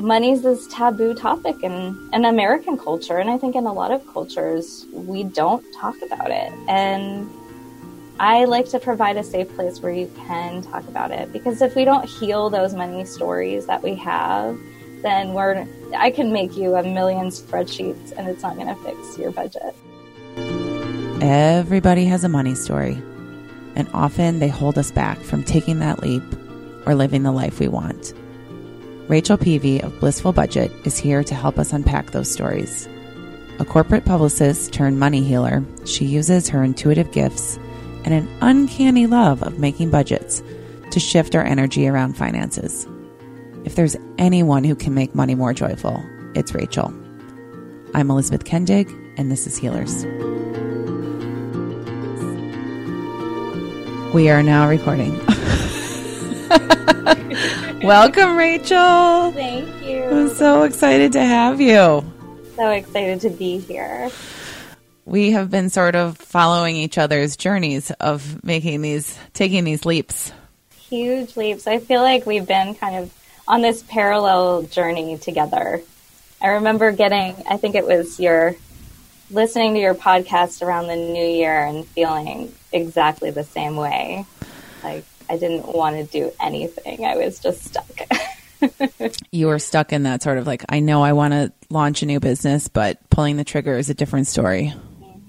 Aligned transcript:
money's 0.00 0.42
this 0.42 0.66
taboo 0.68 1.14
topic 1.14 1.62
in, 1.62 2.10
in 2.12 2.24
American 2.24 2.78
culture. 2.78 3.18
And 3.18 3.30
I 3.30 3.38
think 3.38 3.56
in 3.56 3.66
a 3.66 3.72
lot 3.72 3.90
of 3.90 4.06
cultures, 4.12 4.86
we 4.92 5.24
don't 5.24 5.64
talk 5.72 5.96
about 6.02 6.30
it. 6.30 6.52
And 6.68 7.28
I 8.18 8.44
like 8.44 8.68
to 8.70 8.78
provide 8.78 9.16
a 9.16 9.24
safe 9.24 9.54
place 9.54 9.80
where 9.80 9.92
you 9.92 10.10
can 10.26 10.62
talk 10.62 10.86
about 10.88 11.10
it 11.10 11.32
because 11.32 11.60
if 11.60 11.76
we 11.76 11.84
don't 11.84 12.04
heal 12.04 12.48
those 12.48 12.74
money 12.74 13.04
stories 13.04 13.66
that 13.66 13.82
we 13.82 13.94
have, 13.96 14.58
then 15.02 15.34
we're 15.34 15.66
I 15.94 16.10
can 16.10 16.32
make 16.32 16.56
you 16.56 16.76
a 16.76 16.82
million 16.82 17.26
spreadsheets 17.26 18.12
and 18.16 18.26
it's 18.26 18.42
not 18.42 18.56
going 18.56 18.68
to 18.68 18.82
fix 18.82 19.18
your 19.18 19.32
budget. 19.32 19.74
Everybody 21.20 22.06
has 22.06 22.24
a 22.24 22.28
money 22.28 22.54
story, 22.54 22.94
and 23.74 23.88
often 23.92 24.38
they 24.38 24.48
hold 24.48 24.78
us 24.78 24.90
back 24.90 25.18
from 25.18 25.42
taking 25.42 25.78
that 25.80 26.02
leap 26.02 26.22
or 26.86 26.94
living 26.94 27.22
the 27.22 27.32
life 27.32 27.60
we 27.60 27.68
want. 27.68 28.14
Rachel 29.08 29.36
Peavy 29.38 29.80
of 29.80 30.00
Blissful 30.00 30.32
Budget 30.32 30.72
is 30.84 30.98
here 30.98 31.22
to 31.22 31.34
help 31.34 31.60
us 31.60 31.72
unpack 31.72 32.10
those 32.10 32.28
stories. 32.30 32.88
A 33.60 33.64
corporate 33.64 34.04
publicist 34.04 34.72
turned 34.72 34.98
money 34.98 35.22
healer, 35.22 35.64
she 35.84 36.04
uses 36.04 36.48
her 36.48 36.64
intuitive 36.64 37.12
gifts 37.12 37.56
and 38.04 38.12
an 38.12 38.28
uncanny 38.40 39.06
love 39.06 39.44
of 39.44 39.60
making 39.60 39.90
budgets 39.90 40.42
to 40.90 40.98
shift 40.98 41.36
our 41.36 41.44
energy 41.44 41.86
around 41.86 42.16
finances. 42.16 42.88
If 43.64 43.76
there's 43.76 43.96
anyone 44.18 44.64
who 44.64 44.74
can 44.74 44.92
make 44.92 45.14
money 45.14 45.36
more 45.36 45.54
joyful, 45.54 46.02
it's 46.34 46.52
Rachel. 46.52 46.92
I'm 47.94 48.10
Elizabeth 48.10 48.44
Kendig, 48.44 48.90
and 49.16 49.30
this 49.30 49.46
is 49.46 49.56
Healers. 49.56 50.04
We 54.12 54.30
are 54.30 54.42
now 54.42 54.68
recording. 54.68 55.20
Welcome, 57.86 58.36
Rachel. 58.36 59.30
Thank 59.30 59.84
you. 59.84 60.02
I'm 60.02 60.28
so 60.30 60.64
excited 60.64 61.12
to 61.12 61.20
have 61.20 61.60
you. 61.60 62.04
So 62.56 62.70
excited 62.70 63.20
to 63.20 63.30
be 63.30 63.58
here. 63.58 64.10
We 65.04 65.30
have 65.30 65.52
been 65.52 65.70
sort 65.70 65.94
of 65.94 66.18
following 66.18 66.74
each 66.74 66.98
other's 66.98 67.36
journeys 67.36 67.92
of 67.92 68.42
making 68.42 68.82
these, 68.82 69.16
taking 69.34 69.62
these 69.62 69.84
leaps. 69.84 70.32
Huge 70.88 71.36
leaps. 71.36 71.68
I 71.68 71.78
feel 71.78 72.02
like 72.02 72.26
we've 72.26 72.44
been 72.44 72.74
kind 72.74 72.96
of 72.96 73.14
on 73.46 73.62
this 73.62 73.84
parallel 73.84 74.62
journey 74.62 75.16
together. 75.16 75.80
I 76.42 76.48
remember 76.48 76.90
getting, 76.90 77.36
I 77.48 77.56
think 77.56 77.76
it 77.76 77.86
was 77.86 78.18
your 78.18 78.56
listening 79.30 79.74
to 79.74 79.80
your 79.80 79.94
podcast 79.94 80.60
around 80.60 80.88
the 80.88 80.96
new 80.96 81.24
year 81.24 81.64
and 81.64 81.86
feeling 81.86 82.52
exactly 82.72 83.30
the 83.30 83.44
same 83.44 83.76
way. 83.76 84.26
Like 84.82 85.04
I 85.28 85.36
didn't 85.36 85.66
want 85.66 85.96
to 85.96 86.04
do 86.04 86.32
anything. 86.40 87.04
I 87.04 87.16
was 87.16 87.38
just 87.38 87.64
stuck. 87.64 88.00
you 89.30 89.46
were 89.46 89.58
stuck 89.58 89.92
in 89.92 90.04
that 90.04 90.22
sort 90.22 90.38
of 90.38 90.46
like, 90.46 90.64
I 90.68 90.80
know 90.80 91.02
I 91.02 91.12
want 91.12 91.32
to 91.32 91.52
launch 91.70 92.02
a 92.02 92.06
new 92.06 92.20
business, 92.20 92.68
but 92.68 92.98
pulling 93.10 93.36
the 93.36 93.44
trigger 93.44 93.76
is 93.76 93.90
a 93.90 93.94
different 93.94 94.26
story. 94.26 94.74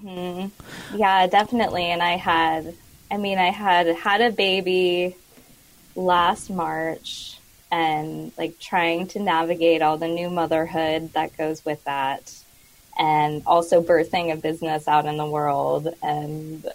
Mm-hmm. 0.02 0.98
Yeah, 0.98 1.26
definitely. 1.26 1.86
And 1.86 2.02
I 2.02 2.16
had, 2.16 2.74
I 3.10 3.16
mean, 3.16 3.38
I 3.38 3.50
had 3.50 3.86
had 3.88 4.20
a 4.20 4.30
baby 4.30 5.16
last 5.94 6.48
March 6.48 7.38
and 7.70 8.32
like 8.38 8.58
trying 8.58 9.08
to 9.08 9.20
navigate 9.20 9.82
all 9.82 9.98
the 9.98 10.08
new 10.08 10.30
motherhood 10.30 11.12
that 11.12 11.36
goes 11.36 11.64
with 11.64 11.82
that 11.84 12.34
and 12.98 13.42
also 13.46 13.82
birthing 13.82 14.32
a 14.32 14.36
business 14.36 14.88
out 14.88 15.06
in 15.06 15.16
the 15.16 15.26
world 15.26 15.88
and 16.02 16.66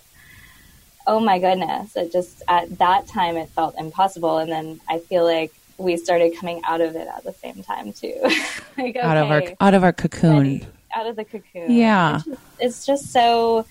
oh 1.08 1.20
my 1.20 1.40
goodness. 1.40 1.96
It 1.96 2.12
just 2.12 2.42
at 2.48 2.78
that 2.80 3.08
time 3.08 3.38
it 3.38 3.50
felt 3.50 3.76
impossible. 3.78 4.38
And 4.38 4.52
then 4.52 4.82
i 4.90 5.00
feel 5.00 5.23
like 5.23 5.54
we 5.78 5.98
started 5.98 6.36
coming 6.38 6.62
out 6.66 6.82
of 6.82 6.95
it 6.95 7.08
at 7.08 7.23
the 7.23 7.34
same 7.34 7.64
time 7.64 7.94
too. 7.94 8.16
Like, 8.78 8.95
out 8.95 9.18
of 9.18 9.30
our 9.30 9.44
out 9.62 9.76
of 9.76 9.84
our 9.84 9.94
cocoon 9.94 10.66
out 10.95 11.08
of 11.08 11.16
the 11.16 11.26
cocoon. 11.26 11.72
Yeah. 11.72 12.17
It's 12.17 12.26
just, 12.26 12.42
it's 12.60 12.86
just 12.86 13.11
so 13.11 13.66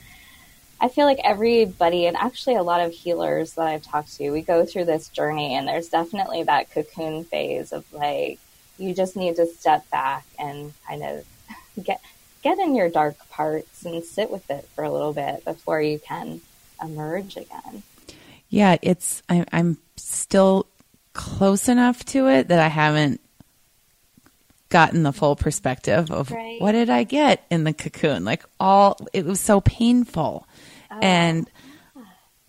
I 0.83 0.89
feel 0.89 1.07
like 1.07 1.21
everybody, 1.23 2.07
and 2.07 2.17
actually 2.17 2.57
a 2.57 2.63
lot 2.65 2.81
of 2.81 2.93
healers 2.93 3.53
that 3.55 3.69
I've 3.69 3.85
talked 3.85 4.17
to, 4.17 4.31
we 4.33 4.43
go 4.43 4.67
through 4.67 4.87
this 4.87 5.09
journey, 5.09 5.55
and 5.55 5.69
there's 5.69 5.89
definitely 5.89 6.43
that 6.43 6.73
cocoon 6.73 7.23
phase 7.23 7.73
of 7.73 7.85
like, 7.93 8.41
you 8.79 8.93
just 8.93 9.17
need 9.17 9.37
to 9.37 9.47
step 9.47 9.89
back 9.91 10.27
and 10.41 10.73
kind 10.89 11.05
of 11.05 11.25
get 11.85 12.01
get 12.43 12.59
in 12.59 12.75
your 12.75 12.89
dark 12.89 13.17
parts 13.31 13.85
and 13.85 14.03
sit 14.03 14.29
with 14.29 14.51
it 14.51 14.69
for 14.75 14.83
a 14.83 14.91
little 14.91 15.13
bit 15.13 15.45
before 15.45 15.81
you 15.81 16.01
can 16.01 16.41
emerge 16.83 17.37
again. 17.37 17.83
Yeah, 18.49 18.77
it's 18.83 19.23
I, 19.29 19.45
I'm 19.53 19.79
still 19.97 20.67
close 21.13 21.69
enough 21.69 22.05
to 22.07 22.29
it 22.29 22.49
that 22.49 22.59
I 22.59 22.69
haven't 22.69 23.21
gotten 24.69 25.03
the 25.03 25.13
full 25.13 25.37
perspective 25.37 26.11
of 26.11 26.31
right. 26.31 26.61
what 26.61 26.73
did 26.73 26.89
I 26.89 27.05
get 27.05 27.45
in 27.51 27.65
the 27.65 27.75
cocoon. 27.75 28.25
Like 28.25 28.43
all, 28.59 28.99
it 29.13 29.27
was 29.27 29.39
so 29.39 29.61
painful. 29.61 30.47
And 31.01 31.49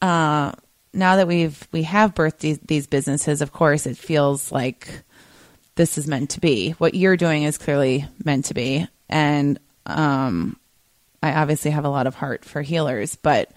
uh, 0.01 0.53
now 0.93 1.15
that 1.17 1.27
we've 1.27 1.67
we 1.71 1.83
have 1.83 2.13
birthed 2.13 2.39
these, 2.39 2.59
these 2.59 2.87
businesses, 2.87 3.41
of 3.41 3.51
course, 3.51 3.85
it 3.85 3.97
feels 3.97 4.51
like 4.51 5.03
this 5.75 5.97
is 5.97 6.07
meant 6.07 6.31
to 6.31 6.41
be. 6.41 6.71
What 6.71 6.93
you're 6.93 7.17
doing 7.17 7.43
is 7.43 7.57
clearly 7.57 8.05
meant 8.23 8.45
to 8.45 8.53
be, 8.53 8.87
and 9.09 9.59
um, 9.85 10.57
I 11.21 11.33
obviously 11.33 11.71
have 11.71 11.85
a 11.85 11.89
lot 11.89 12.07
of 12.07 12.15
heart 12.15 12.45
for 12.45 12.61
healers, 12.61 13.15
but 13.15 13.51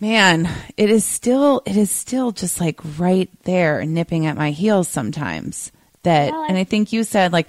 man, 0.00 0.48
it 0.76 0.90
is 0.90 1.04
still 1.04 1.62
it 1.66 1.76
is 1.76 1.90
still 1.90 2.32
just 2.32 2.60
like 2.60 2.80
right 2.98 3.30
there, 3.44 3.84
nipping 3.84 4.26
at 4.26 4.36
my 4.36 4.50
heels 4.50 4.88
sometimes. 4.88 5.72
That, 6.02 6.32
well, 6.32 6.44
and 6.44 6.58
I 6.58 6.64
think 6.64 6.92
you 6.92 7.02
said 7.02 7.32
like 7.32 7.48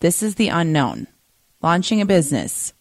this 0.00 0.22
is 0.22 0.36
the 0.36 0.48
unknown. 0.48 1.06
Launching 1.62 2.00
a 2.00 2.06
business, 2.06 2.72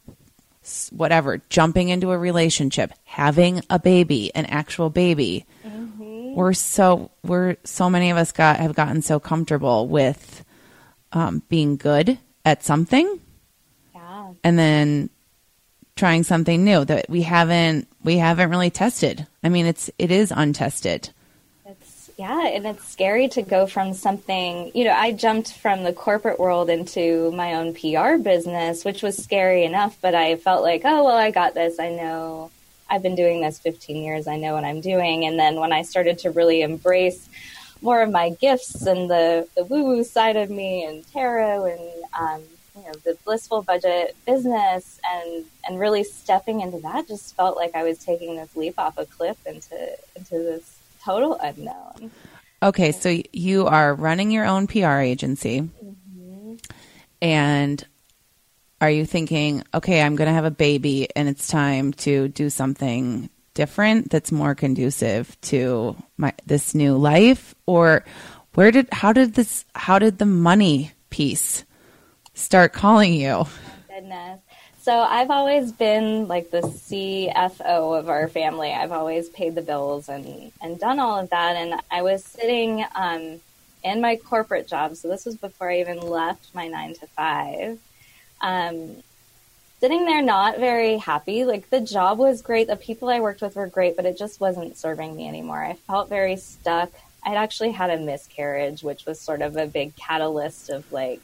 whatever, 0.91 1.41
jumping 1.50 1.90
into 1.90 2.12
a 2.12 2.18
relationship, 2.18 2.91
having 3.03 3.62
a 3.69 3.79
baby, 3.79 4.34
an 4.35 4.46
actual 4.46 4.90
baby. 4.90 5.46
Mm-hmm. 5.66 6.35
We're 6.35 6.53
so 6.53 7.12
we're 7.23 7.56
so 7.63 7.90
many 7.90 8.12
of 8.12 8.17
us 8.17 8.31
got 8.31 8.57
have 8.57 8.75
gotten 8.75 9.02
so 9.02 9.19
comfortable 9.19 9.88
with 9.88 10.44
um, 11.13 11.41
being 11.50 11.78
good 11.78 12.19
at 12.44 12.63
something, 12.63 13.19
yeah, 13.94 14.34
and 14.44 14.59
then 14.59 15.09
trying 15.95 16.23
something 16.23 16.63
new 16.63 16.83
that 16.85 17.09
we 17.09 17.22
haven't 17.22 17.88
we 18.03 18.17
haven't 18.17 18.50
really 18.50 18.69
tested. 18.69 19.25
I 19.44 19.50
mean, 19.50 19.66
it's 19.66 19.89
it 19.97 20.11
is 20.11 20.31
untested 20.35 21.09
It's 21.66 22.09
yeah, 22.17 22.47
and 22.47 22.66
it's 22.66 22.88
scary 22.88 23.28
to 23.29 23.41
go 23.41 23.67
from 23.67 23.94
something, 23.94 24.72
you 24.73 24.85
know, 24.85 24.94
I 24.94 25.11
jumped 25.11 25.53
from 25.53 25.84
the 25.84 25.91
corporate 25.91 26.39
world 26.39 26.69
into 26.69 27.31
my 27.31 27.55
own 27.55 27.73
PR 27.73 28.17
business, 28.22 28.85
which 28.85 29.03
was 29.03 29.22
scary 29.22 29.66
enough, 29.66 29.97
but 30.01 30.16
I 30.16 30.38
felt 30.38 30.63
like, 30.63 30.81
oh, 30.85 31.03
well, 31.03 31.17
I 31.17 31.31
got 31.31 31.53
this. 31.53 31.78
I 31.78 31.89
know 31.89 32.51
I've 32.89 33.03
been 33.03 33.16
doing 33.16 33.41
this 33.41 33.59
15 33.59 33.97
years. 33.97 34.28
I 34.28 34.38
know 34.38 34.53
what 34.53 34.63
I'm 34.63 34.79
doing. 34.79 35.25
And 35.25 35.38
then 35.38 35.59
when 35.59 35.73
I 35.73 35.81
started 35.81 36.19
to 36.19 36.31
really 36.31 36.61
embrace 36.61 37.28
more 37.81 38.01
of 38.01 38.11
my 38.11 38.29
gifts 38.29 38.85
and 38.85 39.09
the, 39.09 39.47
the 39.55 39.66
woo 39.66 39.84
woo 39.84 40.03
side 40.05 40.38
of 40.38 40.50
me 40.50 40.85
and 40.85 41.05
tarot 41.11 41.66
and, 41.66 42.03
um, 42.17 42.44
you 42.75 42.83
know, 42.83 42.93
the 43.03 43.17
blissful 43.23 43.61
budget 43.61 44.15
business 44.25 44.99
and, 45.09 45.45
and 45.67 45.79
really 45.79 46.03
stepping 46.03 46.61
into 46.61 46.79
that 46.79 47.07
just 47.07 47.35
felt 47.35 47.55
like 47.55 47.75
I 47.75 47.83
was 47.83 47.99
taking 47.99 48.35
this 48.35 48.55
leap 48.55 48.75
off 48.77 48.97
a 48.97 49.05
cliff 49.05 49.37
into, 49.45 49.97
into 50.15 50.35
this 50.35 50.77
total 51.03 51.37
unknown. 51.41 52.11
Okay, 52.61 52.91
so 52.91 53.21
you 53.31 53.67
are 53.67 53.93
running 53.93 54.31
your 54.31 54.45
own 54.45 54.67
PR 54.67 54.99
agency. 54.99 55.61
Mm-hmm. 55.61 56.55
And 57.21 57.85
are 58.81 58.89
you 58.89 59.05
thinking, 59.05 59.63
okay, 59.73 60.01
I'm 60.01 60.15
going 60.15 60.27
to 60.27 60.33
have 60.33 60.45
a 60.45 60.51
baby 60.51 61.07
and 61.15 61.29
it's 61.29 61.47
time 61.47 61.93
to 61.93 62.27
do 62.27 62.49
something 62.49 63.29
different 63.53 64.11
that's 64.11 64.31
more 64.31 64.53
conducive 64.53 65.39
to 65.39 65.95
my 66.17 66.33
this 66.45 66.75
new 66.75 66.97
life 66.97 67.55
or 67.66 68.03
where 68.53 68.69
did 68.69 68.85
how 68.91 69.13
did 69.13 69.33
this 69.33 69.63
how 69.73 69.97
did 69.97 70.19
the 70.19 70.25
money 70.25 70.91
piece 71.09 71.63
start 72.35 72.73
calling 72.73 73.14
you? 73.14 73.46
Goodness. 73.87 74.40
So 74.79 74.99
I've 74.99 75.32
always 75.32 75.72
been 75.72 76.28
like 76.28 76.52
the 76.52 76.61
CFO 76.61 77.97
of 77.97 78.08
our 78.08 78.28
family. 78.28 78.72
I've 78.72 78.91
always 78.91 79.29
paid 79.29 79.55
the 79.55 79.64
bills 79.64 80.09
and, 80.09 80.52
and 80.61 80.79
done 80.79 80.99
all 80.99 81.20
of 81.20 81.32
that. 81.32 81.55
And 81.55 81.82
I 81.90 82.03
was 82.03 82.23
sitting 82.23 82.85
um, 82.93 83.40
in 83.84 83.99
my 83.99 84.17
corporate 84.17 84.67
job. 84.67 84.96
So 84.96 85.08
this 85.08 85.26
was 85.26 85.37
before 85.37 85.72
I 85.72 85.79
even 85.79 85.99
left 86.02 86.53
my 86.53 86.67
nine 86.67 86.93
to 86.96 87.08
five. 87.08 87.79
Um, 88.41 88.97
sitting 89.79 90.05
there 90.05 90.22
not 90.22 90.59
very 90.59 90.97
happy. 90.97 91.46
Like 91.46 91.70
the 91.72 91.81
job 91.81 92.20
was 92.20 92.43
great. 92.43 92.67
The 92.67 92.76
people 92.76 93.09
I 93.09 93.22
worked 93.22 93.41
with 93.41 93.55
were 93.55 93.67
great, 93.67 93.96
but 93.96 94.05
it 94.05 94.20
just 94.20 94.40
wasn't 94.40 94.78
serving 94.78 95.16
me 95.16 95.28
anymore. 95.28 95.64
I 95.64 95.73
felt 95.73 96.09
very 96.09 96.35
stuck. 96.35 96.91
I'd 97.23 97.38
actually 97.38 97.72
had 97.72 97.90
a 97.90 97.97
miscarriage, 97.97 98.84
which 98.84 99.08
was 99.08 99.20
sort 99.20 99.41
of 99.41 99.58
a 99.58 99.66
big 99.66 99.96
catalyst 99.96 100.70
of 100.70 100.91
like, 100.91 101.22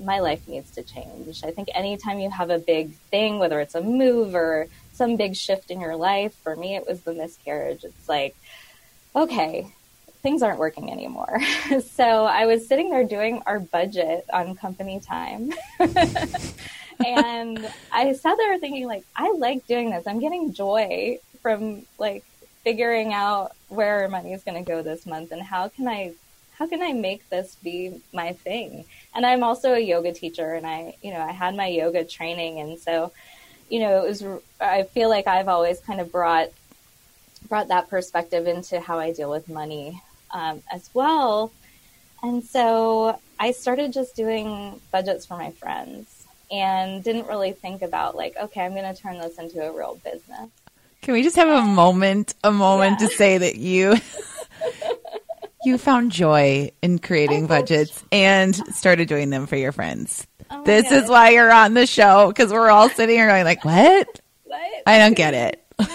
my 0.00 0.20
life 0.20 0.46
needs 0.48 0.70
to 0.72 0.82
change. 0.82 1.42
I 1.44 1.50
think 1.50 1.68
anytime 1.74 2.18
you 2.18 2.30
have 2.30 2.50
a 2.50 2.58
big 2.58 2.92
thing, 3.10 3.38
whether 3.38 3.60
it's 3.60 3.74
a 3.74 3.82
move 3.82 4.34
or 4.34 4.66
some 4.92 5.16
big 5.16 5.36
shift 5.36 5.70
in 5.70 5.80
your 5.80 5.96
life, 5.96 6.34
for 6.34 6.56
me, 6.56 6.76
it 6.76 6.86
was 6.86 7.02
the 7.02 7.12
miscarriage. 7.12 7.84
It's 7.84 8.08
like, 8.08 8.34
okay, 9.14 9.72
things 10.22 10.42
aren't 10.42 10.58
working 10.58 10.90
anymore. 10.90 11.40
so 11.92 12.24
I 12.24 12.46
was 12.46 12.66
sitting 12.66 12.90
there 12.90 13.04
doing 13.04 13.42
our 13.46 13.58
budget 13.58 14.24
on 14.32 14.54
company 14.54 15.00
time. 15.00 15.52
and 17.06 17.72
I 17.92 18.12
sat 18.12 18.36
there 18.36 18.58
thinking 18.58 18.86
like, 18.86 19.04
I 19.16 19.32
like 19.32 19.66
doing 19.66 19.90
this. 19.90 20.06
I'm 20.06 20.20
getting 20.20 20.52
joy 20.52 21.18
from 21.42 21.86
like 21.98 22.24
figuring 22.62 23.14
out 23.14 23.52
where 23.68 24.08
money 24.08 24.32
is 24.32 24.44
going 24.44 24.62
to 24.62 24.68
go 24.68 24.82
this 24.82 25.06
month 25.06 25.32
and 25.32 25.40
how 25.40 25.68
can 25.68 25.88
I 25.88 26.12
how 26.60 26.66
can 26.66 26.82
I 26.82 26.92
make 26.92 27.26
this 27.30 27.56
be 27.64 28.02
my 28.12 28.34
thing? 28.34 28.84
And 29.14 29.24
I'm 29.24 29.42
also 29.42 29.72
a 29.72 29.78
yoga 29.78 30.12
teacher 30.12 30.52
and 30.52 30.66
I, 30.66 30.94
you 31.02 31.10
know, 31.10 31.20
I 31.20 31.32
had 31.32 31.56
my 31.56 31.68
yoga 31.68 32.04
training 32.04 32.60
and 32.60 32.78
so, 32.78 33.12
you 33.70 33.80
know, 33.80 34.04
it 34.04 34.08
was 34.08 34.24
I 34.60 34.82
feel 34.82 35.08
like 35.08 35.26
I've 35.26 35.48
always 35.48 35.80
kind 35.80 36.02
of 36.02 36.12
brought 36.12 36.50
brought 37.48 37.68
that 37.68 37.88
perspective 37.88 38.46
into 38.46 38.78
how 38.78 38.98
I 38.98 39.10
deal 39.14 39.30
with 39.30 39.48
money 39.48 40.02
um, 40.32 40.62
as 40.70 40.90
well. 40.92 41.50
And 42.22 42.44
so 42.44 43.18
I 43.38 43.52
started 43.52 43.94
just 43.94 44.14
doing 44.14 44.82
budgets 44.92 45.24
for 45.24 45.38
my 45.38 45.52
friends 45.52 46.26
and 46.52 47.02
didn't 47.02 47.26
really 47.26 47.52
think 47.52 47.80
about 47.80 48.16
like, 48.16 48.36
okay, 48.36 48.60
I'm 48.60 48.74
going 48.74 48.94
to 48.94 49.00
turn 49.00 49.18
this 49.18 49.38
into 49.38 49.66
a 49.66 49.72
real 49.72 49.98
business. 50.04 50.50
Can 51.00 51.14
we 51.14 51.22
just 51.22 51.36
have 51.36 51.48
a 51.48 51.62
moment, 51.62 52.34
a 52.44 52.52
moment 52.52 53.00
yeah. 53.00 53.08
to 53.08 53.14
say 53.14 53.38
that 53.38 53.56
you 53.56 53.96
you 55.64 55.78
found 55.78 56.12
joy 56.12 56.70
in 56.82 56.98
creating 56.98 57.46
budgets 57.46 58.02
and 58.10 58.54
started 58.74 59.08
doing 59.08 59.30
them 59.30 59.46
for 59.46 59.56
your 59.56 59.72
friends. 59.72 60.26
Oh 60.50 60.64
this 60.64 60.90
God. 60.90 61.02
is 61.04 61.10
why 61.10 61.30
you're 61.30 61.52
on 61.52 61.74
the 61.74 61.86
show 61.86 62.28
because 62.28 62.52
we're 62.52 62.70
all 62.70 62.88
sitting 62.88 63.16
here 63.16 63.26
going 63.28 63.44
like, 63.44 63.64
"What? 63.64 64.20
What? 64.44 64.82
I 64.86 64.98
don't 64.98 65.16
get 65.16 65.34
it." 65.34 65.64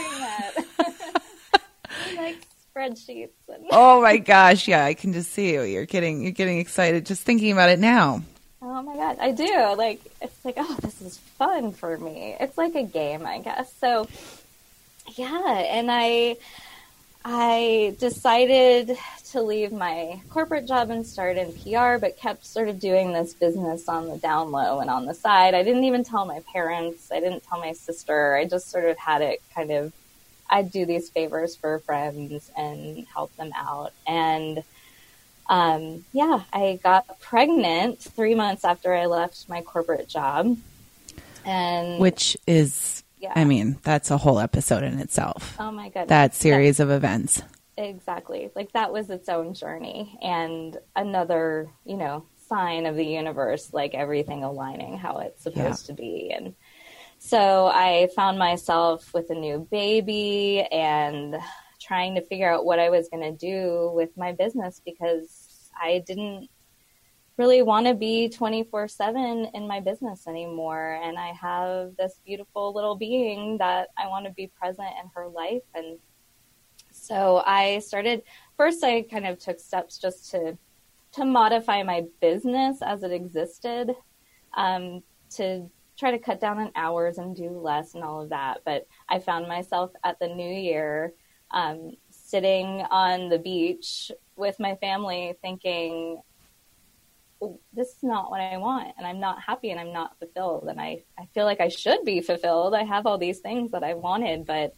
Like 2.16 2.38
spreadsheets. 2.76 3.30
And 3.48 3.66
oh 3.72 4.02
my 4.02 4.18
gosh, 4.18 4.68
yeah, 4.68 4.86
I 4.86 4.94
can 4.94 5.14
just 5.14 5.32
see 5.32 5.54
you. 5.54 5.64
You're 5.64 5.86
getting 5.86 6.22
you're 6.22 6.32
getting 6.32 6.60
excited 6.60 7.06
just 7.06 7.24
thinking 7.24 7.52
about 7.52 7.70
it 7.70 7.80
now. 7.80 8.22
Oh 8.62 8.82
my 8.82 8.96
god, 8.96 9.18
I 9.20 9.32
do. 9.32 9.76
Like 9.78 10.02
it's 10.22 10.46
like, 10.46 10.56
oh, 10.58 10.78
this 10.82 11.02
is 11.02 11.18
fun 11.18 11.72
for 11.72 11.98
me. 11.98 12.36
It's 12.40 12.58
like 12.58 12.76
a 12.76 12.84
game, 12.84 13.26
I 13.26 13.40
guess. 13.40 13.74
So 13.80 14.08
yeah, 15.16 15.40
and 15.40 15.90
I 15.92 16.38
I 17.28 17.96
decided 18.00 18.98
to 19.32 19.42
leave 19.42 19.72
my 19.72 20.22
corporate 20.30 20.68
job 20.68 20.92
and 20.92 21.06
start 21.06 21.38
in 21.38 21.52
PR, 21.54 21.98
but 21.98 22.18
kept 22.18 22.46
sort 22.46 22.70
of 22.70 22.80
doing 22.80 23.14
this 23.14 23.34
business 23.34 23.90
on 23.90 24.08
the 24.08 24.18
down 24.20 24.52
low 24.52 24.80
and 24.80 24.92
on 24.92 25.08
the 25.08 25.16
side. 25.16 25.56
I 25.56 25.64
didn't 25.64 25.86
even 25.86 26.04
tell 26.04 26.26
my 26.26 26.42
parents. 26.54 27.12
I 27.12 27.20
didn't 27.20 27.44
tell 27.44 27.60
my 27.60 27.74
sister. 27.74 28.36
I 28.36 28.46
just 28.46 28.70
sort 28.70 28.86
of 28.86 29.00
had 29.00 29.24
it 29.24 29.42
kind 29.56 29.72
of 29.72 29.92
I'd 30.50 30.72
do 30.72 30.86
these 30.86 31.10
favors 31.10 31.56
for 31.56 31.80
friends 31.80 32.52
and 32.56 33.08
help 33.08 33.36
them 33.38 33.52
out. 33.56 33.94
And 34.06 34.64
um, 35.50 36.06
yeah, 36.14 36.44
I 36.54 36.80
got 36.84 37.20
pregnant 37.20 38.00
three 38.00 38.36
months 38.36 38.64
after 38.64 38.94
I 38.94 39.08
left 39.08 39.50
my 39.50 39.62
corporate 39.62 40.08
job. 40.08 40.58
And 41.44 42.00
which 42.00 42.38
is, 42.46 43.04
yeah. 43.26 43.34
I 43.36 43.44
mean, 43.44 43.80
that's 43.84 44.12
a 44.12 44.18
whole 44.18 44.40
episode 44.40 44.84
in 44.84 45.00
itself. 45.00 45.56
Oh 45.60 45.72
my 45.72 45.90
goodness. 45.90 46.10
That 46.10 46.36
series 46.36 46.80
of 46.80 46.92
events. 46.92 47.42
Exactly. 47.78 48.52
Like 48.56 48.72
that 48.74 48.94
was 48.94 49.10
its 49.10 49.30
own 49.30 49.54
journey 49.54 50.18
and 50.22 50.78
another, 50.96 51.72
you 51.86 51.98
know, 51.98 52.26
sign 52.48 52.86
of 52.86 52.96
the 52.96 53.06
universe, 53.06 53.74
like 53.74 53.96
everything 53.96 54.44
aligning 54.44 54.98
how 54.98 55.18
it's 55.18 55.42
supposed 55.42 55.86
yeah. 55.86 55.88
to 55.88 55.94
be. 55.94 56.32
And 56.36 56.54
so 57.18 57.66
I 57.66 58.10
found 58.16 58.38
myself 58.38 59.12
with 59.14 59.30
a 59.32 59.36
new 59.36 59.68
baby 59.72 60.62
and 60.72 61.38
trying 61.82 62.16
to 62.16 62.22
figure 62.22 62.52
out 62.52 62.66
what 62.66 62.80
I 62.80 62.90
was 62.92 63.10
going 63.10 63.24
to 63.24 63.32
do 63.32 63.92
with 63.94 64.16
my 64.16 64.32
business 64.32 64.82
because 64.86 65.70
I 65.82 66.04
didn't 66.06 66.50
really 67.38 67.62
want 67.62 67.86
to 67.86 67.94
be 67.94 68.30
24 68.30 68.88
7 68.88 69.50
in 69.54 69.68
my 69.68 69.80
business 69.80 70.28
anymore. 70.28 71.00
And 71.04 71.18
I 71.18 71.34
have 71.34 71.96
this 71.98 72.20
beautiful 72.26 72.74
little 72.74 72.96
being 72.96 73.58
that 73.58 73.90
I 73.98 74.08
want 74.08 74.26
to 74.26 74.32
be 74.32 74.48
present 74.48 74.88
in 75.02 75.10
her 75.14 75.28
life. 75.28 75.64
And 75.74 75.98
so 76.92 77.44
I 77.46 77.80
started, 77.80 78.24
first, 78.56 78.84
I 78.84 79.02
kind 79.04 79.28
of 79.28 79.38
took 79.38 79.60
steps 79.60 79.98
just 79.98 80.32
to, 80.32 80.58
to 81.14 81.26
modify 81.26 81.84
my 81.84 82.06
business 82.22 82.82
as 82.82 83.04
it 83.04 83.12
existed, 83.12 83.92
um, 84.56 85.04
to 85.32 85.70
try 85.98 86.12
to 86.12 86.20
cut 86.20 86.40
down 86.40 86.58
on 86.58 86.72
hours 86.76 87.18
and 87.18 87.36
do 87.36 87.50
less 87.50 87.96
and 87.96 88.04
all 88.04 88.22
of 88.22 88.30
that. 88.30 88.62
But 88.66 88.88
I 89.10 89.20
found 89.20 89.48
myself 89.48 89.92
at 90.04 90.20
the 90.20 90.28
new 90.28 90.50
year 90.50 91.14
um, 91.52 91.92
sitting 92.10 92.82
on 92.90 93.30
the 93.30 93.40
beach 93.40 94.12
with 94.36 94.60
my 94.60 94.76
family 94.76 95.36
thinking, 95.42 96.22
this 97.74 97.90
is 97.90 98.04
not 98.04 98.30
what 98.30 98.42
I 98.42 98.58
want 98.58 98.94
and 98.98 99.06
I'm 99.06 99.20
not 99.20 99.42
happy 99.42 99.72
and 99.72 99.80
I'm 99.80 99.94
not 99.94 100.18
fulfilled 100.20 100.68
and 100.70 100.80
I, 100.80 101.04
I 101.18 101.28
feel 101.34 101.46
like 101.46 101.62
I 101.62 101.70
should 101.70 102.04
be 102.06 102.22
fulfilled. 102.22 102.74
I 102.74 102.84
have 102.84 103.06
all 103.06 103.18
these 103.18 103.40
things 103.40 103.72
that 103.72 103.84
I 103.84 103.94
wanted, 103.94 104.46
but 104.46 104.74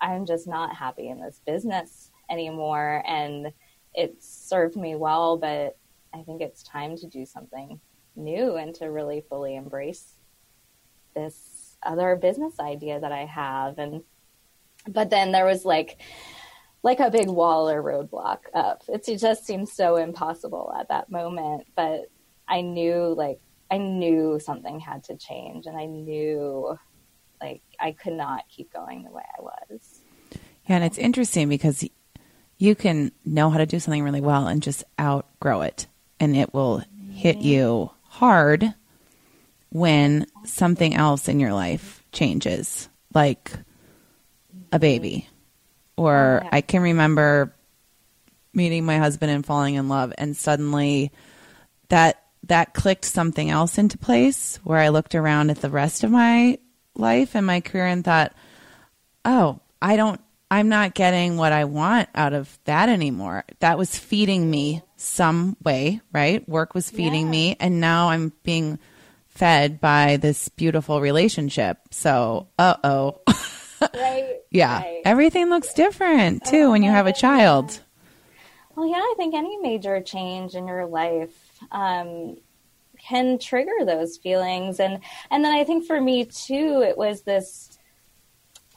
I'm 0.00 0.26
just 0.26 0.46
not 0.46 0.76
happy 0.76 1.08
in 1.08 1.20
this 1.20 1.40
business 1.46 2.10
anymore 2.30 3.02
and 3.06 3.52
it 3.94 4.22
served 4.22 4.76
me 4.76 4.94
well, 4.94 5.36
but 5.36 5.76
I 6.14 6.22
think 6.22 6.40
it's 6.40 6.62
time 6.62 6.96
to 6.96 7.06
do 7.06 7.26
something 7.26 7.80
new 8.16 8.56
and 8.56 8.74
to 8.76 8.86
really 8.86 9.24
fully 9.28 9.56
embrace 9.56 10.16
this 11.14 11.76
other 11.82 12.16
business 12.16 12.58
idea 12.60 13.00
that 13.00 13.12
I 13.12 13.24
have. 13.24 13.78
And, 13.78 14.02
but 14.88 15.10
then 15.10 15.32
there 15.32 15.46
was 15.46 15.64
like, 15.64 16.00
like 16.82 17.00
a 17.00 17.10
big 17.10 17.28
wall 17.28 17.68
or 17.68 17.82
roadblock 17.82 18.38
up. 18.54 18.82
It's, 18.88 19.08
it 19.08 19.18
just 19.18 19.44
seemed 19.44 19.68
so 19.68 19.96
impossible 19.96 20.72
at 20.78 20.88
that 20.88 21.10
moment. 21.10 21.66
But 21.76 22.10
I 22.48 22.62
knew 22.62 23.14
like, 23.16 23.40
I 23.70 23.78
knew 23.78 24.40
something 24.42 24.80
had 24.80 25.04
to 25.04 25.16
change 25.16 25.66
and 25.66 25.76
I 25.76 25.86
knew 25.86 26.78
like 27.40 27.62
I 27.78 27.92
could 27.92 28.14
not 28.14 28.44
keep 28.48 28.72
going 28.72 29.04
the 29.04 29.10
way 29.10 29.22
I 29.38 29.42
was. 29.42 30.00
Yeah. 30.66 30.76
And 30.76 30.84
it's 30.84 30.98
interesting 30.98 31.48
because 31.48 31.84
you 32.58 32.74
can 32.74 33.12
know 33.24 33.50
how 33.50 33.58
to 33.58 33.66
do 33.66 33.80
something 33.80 34.02
really 34.02 34.20
well 34.20 34.46
and 34.46 34.62
just 34.62 34.84
outgrow 35.00 35.62
it 35.62 35.86
and 36.18 36.36
it 36.36 36.52
will 36.52 36.82
hit 37.12 37.38
you 37.38 37.90
hard 38.02 38.74
when 39.70 40.26
something 40.44 40.94
else 40.94 41.28
in 41.28 41.40
your 41.40 41.52
life 41.52 42.04
changes, 42.12 42.88
like 43.14 43.52
a 44.72 44.78
baby. 44.78 45.28
Or 46.00 46.40
oh, 46.40 46.44
yeah. 46.44 46.50
I 46.50 46.60
can 46.62 46.80
remember 46.80 47.54
meeting 48.54 48.86
my 48.86 48.96
husband 48.96 49.30
and 49.30 49.44
falling 49.44 49.74
in 49.74 49.90
love 49.90 50.14
and 50.16 50.34
suddenly 50.34 51.12
that 51.90 52.22
that 52.44 52.72
clicked 52.72 53.04
something 53.04 53.50
else 53.50 53.76
into 53.76 53.98
place 53.98 54.58
where 54.64 54.78
I 54.78 54.88
looked 54.88 55.14
around 55.14 55.50
at 55.50 55.60
the 55.60 55.68
rest 55.68 56.02
of 56.02 56.10
my 56.10 56.58
life 56.94 57.36
and 57.36 57.46
my 57.46 57.60
career 57.60 57.84
and 57.84 58.02
thought, 58.02 58.32
"Oh, 59.26 59.60
I 59.82 59.96
don't 59.96 60.18
I'm 60.50 60.70
not 60.70 60.94
getting 60.94 61.36
what 61.36 61.52
I 61.52 61.66
want 61.66 62.08
out 62.14 62.32
of 62.32 62.58
that 62.64 62.88
anymore. 62.88 63.44
That 63.58 63.76
was 63.76 63.98
feeding 63.98 64.50
me 64.50 64.82
some 64.96 65.54
way, 65.62 66.00
right? 66.14 66.48
Work 66.48 66.72
was 66.74 66.88
feeding 66.88 67.26
yeah. 67.26 67.30
me 67.30 67.56
and 67.60 67.78
now 67.78 68.08
I'm 68.08 68.32
being 68.42 68.78
fed 69.28 69.82
by 69.82 70.16
this 70.16 70.48
beautiful 70.48 71.02
relationship. 71.02 71.76
So, 71.90 72.48
uh 72.58 72.76
oh. 72.82 73.20
right. 73.94 74.38
yeah. 74.50 74.80
Right. 74.80 75.02
Everything 75.04 75.50
looks 75.50 75.72
different 75.74 76.44
too 76.44 76.64
oh, 76.64 76.70
when 76.72 76.82
you 76.82 76.90
have 76.90 77.06
a 77.06 77.12
child. 77.12 77.80
Well, 78.76 78.88
yeah, 78.88 78.96
I 78.96 79.14
think 79.16 79.34
any 79.34 79.58
major 79.58 80.00
change 80.00 80.54
in 80.54 80.66
your 80.66 80.86
life 80.86 81.34
um, 81.70 82.36
can 82.98 83.38
trigger 83.38 83.84
those 83.84 84.16
feelings, 84.16 84.80
and 84.80 85.00
and 85.30 85.44
then 85.44 85.52
I 85.52 85.64
think 85.64 85.86
for 85.86 86.00
me 86.00 86.24
too, 86.24 86.82
it 86.86 86.96
was 86.96 87.22
this 87.22 87.78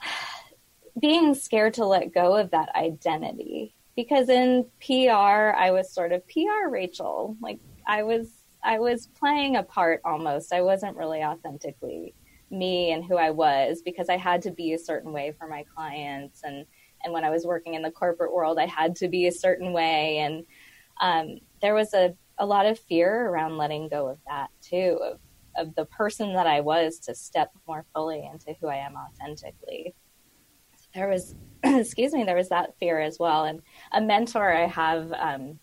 being 1.00 1.34
scared 1.34 1.74
to 1.74 1.86
let 1.86 2.12
go 2.12 2.36
of 2.36 2.50
that 2.50 2.74
identity 2.74 3.74
because 3.96 4.28
in 4.28 4.66
PR 4.84 5.54
I 5.56 5.70
was 5.70 5.90
sort 5.90 6.12
of 6.12 6.26
PR 6.28 6.68
Rachel, 6.68 7.36
like 7.40 7.60
I 7.86 8.02
was 8.02 8.28
I 8.62 8.78
was 8.78 9.08
playing 9.18 9.56
a 9.56 9.62
part 9.62 10.00
almost. 10.04 10.52
I 10.52 10.62
wasn't 10.62 10.96
really 10.96 11.22
authentically 11.22 12.14
me 12.54 12.92
and 12.92 13.04
who 13.04 13.16
I 13.16 13.30
was 13.30 13.82
because 13.84 14.08
I 14.08 14.16
had 14.16 14.42
to 14.42 14.50
be 14.50 14.72
a 14.72 14.78
certain 14.78 15.12
way 15.12 15.32
for 15.38 15.46
my 15.46 15.64
clients 15.74 16.42
and 16.44 16.66
and 17.02 17.12
when 17.12 17.24
I 17.24 17.30
was 17.30 17.44
working 17.44 17.74
in 17.74 17.82
the 17.82 17.90
corporate 17.90 18.32
world 18.32 18.58
I 18.58 18.66
had 18.66 18.96
to 18.96 19.08
be 19.08 19.26
a 19.26 19.32
certain 19.32 19.72
way 19.72 20.18
and 20.18 20.44
um, 21.00 21.40
there 21.60 21.74
was 21.74 21.92
a, 21.92 22.14
a 22.38 22.46
lot 22.46 22.66
of 22.66 22.78
fear 22.78 23.28
around 23.28 23.58
letting 23.58 23.88
go 23.88 24.08
of 24.08 24.18
that 24.26 24.48
too 24.62 24.98
of 25.02 25.18
of 25.56 25.74
the 25.74 25.84
person 25.86 26.34
that 26.34 26.46
I 26.46 26.60
was 26.60 26.98
to 27.00 27.14
step 27.14 27.52
more 27.66 27.84
fully 27.94 28.28
into 28.32 28.54
who 28.60 28.68
I 28.68 28.76
am 28.76 28.94
authentically. 28.96 29.94
There 30.94 31.08
was 31.08 31.34
excuse 31.64 32.12
me, 32.12 32.24
there 32.24 32.36
was 32.36 32.48
that 32.48 32.76
fear 32.78 33.00
as 33.00 33.18
well. 33.18 33.44
And 33.44 33.60
a 33.92 34.00
mentor 34.00 34.52
I 34.52 34.66
have 34.66 35.12
um, 35.12 35.58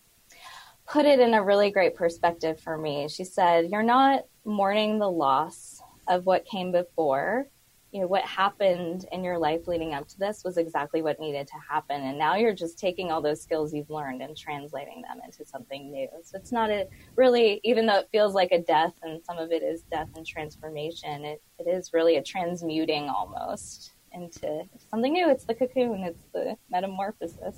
put 0.87 1.05
it 1.05 1.19
in 1.19 1.33
a 1.33 1.43
really 1.43 1.71
great 1.71 1.95
perspective 1.95 2.59
for 2.59 2.77
me. 2.77 3.07
She 3.07 3.23
said, 3.23 3.69
You're 3.69 3.83
not 3.83 4.23
mourning 4.45 4.99
the 4.99 5.09
loss 5.09 5.70
of 6.11 6.25
what 6.25 6.45
came 6.45 6.71
before, 6.71 7.47
you 7.91 8.01
know 8.01 8.07
what 8.07 8.23
happened 8.23 9.05
in 9.11 9.23
your 9.23 9.37
life 9.37 9.67
leading 9.67 9.93
up 9.93 10.07
to 10.07 10.19
this 10.19 10.43
was 10.45 10.57
exactly 10.57 11.01
what 11.01 11.19
needed 11.19 11.47
to 11.47 11.55
happen. 11.69 12.01
And 12.01 12.17
now 12.17 12.35
you're 12.35 12.53
just 12.53 12.79
taking 12.79 13.11
all 13.11 13.21
those 13.21 13.41
skills 13.41 13.73
you've 13.73 13.89
learned 13.89 14.21
and 14.21 14.35
translating 14.35 15.01
them 15.01 15.19
into 15.25 15.43
something 15.45 15.91
new. 15.91 16.07
So 16.23 16.37
it's 16.37 16.51
not 16.51 16.69
a 16.69 16.87
really 17.15 17.59
even 17.63 17.85
though 17.85 17.97
it 17.97 18.09
feels 18.11 18.33
like 18.33 18.51
a 18.51 18.59
death 18.59 18.93
and 19.03 19.21
some 19.25 19.37
of 19.37 19.51
it 19.51 19.61
is 19.63 19.81
death 19.91 20.07
and 20.15 20.25
transformation 20.25 21.25
it, 21.25 21.41
it 21.59 21.67
is 21.67 21.91
really 21.91 22.15
a 22.15 22.23
transmuting 22.23 23.09
almost 23.09 23.91
into 24.13 24.63
something 24.89 25.13
new. 25.13 25.29
It's 25.29 25.45
the 25.45 25.55
cocoon. 25.55 26.03
It's 26.03 26.23
the 26.33 26.57
metamorphosis. 26.69 27.57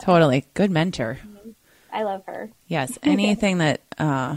Totally. 0.00 0.44
Good 0.54 0.70
mentor. 0.70 1.18
Mm-hmm. 1.22 1.50
i 1.92 2.02
love 2.02 2.22
her. 2.26 2.50
Yes. 2.66 2.98
Anything 3.02 3.58
that 3.58 3.80
uh 3.96 4.36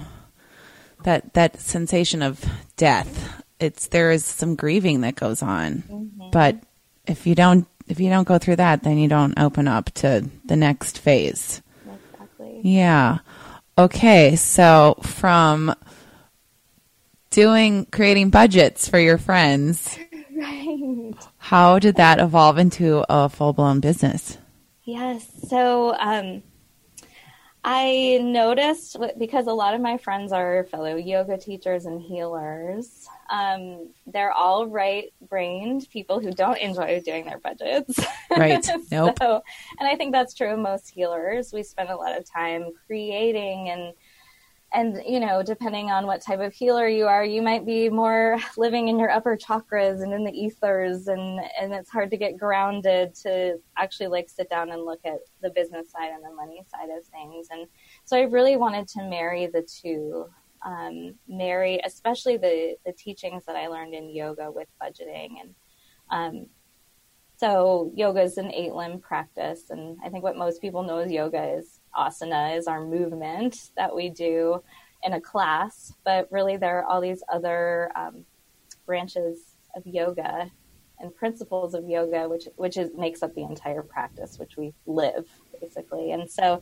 that 1.04 1.34
that 1.34 1.60
sensation 1.60 2.22
of 2.22 2.44
death 2.78 3.42
it's 3.62 3.88
there 3.88 4.12
is 4.12 4.26
some 4.26 4.56
grieving 4.56 5.02
that 5.02 5.16
goes 5.16 5.42
on. 5.42 5.84
Mm-hmm. 5.84 6.32
But 6.32 6.58
if 7.06 7.26
you 7.26 7.36
don't 7.36 7.68
if 7.88 8.00
you 8.00 8.10
don't 8.10 8.28
go 8.28 8.38
through 8.38 8.58
that, 8.58 8.84
then 8.84 8.98
you 8.98 9.08
don't 9.08 9.38
open 9.40 9.68
up 9.68 9.92
to 9.92 10.28
the 10.46 10.56
next 10.56 10.98
phase. 10.98 11.62
Exactly. 11.86 12.62
Yeah. 12.64 13.20
Okay, 13.78 14.36
so 14.36 14.98
from 15.02 15.74
doing 17.30 17.86
creating 17.86 18.32
budgets 18.32 18.90
for 18.90 19.00
your 19.00 19.18
friends. 19.18 19.98
right. 20.36 21.14
How 21.38 21.80
did 21.80 21.96
that 21.96 22.20
evolve 22.20 22.58
into 22.58 23.06
a 23.10 23.30
full-blown 23.30 23.80
business? 23.80 24.38
Yes. 24.84 25.30
So 25.48 25.96
um 25.98 26.42
I 27.64 28.20
noticed 28.24 28.98
because 29.20 29.46
a 29.46 29.54
lot 29.54 29.76
of 29.76 29.82
my 29.82 29.98
friends 29.98 30.32
are 30.32 30.64
fellow 30.72 30.96
yoga 30.96 31.38
teachers 31.38 31.86
and 31.86 32.02
healers. 32.02 33.08
Um, 33.30 33.90
they're 34.08 34.32
all 34.32 34.66
right 34.66 35.14
brained 35.30 35.88
people 35.92 36.20
who 36.20 36.32
don't 36.32 36.58
enjoy 36.58 37.02
doing 37.06 37.26
their 37.26 37.38
budgets. 37.40 38.00
Right. 38.32 38.66
Nope. 38.92 39.18
so, 39.22 39.42
and 39.80 39.88
I 39.88 39.96
think 39.96 40.12
that's 40.12 40.34
true 40.34 40.54
of 40.54 40.60
most 40.60 40.90
healers. 40.90 41.54
We 41.54 41.64
spend 41.64 41.90
a 41.90 41.96
lot 41.96 42.18
of 42.18 42.30
time 42.30 42.72
creating 42.88 43.70
and 43.70 43.94
and 44.74 45.02
you 45.06 45.20
know 45.20 45.44
depending 45.44 45.92
on 45.92 46.08
what 46.08 46.22
type 46.22 46.40
of 46.40 46.54
healer 46.54 46.88
you 46.88 47.06
are 47.06 47.26
you 47.26 47.42
might 47.42 47.66
be 47.66 47.90
more 47.90 48.38
living 48.58 48.88
in 48.88 48.98
your 48.98 49.10
upper 49.10 49.36
chakras 49.36 50.02
and 50.02 50.14
in 50.14 50.24
the 50.24 50.32
ethers. 50.32 51.08
And 51.08 51.40
and 51.60 51.74
it's 51.74 51.90
hard 51.90 52.10
to 52.12 52.18
get 52.18 52.38
grounded 52.38 53.14
to 53.16 53.60
actually 53.78 54.08
like 54.08 54.30
sit 54.30 54.50
down 54.50 54.72
and 54.72 54.86
look 54.86 55.02
at 55.06 55.20
the 55.42 55.50
business 55.50 55.92
side 55.92 56.12
and 56.12 56.24
the 56.24 56.36
money 56.36 56.64
side 56.70 56.90
of 56.90 57.06
things. 57.08 57.48
And 57.52 57.68
so 58.06 58.18
i 58.18 58.22
really 58.22 58.56
wanted 58.56 58.88
to 58.90 59.04
marry 59.04 59.48
the 59.48 59.62
two 59.64 60.28
um, 60.64 61.16
marry 61.28 61.82
especially 61.84 62.38
the 62.38 62.76
the 62.86 62.94
teachings 62.94 63.44
that 63.46 63.56
i 63.56 63.68
learned 63.68 63.94
in 63.94 64.10
yoga 64.10 64.50
with 64.52 64.68
budgeting. 64.82 65.32
And 65.42 65.56
um, 66.10 66.46
so 67.36 67.92
yoga 67.96 68.22
is 68.22 68.38
an 68.38 68.52
eight 68.54 68.74
limb 68.74 69.00
practice. 69.00 69.70
And 69.70 69.98
i 70.04 70.10
think 70.10 70.24
what 70.24 70.38
most 70.38 70.62
people 70.62 70.84
know 70.84 71.00
is 71.00 71.12
yoga 71.12 71.58
is 71.58 71.81
asana 71.98 72.58
is 72.58 72.68
our 72.68 72.86
movement 72.86 73.72
that 73.76 73.96
we 73.96 74.10
do 74.10 74.62
in 75.04 75.14
a 75.14 75.22
class, 75.22 75.94
but 76.04 76.28
really 76.32 76.58
there 76.58 76.80
are 76.80 76.86
all 76.86 77.02
these 77.02 77.24
other 77.32 77.92
um, 77.96 78.26
branches 78.86 79.56
of 79.76 79.86
yoga 79.86 80.52
and 81.00 81.16
principles 81.16 81.74
of 81.74 81.88
yoga, 81.90 82.30
which 82.30 82.48
which 82.56 82.78
is, 82.78 82.92
makes 82.96 83.24
up 83.24 83.34
the 83.34 83.42
entire 83.44 83.82
practice, 83.82 84.38
which 84.38 84.58
we 84.58 84.74
live 84.86 85.28
basically. 85.60 86.12
And 86.12 86.30
so, 86.30 86.62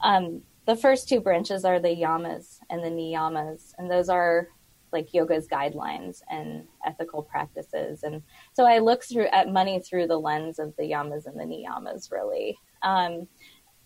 um, 0.00 0.42
the 0.66 0.76
first 0.76 1.08
two 1.08 1.20
branches 1.20 1.64
are 1.64 1.80
the 1.80 1.88
yamas 1.88 2.58
and 2.68 2.82
the 2.82 2.88
niyamas, 2.88 3.72
and 3.78 3.90
those 3.90 4.08
are 4.08 4.48
like 4.92 5.12
yoga's 5.12 5.46
guidelines 5.46 6.22
and 6.30 6.64
ethical 6.86 7.22
practices. 7.22 8.02
And 8.02 8.22
so 8.54 8.64
I 8.64 8.78
look 8.78 9.04
through 9.04 9.26
at 9.26 9.52
money 9.52 9.80
through 9.80 10.06
the 10.06 10.18
lens 10.18 10.58
of 10.58 10.74
the 10.76 10.84
yamas 10.84 11.26
and 11.26 11.38
the 11.38 11.44
niyamas, 11.44 12.10
really. 12.10 12.58
Um, 12.82 13.28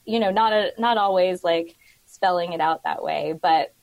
you 0.05 0.21
know, 0.21 0.31
not 0.31 0.53
a, 0.53 0.73
not 0.79 0.97
always 0.97 1.45
like 1.45 1.77
spelling 2.07 2.53
it 2.53 2.61
out 2.61 2.83
that 2.85 3.03
way, 3.03 3.35
but 3.41 3.75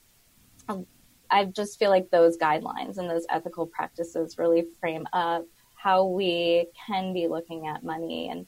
I 1.31 1.45
just 1.45 1.77
feel 1.77 1.89
like 1.89 2.09
those 2.09 2.37
guidelines 2.37 2.97
and 2.97 3.09
those 3.09 3.25
ethical 3.29 3.67
practices 3.67 4.37
really 4.37 4.65
frame 4.79 5.07
up 5.13 5.45
how 5.75 6.05
we 6.05 6.67
can 6.87 7.13
be 7.13 7.27
looking 7.27 7.67
at 7.67 7.83
money. 7.83 8.29
And 8.29 8.47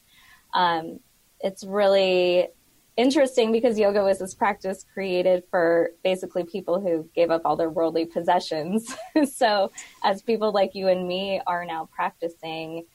um, 0.53 0.99
it's 1.39 1.63
really 1.63 2.49
interesting 2.97 3.51
because 3.51 3.79
yoga 3.79 4.03
was 4.03 4.19
this 4.19 4.33
practice 4.33 4.85
created 4.93 5.43
for 5.49 5.91
basically 6.03 6.43
people 6.43 6.81
who 6.81 7.09
gave 7.15 7.31
up 7.31 7.43
all 7.45 7.55
their 7.55 7.69
worldly 7.69 8.05
possessions. 8.05 8.93
so, 9.33 9.71
as 10.03 10.21
people 10.21 10.51
like 10.51 10.75
you 10.75 10.87
and 10.87 11.07
me 11.07 11.41
are 11.47 11.65
now 11.65 11.87
practicing, 11.93 12.85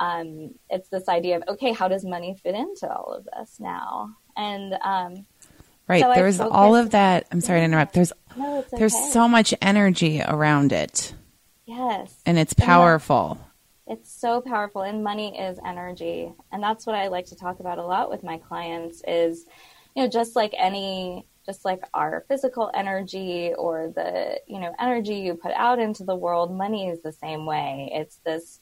um, 0.00 0.54
it's 0.70 0.88
this 0.88 1.08
idea 1.08 1.36
of 1.36 1.44
okay, 1.46 1.72
how 1.72 1.86
does 1.86 2.04
money 2.04 2.34
fit 2.42 2.54
into 2.54 2.90
all 2.90 3.12
of 3.12 3.24
this 3.24 3.60
now? 3.60 4.16
And 4.36 4.72
um, 4.82 5.26
right, 5.86 6.02
so 6.02 6.12
there's 6.14 6.40
all 6.40 6.74
of 6.74 6.90
that. 6.90 7.26
I'm 7.30 7.42
sorry 7.42 7.60
to 7.60 7.64
interrupt. 7.64 7.92
There's 7.92 8.12
no, 8.36 8.64
there's 8.72 8.94
okay. 8.94 9.10
so 9.10 9.28
much 9.28 9.54
energy 9.60 10.22
around 10.26 10.72
it. 10.72 11.14
Yes, 11.66 12.16
and 12.24 12.38
it's 12.38 12.54
powerful. 12.54 13.38
It's 13.86 14.10
so 14.10 14.40
powerful, 14.40 14.82
and 14.82 15.04
money 15.04 15.38
is 15.38 15.58
energy, 15.64 16.32
and 16.50 16.62
that's 16.62 16.86
what 16.86 16.96
I 16.96 17.08
like 17.08 17.26
to 17.26 17.36
talk 17.36 17.60
about 17.60 17.78
a 17.78 17.84
lot 17.84 18.10
with 18.10 18.24
my 18.24 18.38
clients. 18.38 19.02
Is 19.06 19.44
you 19.94 20.02
know 20.02 20.08
just 20.08 20.34
like 20.34 20.54
any 20.56 21.26
just 21.44 21.64
like 21.64 21.84
our 21.92 22.24
physical 22.26 22.70
energy 22.72 23.52
or 23.58 23.92
the 23.94 24.40
you 24.46 24.60
know 24.60 24.74
energy 24.78 25.16
you 25.16 25.34
put 25.34 25.52
out 25.52 25.78
into 25.78 26.04
the 26.04 26.14
world 26.14 26.54
money 26.54 26.88
is 26.88 27.02
the 27.02 27.12
same 27.12 27.46
way 27.46 27.90
it's 27.92 28.16
this 28.24 28.60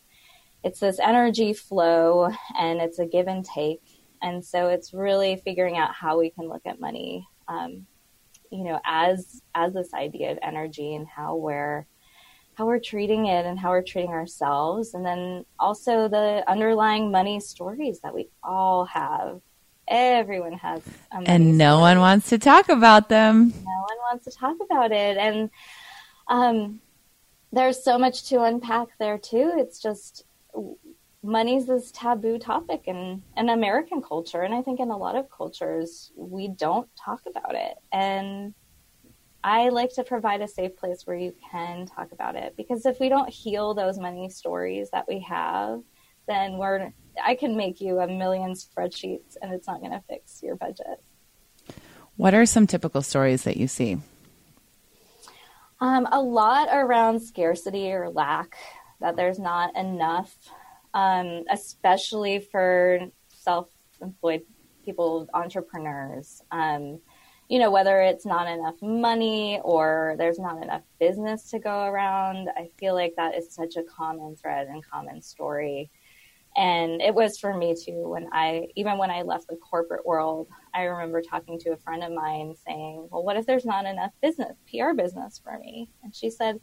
it's 0.69 0.81
this 0.81 1.01
energy 1.01 1.53
flow 1.53 2.31
and 2.59 2.81
it's 2.81 2.99
a 2.99 3.07
give 3.07 3.27
and 3.27 3.45
take 3.45 3.81
and 4.23 4.45
so 4.45 4.69
it's 4.69 4.93
really 4.93 5.37
figuring 5.37 5.77
out 5.77 5.95
how 5.95 6.19
we 6.19 6.31
can 6.31 6.49
look 6.49 6.63
at 6.67 6.81
money, 6.81 7.27
um, 7.47 7.87
you 8.51 8.65
know, 8.65 8.81
as 8.85 9.43
as 9.55 9.73
this 9.75 9.93
idea 9.95 10.33
of 10.33 10.39
energy 10.43 10.95
and 10.95 11.07
how 11.07 11.37
we're 11.37 11.87
how 12.55 12.67
we're 12.67 12.81
treating 12.81 13.27
it 13.27 13.47
and 13.47 13.59
how 13.59 13.71
we're 13.71 13.83
treating 13.83 14.11
ourselves, 14.11 14.95
and 14.95 15.05
then 15.05 15.45
also 15.59 16.09
the 16.09 16.43
underlying 16.49 17.11
money 17.11 17.41
stories 17.41 18.01
that 18.01 18.15
we 18.15 18.29
all 18.43 18.85
have. 18.87 19.41
Everyone 19.87 20.53
has, 20.55 20.83
and 21.13 21.57
no 21.57 21.77
story. 21.77 21.81
one 21.81 22.01
wants 22.01 22.29
to 22.31 22.39
talk 22.39 22.69
about 22.69 23.09
them. 23.09 23.49
No 23.65 23.85
one 23.89 23.99
wants 24.11 24.25
to 24.25 24.31
talk 24.31 24.57
about 24.61 24.93
it, 24.93 25.17
and 25.17 25.51
um, 26.27 26.81
there's 27.53 27.83
so 27.83 27.99
much 27.99 28.29
to 28.29 28.43
unpack 28.43 28.89
there 28.99 29.19
too. 29.19 29.55
It's 29.57 29.81
just 29.81 30.25
money's 31.23 31.67
this 31.67 31.91
taboo 31.93 32.39
topic 32.39 32.83
in, 32.87 33.23
in 33.37 33.49
American 33.49 34.03
culture. 34.03 34.43
And 34.43 34.55
I 34.55 34.63
think 34.63 34.81
in 34.81 34.91
a 34.91 34.97
lot 34.97 35.17
of 35.17 35.31
cultures, 35.31 36.13
we 36.17 36.49
don't 36.49 36.89
talk 36.97 37.23
about 37.27 37.55
it. 37.55 37.77
And 37.93 38.55
I 39.43 39.69
like 39.69 39.95
to 39.95 40.05
provide 40.05 40.41
a 40.41 40.49
safe 40.49 40.77
place 40.77 41.07
where 41.07 41.17
you 41.17 41.35
can 41.51 41.87
talk 41.87 42.13
about 42.13 42.35
it 42.35 42.55
because 42.57 42.87
if 42.87 42.99
we 42.99 43.09
don't 43.09 43.29
heal 43.29 43.73
those 43.73 43.99
money 43.99 44.29
stories 44.29 44.91
that 44.91 45.07
we 45.09 45.21
have, 45.21 45.83
then 46.27 46.59
we're 46.59 46.93
I 47.25 47.35
can 47.35 47.57
make 47.57 47.81
you 47.81 47.99
a 47.99 48.07
million 48.07 48.53
spreadsheets 48.53 49.37
and 49.41 49.53
it's 49.53 49.67
not 49.67 49.81
going 49.81 49.93
to 49.93 50.03
fix 50.09 50.43
your 50.43 50.57
budget. 50.57 51.03
What 52.17 52.35
are 52.35 52.47
some 52.47 52.67
typical 52.67 53.03
stories 53.03 53.45
that 53.45 53.57
you 53.57 53.69
see? 53.69 53.99
Um, 55.81 56.09
a 56.11 56.21
lot 56.21 56.69
around 56.73 57.21
scarcity 57.21 57.93
or 57.93 58.11
lack, 58.11 58.57
that 59.01 59.17
there's 59.17 59.39
not 59.39 59.77
enough 59.77 60.37
um, 60.95 61.45
especially 61.51 62.41
for 62.41 63.01
self-employed 63.29 64.43
people, 64.85 65.29
entrepreneurs. 65.35 66.43
Um, 66.51 67.01
you 67.49 67.59
know, 67.59 67.71
whether 67.71 68.01
it's 68.01 68.27
not 68.27 68.47
enough 68.47 68.81
money 68.83 69.61
or 69.65 70.17
there's 70.19 70.39
not 70.39 70.63
enough 70.63 70.83
business 71.01 71.51
to 71.51 71.59
go 71.59 71.85
around, 71.85 72.49
I 72.57 72.71
feel 72.79 72.95
like 72.95 73.15
that 73.17 73.35
is 73.35 73.55
such 73.55 73.77
a 73.77 73.83
common 73.83 74.37
thread 74.37 74.69
and 74.69 74.85
common 74.85 75.23
story. 75.23 75.91
And 76.57 77.01
it 77.01 77.15
was 77.15 77.39
for 77.39 77.57
me 77.57 77.75
too 77.75 78.09
when 78.09 78.29
I, 78.33 78.69
even 78.75 78.99
when 78.99 79.11
I 79.11 79.23
left 79.23 79.47
the 79.49 79.57
corporate 79.57 80.05
world, 80.05 80.49
I 80.75 80.83
remember 80.85 81.23
talking 81.23 81.59
to 81.61 81.71
a 81.71 81.77
friend 81.77 82.03
of 82.03 82.13
mine 82.13 82.55
saying, 82.67 83.09
Well, 83.11 83.23
what 83.23 83.37
if 83.37 83.47
there's 83.47 83.65
not 83.65 83.87
enough 83.87 84.13
business, 84.21 84.57
PR 84.71 84.93
business 84.95 85.41
for 85.43 85.59
me? 85.59 85.89
And 86.03 86.15
she 86.15 86.31
said, 86.31 86.61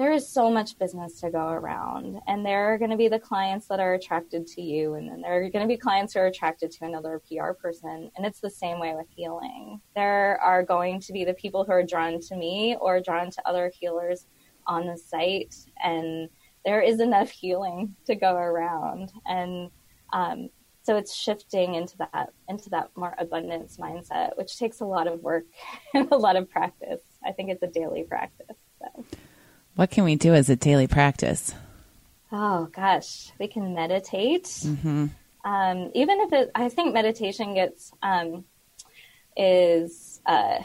there 0.00 0.12
is 0.12 0.26
so 0.26 0.50
much 0.50 0.78
business 0.78 1.20
to 1.20 1.30
go 1.30 1.48
around 1.48 2.18
and 2.26 2.44
there 2.44 2.72
are 2.72 2.78
going 2.78 2.90
to 2.90 2.96
be 2.96 3.08
the 3.08 3.18
clients 3.18 3.66
that 3.66 3.80
are 3.80 3.92
attracted 3.92 4.46
to 4.46 4.62
you 4.62 4.94
and 4.94 5.06
then 5.06 5.20
there 5.20 5.34
are 5.34 5.50
going 5.50 5.62
to 5.62 5.68
be 5.68 5.76
clients 5.76 6.14
who 6.14 6.20
are 6.20 6.26
attracted 6.26 6.70
to 6.70 6.86
another 6.86 7.20
pr 7.28 7.52
person 7.52 8.10
and 8.16 8.24
it's 8.24 8.40
the 8.40 8.48
same 8.48 8.80
way 8.80 8.94
with 8.96 9.06
healing 9.14 9.78
there 9.94 10.40
are 10.40 10.62
going 10.62 10.98
to 10.98 11.12
be 11.12 11.22
the 11.22 11.34
people 11.34 11.64
who 11.64 11.72
are 11.72 11.82
drawn 11.82 12.18
to 12.18 12.34
me 12.34 12.74
or 12.80 12.98
drawn 12.98 13.30
to 13.30 13.46
other 13.46 13.70
healers 13.78 14.26
on 14.66 14.86
the 14.86 14.96
site 14.96 15.54
and 15.84 16.30
there 16.64 16.80
is 16.80 17.00
enough 17.00 17.28
healing 17.28 17.94
to 18.06 18.14
go 18.14 18.32
around 18.32 19.12
and 19.26 19.70
um, 20.14 20.48
so 20.82 20.96
it's 20.96 21.14
shifting 21.14 21.74
into 21.74 21.98
that 21.98 22.30
into 22.48 22.70
that 22.70 22.88
more 22.96 23.14
abundance 23.18 23.76
mindset 23.76 24.30
which 24.38 24.56
takes 24.56 24.80
a 24.80 24.84
lot 24.86 25.06
of 25.06 25.20
work 25.20 25.44
and 25.94 26.10
a 26.10 26.16
lot 26.16 26.36
of 26.36 26.48
practice 26.48 27.02
i 27.22 27.30
think 27.30 27.50
it's 27.50 27.62
a 27.62 27.66
daily 27.66 28.02
practice 28.02 28.56
so. 28.78 29.04
What 29.80 29.90
can 29.90 30.04
we 30.04 30.14
do 30.14 30.34
as 30.34 30.50
a 30.50 30.56
daily 30.56 30.86
practice? 30.86 31.54
Oh 32.30 32.66
gosh, 32.66 33.32
we 33.38 33.48
can 33.48 33.72
meditate. 33.72 34.44
Mm-hmm. 34.44 35.06
Um, 35.42 35.90
even 35.94 36.20
if 36.20 36.34
it, 36.34 36.50
I 36.54 36.68
think 36.68 36.92
meditation 36.92 37.54
gets 37.54 37.90
um, 38.02 38.44
is 39.38 40.20
uh, 40.26 40.58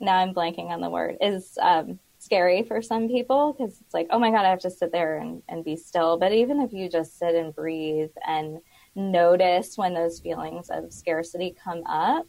now 0.00 0.16
I'm 0.16 0.34
blanking 0.34 0.70
on 0.70 0.80
the 0.80 0.90
word 0.90 1.18
is 1.20 1.56
um, 1.62 2.00
scary 2.18 2.64
for 2.64 2.82
some 2.82 3.06
people 3.06 3.52
because 3.52 3.80
it's 3.80 3.94
like 3.94 4.08
oh 4.10 4.18
my 4.18 4.32
god 4.32 4.44
I 4.44 4.50
have 4.50 4.62
to 4.62 4.70
sit 4.70 4.90
there 4.90 5.18
and, 5.18 5.40
and 5.48 5.64
be 5.64 5.76
still. 5.76 6.18
But 6.18 6.32
even 6.32 6.60
if 6.60 6.72
you 6.72 6.88
just 6.88 7.16
sit 7.16 7.36
and 7.36 7.54
breathe 7.54 8.10
and 8.26 8.58
notice 8.96 9.78
when 9.78 9.94
those 9.94 10.18
feelings 10.18 10.68
of 10.68 10.92
scarcity 10.92 11.54
come 11.62 11.84
up, 11.86 12.26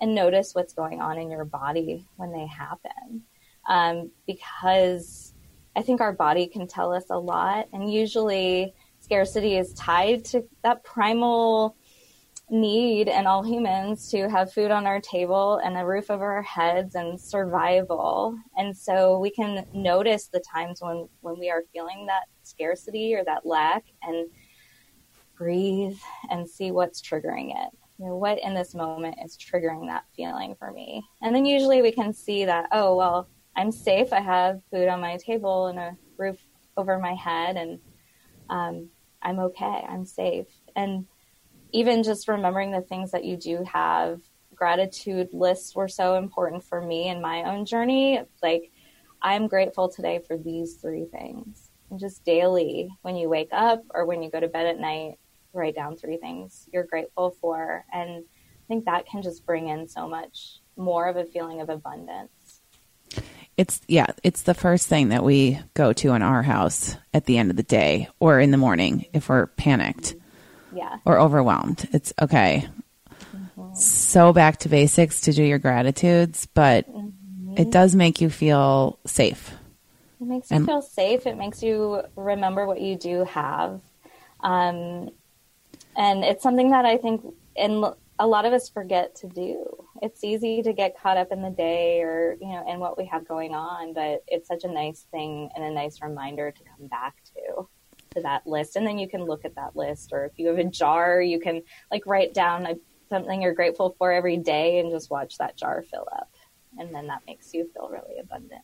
and 0.00 0.12
notice 0.12 0.56
what's 0.56 0.74
going 0.74 1.00
on 1.00 1.18
in 1.18 1.30
your 1.30 1.44
body 1.44 2.04
when 2.16 2.32
they 2.32 2.48
happen, 2.48 3.22
um, 3.68 4.10
because 4.26 5.34
I 5.78 5.82
think 5.82 6.00
our 6.00 6.12
body 6.12 6.48
can 6.48 6.66
tell 6.66 6.92
us 6.92 7.04
a 7.08 7.16
lot, 7.16 7.68
and 7.72 7.92
usually 7.92 8.74
scarcity 8.98 9.56
is 9.56 9.72
tied 9.74 10.24
to 10.24 10.42
that 10.64 10.82
primal 10.82 11.76
need 12.50 13.06
in 13.06 13.28
all 13.28 13.44
humans 13.44 14.10
to 14.10 14.28
have 14.28 14.52
food 14.52 14.72
on 14.72 14.88
our 14.88 15.00
table 15.00 15.60
and 15.62 15.78
a 15.78 15.86
roof 15.86 16.10
over 16.10 16.32
our 16.32 16.42
heads 16.42 16.96
and 16.96 17.20
survival. 17.20 18.36
And 18.56 18.76
so 18.76 19.20
we 19.20 19.30
can 19.30 19.66
notice 19.72 20.26
the 20.26 20.40
times 20.52 20.82
when, 20.82 21.08
when 21.20 21.38
we 21.38 21.48
are 21.48 21.62
feeling 21.72 22.06
that 22.06 22.24
scarcity 22.42 23.14
or 23.14 23.22
that 23.26 23.46
lack 23.46 23.84
and 24.02 24.28
breathe 25.36 25.96
and 26.28 26.48
see 26.48 26.72
what's 26.72 27.00
triggering 27.00 27.50
it. 27.50 27.70
You 28.00 28.06
know, 28.06 28.16
what 28.16 28.40
in 28.42 28.52
this 28.52 28.74
moment 28.74 29.18
is 29.24 29.36
triggering 29.36 29.86
that 29.86 30.06
feeling 30.16 30.56
for 30.58 30.72
me? 30.72 31.04
And 31.22 31.32
then 31.36 31.44
usually 31.44 31.82
we 31.82 31.92
can 31.92 32.12
see 32.12 32.46
that, 32.46 32.66
oh, 32.72 32.96
well, 32.96 33.28
I'm 33.58 33.72
safe. 33.72 34.12
I 34.12 34.20
have 34.20 34.60
food 34.70 34.86
on 34.86 35.00
my 35.00 35.16
table 35.16 35.66
and 35.66 35.80
a 35.80 35.96
roof 36.16 36.38
over 36.76 36.96
my 37.00 37.14
head 37.14 37.56
and 37.56 37.80
um, 38.48 38.90
I'm 39.20 39.40
okay, 39.40 39.84
I'm 39.88 40.04
safe. 40.04 40.46
And 40.76 41.06
even 41.72 42.04
just 42.04 42.28
remembering 42.28 42.70
the 42.70 42.82
things 42.82 43.10
that 43.10 43.24
you 43.24 43.36
do 43.36 43.64
have, 43.64 44.20
gratitude 44.54 45.30
lists 45.32 45.74
were 45.74 45.88
so 45.88 46.14
important 46.14 46.62
for 46.62 46.80
me 46.80 47.08
in 47.08 47.20
my 47.20 47.42
own 47.42 47.66
journey. 47.66 48.20
Like, 48.44 48.70
I'm 49.20 49.48
grateful 49.48 49.88
today 49.88 50.20
for 50.24 50.38
these 50.38 50.74
three 50.74 51.06
things. 51.06 51.72
And 51.90 51.98
just 51.98 52.24
daily, 52.24 52.88
when 53.02 53.16
you 53.16 53.28
wake 53.28 53.50
up 53.50 53.82
or 53.90 54.06
when 54.06 54.22
you 54.22 54.30
go 54.30 54.38
to 54.38 54.46
bed 54.46 54.66
at 54.66 54.78
night, 54.78 55.18
write 55.52 55.74
down 55.74 55.96
three 55.96 56.16
things 56.16 56.68
you're 56.72 56.84
grateful 56.84 57.32
for. 57.40 57.84
And 57.92 58.22
I 58.22 58.66
think 58.68 58.84
that 58.84 59.06
can 59.06 59.20
just 59.20 59.44
bring 59.44 59.66
in 59.66 59.88
so 59.88 60.08
much 60.08 60.60
more 60.76 61.08
of 61.08 61.16
a 61.16 61.24
feeling 61.24 61.60
of 61.60 61.70
abundance. 61.70 62.30
It's 63.58 63.80
yeah, 63.88 64.06
it's 64.22 64.42
the 64.42 64.54
first 64.54 64.86
thing 64.86 65.08
that 65.08 65.24
we 65.24 65.58
go 65.74 65.92
to 65.92 66.12
in 66.14 66.22
our 66.22 66.44
house 66.44 66.96
at 67.12 67.26
the 67.26 67.36
end 67.36 67.50
of 67.50 67.56
the 67.56 67.64
day 67.64 68.08
or 68.20 68.38
in 68.38 68.52
the 68.52 68.56
morning 68.56 69.06
if 69.12 69.28
we're 69.28 69.48
panicked. 69.48 70.14
Yeah. 70.72 70.98
Or 71.04 71.18
overwhelmed. 71.18 71.88
It's 71.92 72.12
okay. 72.22 72.68
Mm-hmm. 73.34 73.74
So 73.74 74.32
back 74.32 74.58
to 74.60 74.68
basics 74.68 75.22
to 75.22 75.32
do 75.32 75.42
your 75.42 75.58
gratitudes, 75.58 76.46
but 76.46 76.88
mm-hmm. 76.88 77.58
it 77.58 77.72
does 77.72 77.96
make 77.96 78.20
you 78.20 78.30
feel 78.30 79.00
safe. 79.06 79.52
It 80.20 80.26
makes 80.26 80.50
you 80.50 80.58
and, 80.58 80.66
feel 80.66 80.82
safe. 80.82 81.26
It 81.26 81.36
makes 81.36 81.62
you 81.62 82.02
remember 82.16 82.64
what 82.64 82.80
you 82.80 82.96
do 82.96 83.24
have. 83.24 83.80
Um, 84.40 85.10
and 85.96 86.22
it's 86.24 86.44
something 86.44 86.70
that 86.70 86.84
I 86.84 86.96
think 86.96 87.24
in 87.56 87.84
a 88.18 88.26
lot 88.26 88.44
of 88.44 88.52
us 88.52 88.68
forget 88.68 89.16
to 89.16 89.26
do. 89.26 89.84
It's 90.02 90.22
easy 90.24 90.62
to 90.62 90.72
get 90.72 90.98
caught 90.98 91.16
up 91.16 91.32
in 91.32 91.42
the 91.42 91.50
day 91.50 92.02
or, 92.02 92.36
you 92.40 92.48
know, 92.48 92.64
in 92.68 92.78
what 92.78 92.96
we 92.96 93.06
have 93.06 93.26
going 93.26 93.54
on, 93.54 93.92
but 93.94 94.22
it's 94.26 94.48
such 94.48 94.64
a 94.64 94.68
nice 94.68 95.06
thing 95.10 95.50
and 95.54 95.64
a 95.64 95.70
nice 95.70 96.00
reminder 96.02 96.50
to 96.50 96.62
come 96.64 96.86
back 96.88 97.16
to 97.34 97.68
to 98.14 98.22
that 98.22 98.46
list. 98.46 98.76
And 98.76 98.86
then 98.86 98.98
you 98.98 99.08
can 99.08 99.24
look 99.24 99.44
at 99.44 99.54
that 99.56 99.76
list 99.76 100.12
or 100.12 100.24
if 100.24 100.32
you 100.38 100.48
have 100.48 100.58
a 100.58 100.64
jar, 100.64 101.20
you 101.20 101.40
can 101.40 101.62
like 101.90 102.06
write 102.06 102.34
down 102.34 102.66
a, 102.66 102.74
something 103.08 103.42
you're 103.42 103.54
grateful 103.54 103.94
for 103.98 104.12
every 104.12 104.36
day 104.36 104.78
and 104.78 104.90
just 104.90 105.10
watch 105.10 105.38
that 105.38 105.56
jar 105.56 105.82
fill 105.82 106.06
up. 106.12 106.30
And 106.78 106.94
then 106.94 107.06
that 107.08 107.22
makes 107.26 107.52
you 107.54 107.68
feel 107.74 107.88
really 107.88 108.18
abundant. 108.20 108.62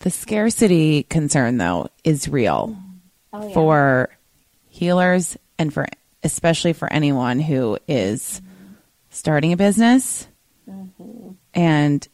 The 0.00 0.10
scarcity 0.10 1.02
concern 1.02 1.58
though 1.58 1.88
is 2.04 2.28
real 2.28 2.68
mm-hmm. 2.68 2.88
oh, 3.32 3.48
yeah. 3.48 3.54
for 3.54 4.10
healers 4.68 5.36
and 5.58 5.72
for 5.72 5.86
especially 6.22 6.72
for 6.72 6.92
anyone 6.92 7.40
who 7.40 7.78
is 7.86 8.40
mm-hmm. 8.40 8.74
starting 9.10 9.52
a 9.52 9.56
business. 9.56 10.27
Mm-hmm. 10.68 11.30
And 11.54 12.08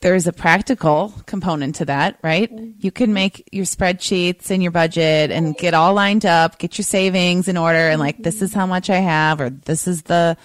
there's 0.00 0.26
a 0.26 0.32
practical 0.32 1.14
component 1.26 1.76
to 1.76 1.86
that, 1.86 2.18
right? 2.22 2.50
You 2.78 2.90
can 2.90 3.12
make 3.12 3.48
your 3.52 3.64
spreadsheets 3.64 4.50
and 4.50 4.62
your 4.62 4.72
budget 4.72 5.30
and 5.30 5.56
get 5.56 5.74
all 5.74 5.94
lined 5.94 6.26
up, 6.26 6.58
get 6.58 6.76
your 6.76 6.84
savings 6.84 7.48
in 7.48 7.56
order, 7.56 7.88
and 7.88 8.00
like, 8.00 8.22
this 8.22 8.42
is 8.42 8.52
how 8.52 8.66
much 8.66 8.90
I 8.90 8.98
have, 8.98 9.40
or 9.40 9.50
this 9.50 9.86
is 9.86 10.02
the, 10.02 10.36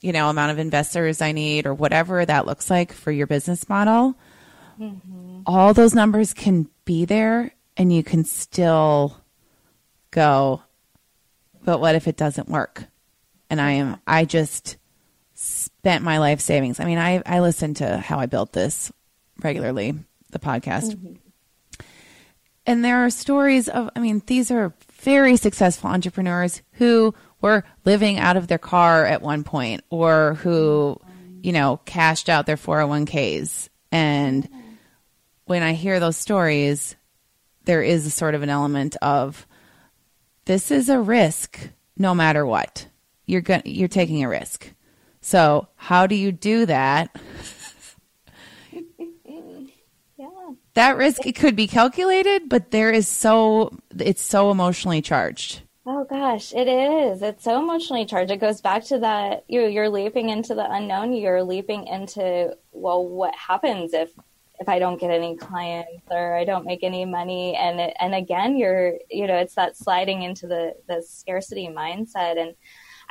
you 0.00 0.12
know, 0.12 0.28
amount 0.28 0.52
of 0.52 0.58
investors 0.58 1.22
I 1.22 1.32
need, 1.32 1.66
or 1.66 1.74
whatever 1.74 2.24
that 2.24 2.46
looks 2.46 2.68
like 2.68 2.92
for 2.92 3.10
your 3.10 3.26
business 3.26 3.68
model. 3.68 4.14
Mm-hmm. 4.78 5.40
All 5.46 5.72
those 5.72 5.94
numbers 5.94 6.34
can 6.34 6.68
be 6.84 7.04
there, 7.04 7.52
and 7.76 7.92
you 7.92 8.02
can 8.02 8.24
still 8.24 9.16
go, 10.10 10.62
but 11.64 11.80
what 11.80 11.94
if 11.94 12.06
it 12.06 12.16
doesn't 12.16 12.48
work? 12.48 12.84
and 13.50 13.60
I 13.60 13.72
am 13.72 14.00
I 14.06 14.24
just 14.24 14.76
spent 15.88 16.04
my 16.04 16.18
life 16.18 16.40
savings. 16.40 16.80
I 16.80 16.84
mean, 16.84 16.98
I 16.98 17.22
I 17.24 17.40
listen 17.40 17.72
to 17.74 17.96
how 17.96 18.18
I 18.18 18.26
built 18.26 18.52
this 18.52 18.92
regularly, 19.42 19.94
the 20.30 20.38
podcast. 20.38 20.94
Mm-hmm. 20.94 21.14
And 22.66 22.84
there 22.84 23.06
are 23.06 23.10
stories 23.10 23.70
of 23.70 23.88
I 23.96 24.00
mean, 24.00 24.22
these 24.26 24.50
are 24.50 24.74
very 25.00 25.38
successful 25.38 25.88
entrepreneurs 25.88 26.60
who 26.72 27.14
were 27.40 27.64
living 27.86 28.18
out 28.18 28.36
of 28.36 28.48
their 28.48 28.58
car 28.58 29.06
at 29.06 29.22
one 29.22 29.44
point 29.44 29.82
or 29.88 30.34
who, 30.34 31.00
you 31.42 31.52
know, 31.52 31.80
cashed 31.86 32.28
out 32.28 32.44
their 32.44 32.56
401ks. 32.56 33.70
And 33.90 34.46
when 35.46 35.62
I 35.62 35.72
hear 35.72 36.00
those 36.00 36.18
stories, 36.18 36.96
there 37.64 37.82
is 37.82 38.04
a 38.04 38.10
sort 38.10 38.34
of 38.34 38.42
an 38.42 38.50
element 38.50 38.96
of 39.00 39.46
this 40.44 40.70
is 40.70 40.90
a 40.90 41.00
risk 41.00 41.58
no 41.96 42.14
matter 42.14 42.44
what 42.44 42.86
you're 43.24 43.40
going 43.40 43.62
you're 43.64 43.88
taking 43.88 44.22
a 44.22 44.28
risk. 44.28 44.70
So, 45.28 45.68
how 45.76 46.06
do 46.06 46.14
you 46.14 46.32
do 46.32 46.64
that? 46.64 47.14
yeah. 48.72 50.26
That 50.72 50.96
risk 50.96 51.26
it 51.26 51.34
could 51.34 51.54
be 51.54 51.66
calculated, 51.66 52.48
but 52.48 52.70
there 52.70 52.90
is 52.90 53.06
so 53.06 53.78
it's 53.98 54.22
so 54.22 54.50
emotionally 54.50 55.02
charged. 55.02 55.60
Oh 55.84 56.04
gosh, 56.04 56.54
it 56.54 56.66
is. 56.66 57.20
It's 57.20 57.44
so 57.44 57.58
emotionally 57.58 58.06
charged. 58.06 58.30
It 58.30 58.40
goes 58.40 58.62
back 58.62 58.84
to 58.84 59.00
that 59.00 59.44
you 59.48 59.66
you're 59.66 59.90
leaping 59.90 60.30
into 60.30 60.54
the 60.54 60.66
unknown. 60.66 61.12
You're 61.12 61.42
leaping 61.42 61.86
into 61.88 62.56
well, 62.72 63.06
what 63.06 63.34
happens 63.34 63.92
if 63.92 64.08
if 64.58 64.66
I 64.66 64.78
don't 64.78 64.98
get 64.98 65.10
any 65.10 65.36
clients 65.36 66.04
or 66.10 66.36
I 66.36 66.46
don't 66.46 66.64
make 66.64 66.82
any 66.82 67.04
money 67.04 67.54
and 67.54 67.80
it, 67.80 67.94
and 68.00 68.14
again 68.14 68.56
you're 68.56 68.94
you 69.10 69.26
know 69.26 69.36
it's 69.36 69.56
that 69.56 69.76
sliding 69.76 70.22
into 70.22 70.46
the 70.46 70.74
the 70.88 71.02
scarcity 71.02 71.68
mindset 71.68 72.40
and 72.40 72.54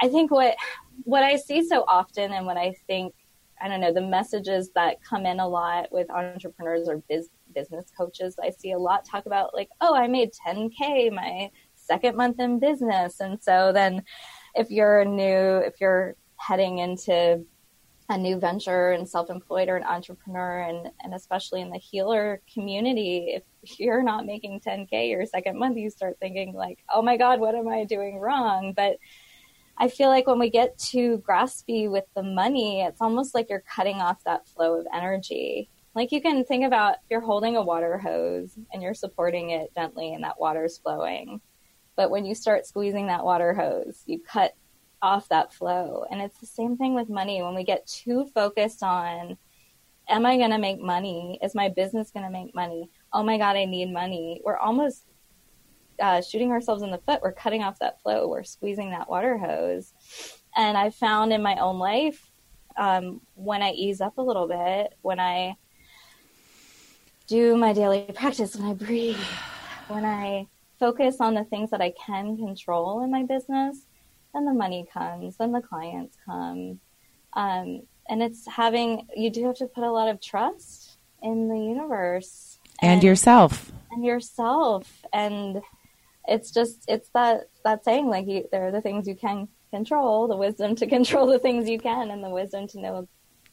I 0.02 0.10
think 0.10 0.32
what 0.32 0.56
what 1.04 1.24
I 1.24 1.36
see 1.36 1.68
so 1.68 1.84
often 1.88 2.34
and 2.34 2.46
what 2.46 2.58
I 2.58 2.74
think 2.88 3.14
I 3.60 3.68
don't 3.68 3.82
know 3.82 3.94
the 3.94 4.02
messages 4.02 4.70
that 4.76 5.02
come 5.02 5.26
in 5.26 5.40
a 5.40 5.48
lot 5.48 5.92
with 5.92 6.12
entrepreneurs 6.12 6.88
or 6.88 7.02
biz, 7.10 7.30
business 7.56 7.86
coaches 7.98 8.36
I 8.42 8.52
see 8.52 8.72
a 8.74 8.78
lot 8.78 9.06
talk 9.06 9.26
about 9.26 9.54
like 9.54 9.70
oh 9.82 9.96
I 9.96 10.08
made 10.08 10.32
10k 10.48 11.12
my 11.12 11.50
second 11.76 12.16
month 12.16 12.40
in 12.40 12.60
business. 12.60 13.20
And 13.20 13.42
so 13.42 13.72
then 13.74 14.04
if 14.56 14.70
you're 14.70 15.06
new 15.06 15.58
if 15.58 15.80
you're 15.80 16.16
heading 16.38 16.80
into 16.80 17.46
a 18.10 18.18
new 18.18 18.40
venture 18.40 18.92
and 18.92 19.08
self-employed 19.08 19.68
or 19.68 19.76
an 19.76 19.84
entrepreneur 19.84 20.62
and, 20.62 20.90
and 21.04 21.14
especially 21.14 21.60
in 21.60 21.70
the 21.70 21.78
healer 21.78 22.42
community 22.54 23.34
if 23.36 23.80
you're 23.80 24.04
not 24.04 24.26
making 24.26 24.62
10k 24.62 25.10
your 25.10 25.26
second 25.26 25.60
month 25.60 25.78
you 25.78 25.90
start 25.90 26.16
thinking 26.22 26.54
like 26.54 26.80
oh 26.94 27.02
my 27.02 27.18
god 27.18 27.40
what 27.40 27.56
am 27.56 27.68
i 27.68 27.84
doing 27.84 28.20
wrong? 28.20 28.74
But 28.76 28.98
I 29.78 29.90
feel 29.90 30.10
like 30.10 30.26
when 30.26 30.40
we 30.40 30.50
get 30.50 30.78
too 30.78 31.24
graspy 31.28 31.90
with 31.90 32.06
the 32.16 32.24
money, 32.24 32.82
it's 32.82 33.02
almost 33.02 33.36
like 33.36 33.50
you're 33.50 33.64
cutting 33.76 34.02
off 34.02 34.24
that 34.24 34.48
flow 34.48 34.80
of 34.80 34.88
energy. 34.92 35.70
Like 35.94 36.12
you 36.12 36.22
can 36.22 36.44
think 36.46 36.66
about 36.66 36.98
you're 37.10 37.22
holding 37.22 37.56
a 37.56 37.62
water 37.62 37.98
hose 37.98 38.58
and 38.72 38.82
you're 38.82 38.94
supporting 38.94 39.52
it 39.52 39.74
gently 39.76 40.14
and 40.14 40.24
that 40.24 40.40
water's 40.40 40.78
flowing. 40.78 41.42
But 41.96 42.12
when 42.12 42.26
you 42.26 42.36
start 42.36 42.66
squeezing 42.66 43.08
that 43.08 43.26
water 43.26 43.54
hose, 43.54 44.04
you 44.06 44.20
cut 44.20 44.54
off 45.02 45.30
that 45.30 45.54
flow. 45.54 46.06
And 46.10 46.22
it's 46.22 46.40
the 46.40 46.46
same 46.46 46.78
thing 46.78 46.94
with 46.94 47.10
money. 47.10 47.42
When 47.42 47.56
we 47.56 47.64
get 47.64 47.88
too 47.88 48.30
focused 48.34 48.84
on, 48.84 49.38
am 50.08 50.26
I 50.26 50.38
going 50.38 50.52
to 50.52 50.60
make 50.60 50.80
money? 50.80 51.40
Is 51.42 51.56
my 51.56 51.70
business 51.70 52.12
going 52.12 52.26
to 52.26 52.32
make 52.32 52.54
money? 52.54 52.90
Oh 53.12 53.24
my 53.24 53.38
God, 53.38 53.56
I 53.56 53.66
need 53.66 53.92
money. 53.92 54.42
We're 54.44 54.58
almost 54.58 55.07
uh, 56.02 56.22
shooting 56.22 56.52
ourselves 56.52 56.84
in 56.84 56.92
the 56.92 56.98
foot. 57.00 57.22
We're 57.22 57.34
cutting 57.34 57.64
off 57.64 57.80
that 57.80 58.02
flow. 58.02 58.28
We're 58.28 58.44
squeezing 58.44 58.92
that 58.92 59.10
water 59.10 59.38
hose. 59.38 59.94
And 60.56 60.78
I 60.78 60.90
found 60.90 61.34
in 61.34 61.42
my 61.42 61.56
own 61.58 61.80
life, 61.80 62.30
um, 62.78 63.22
when 63.36 63.62
I 63.62 63.72
ease 63.72 64.02
up 64.02 64.18
a 64.18 64.22
little 64.22 64.48
bit, 64.48 64.94
when 65.02 65.20
I 65.20 65.56
do 67.28 67.58
my 67.58 67.74
daily 67.74 68.10
practice, 68.14 68.56
when 68.56 68.70
I 68.70 68.74
breathe, 68.74 69.18
when 69.88 70.06
I 70.06 70.48
focus 70.80 71.18
on 71.20 71.34
the 71.34 71.44
things 71.44 71.72
that 71.72 71.82
I 71.82 71.92
can 71.92 72.38
control 72.38 73.04
in 73.04 73.12
my 73.12 73.24
business, 73.24 73.86
then 74.34 74.46
the 74.46 74.54
money 74.54 74.88
comes, 74.94 75.38
then 75.38 75.52
the 75.52 75.62
clients 75.62 76.16
come. 76.26 76.80
Um, 77.34 77.82
and 78.10 78.24
it's 78.24 78.48
having, 78.48 79.08
you 79.16 79.30
do 79.30 79.46
have 79.48 79.58
to 79.58 79.66
put 79.66 79.84
a 79.84 79.92
lot 79.92 80.08
of 80.08 80.22
trust 80.22 80.98
in 81.22 81.50
the 81.50 81.58
universe 81.58 82.60
and, 82.82 82.94
and 82.94 83.04
yourself. 83.04 83.72
And 83.92 84.06
yourself. 84.06 85.06
And 85.12 85.62
it's 86.28 86.52
just, 86.52 86.84
it's 86.88 87.10
that, 87.14 87.50
that 87.64 87.84
saying, 87.86 88.08
like, 88.08 88.28
you, 88.28 88.48
there 88.52 88.68
are 88.68 88.72
the 88.72 88.82
things 88.82 89.08
you 89.08 89.16
can 89.16 89.48
control, 89.72 90.28
the 90.28 90.38
wisdom 90.38 90.76
to 90.76 90.88
control 90.98 91.28
the 91.28 91.40
things 91.40 91.70
you 91.70 91.80
can, 91.80 92.12
and 92.12 92.24
the 92.24 92.30
wisdom 92.30 92.68
to 92.68 92.80
know 92.80 93.08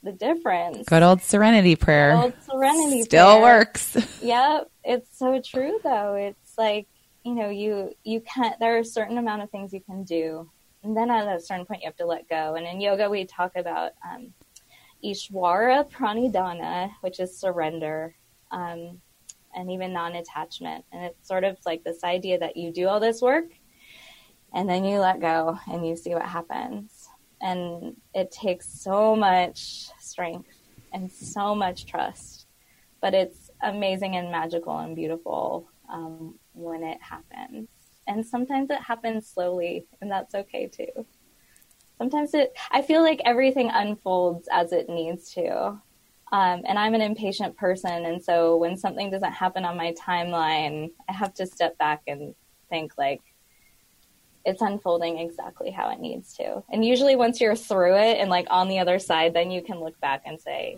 the 0.04 0.12
difference. 0.12 0.86
Good 0.86 1.02
old 1.02 1.22
serenity 1.22 1.76
prayer. 1.76 2.14
Good 2.14 2.22
old 2.24 2.34
serenity 2.44 3.02
Still 3.02 3.40
prayer. 3.40 3.58
works. 3.58 3.96
yep. 4.22 4.70
It's 4.84 5.18
so 5.18 5.40
true 5.40 5.80
though. 5.82 6.14
It's 6.14 6.58
like, 6.58 6.86
you 7.24 7.34
know, 7.34 7.48
you 7.48 7.94
you 8.04 8.20
can't 8.20 8.58
there 8.60 8.76
are 8.76 8.80
a 8.80 8.84
certain 8.84 9.18
amount 9.18 9.42
of 9.42 9.50
things 9.50 9.72
you 9.72 9.80
can 9.80 10.04
do. 10.04 10.50
And 10.82 10.94
then 10.94 11.10
at 11.10 11.26
a 11.26 11.40
certain 11.40 11.64
point 11.64 11.80
you 11.82 11.88
have 11.88 11.96
to 11.96 12.06
let 12.06 12.28
go. 12.28 12.54
And 12.54 12.66
in 12.66 12.80
yoga 12.80 13.08
we 13.08 13.24
talk 13.24 13.56
about 13.56 13.92
um, 14.08 14.34
Ishvara 15.02 15.90
Pranidhana, 15.90 16.92
which 17.00 17.18
is 17.18 17.36
surrender. 17.38 18.14
Um, 18.50 19.00
and 19.54 19.70
even 19.70 19.92
non-attachment. 19.92 20.84
And 20.92 21.04
it's 21.04 21.26
sort 21.26 21.44
of 21.44 21.56
like 21.64 21.84
this 21.84 22.04
idea 22.04 22.38
that 22.38 22.56
you 22.56 22.72
do 22.72 22.88
all 22.88 23.00
this 23.00 23.22
work 23.22 23.46
and 24.54 24.68
then 24.68 24.84
you 24.84 25.00
let 25.00 25.20
go 25.20 25.58
and 25.70 25.86
you 25.86 25.96
see 25.96 26.14
what 26.14 26.26
happens. 26.26 27.08
And 27.42 27.96
it 28.14 28.30
takes 28.30 28.68
so 28.82 29.14
much 29.14 29.88
strength 30.00 30.48
and 30.92 31.10
so 31.10 31.54
much 31.54 31.86
trust, 31.86 32.46
but 33.02 33.12
it's 33.12 33.50
amazing 33.62 34.16
and 34.16 34.30
magical 34.30 34.78
and 34.78 34.94
beautiful 34.94 35.68
um, 35.92 36.38
when 36.52 36.84
it 36.84 36.98
happens. 37.02 37.68
And 38.06 38.24
sometimes 38.24 38.70
it 38.70 38.80
happens 38.80 39.26
slowly, 39.26 39.86
and 40.00 40.10
that's 40.10 40.34
okay 40.34 40.68
too. 40.68 41.06
Sometimes 41.98 42.34
it, 42.34 42.56
I 42.70 42.82
feel 42.82 43.02
like 43.02 43.20
everything 43.24 43.70
unfolds 43.72 44.48
as 44.52 44.72
it 44.72 44.88
needs 44.88 45.32
to. 45.34 45.80
Um, 46.34 46.62
and 46.66 46.76
I'm 46.80 46.94
an 46.94 47.00
impatient 47.00 47.56
person. 47.56 48.06
And 48.06 48.20
so 48.20 48.56
when 48.56 48.76
something 48.76 49.08
doesn't 49.08 49.30
happen 49.30 49.64
on 49.64 49.76
my 49.76 49.92
timeline, 49.92 50.90
I 51.08 51.12
have 51.12 51.32
to 51.34 51.46
step 51.46 51.78
back 51.78 52.02
and 52.08 52.34
think, 52.68 52.98
like, 52.98 53.22
it's 54.44 54.60
unfolding 54.60 55.20
exactly 55.20 55.70
how 55.70 55.90
it 55.90 56.00
needs 56.00 56.34
to. 56.38 56.64
And 56.72 56.84
usually, 56.84 57.14
once 57.14 57.40
you're 57.40 57.54
through 57.54 57.98
it 57.98 58.18
and 58.18 58.30
like 58.30 58.48
on 58.50 58.66
the 58.66 58.80
other 58.80 58.98
side, 58.98 59.32
then 59.32 59.52
you 59.52 59.62
can 59.62 59.78
look 59.78 60.00
back 60.00 60.22
and 60.26 60.40
say, 60.40 60.76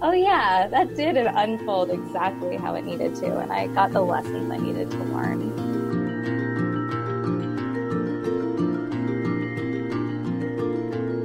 oh, 0.00 0.12
yeah, 0.12 0.68
that 0.68 0.94
did 0.94 1.16
unfold 1.16 1.90
exactly 1.90 2.56
how 2.56 2.76
it 2.76 2.84
needed 2.84 3.16
to. 3.16 3.38
And 3.40 3.52
I 3.52 3.66
got 3.66 3.90
the 3.90 4.00
lessons 4.00 4.48
I 4.48 4.58
needed 4.58 4.92
to 4.92 4.98
learn. 4.98 5.42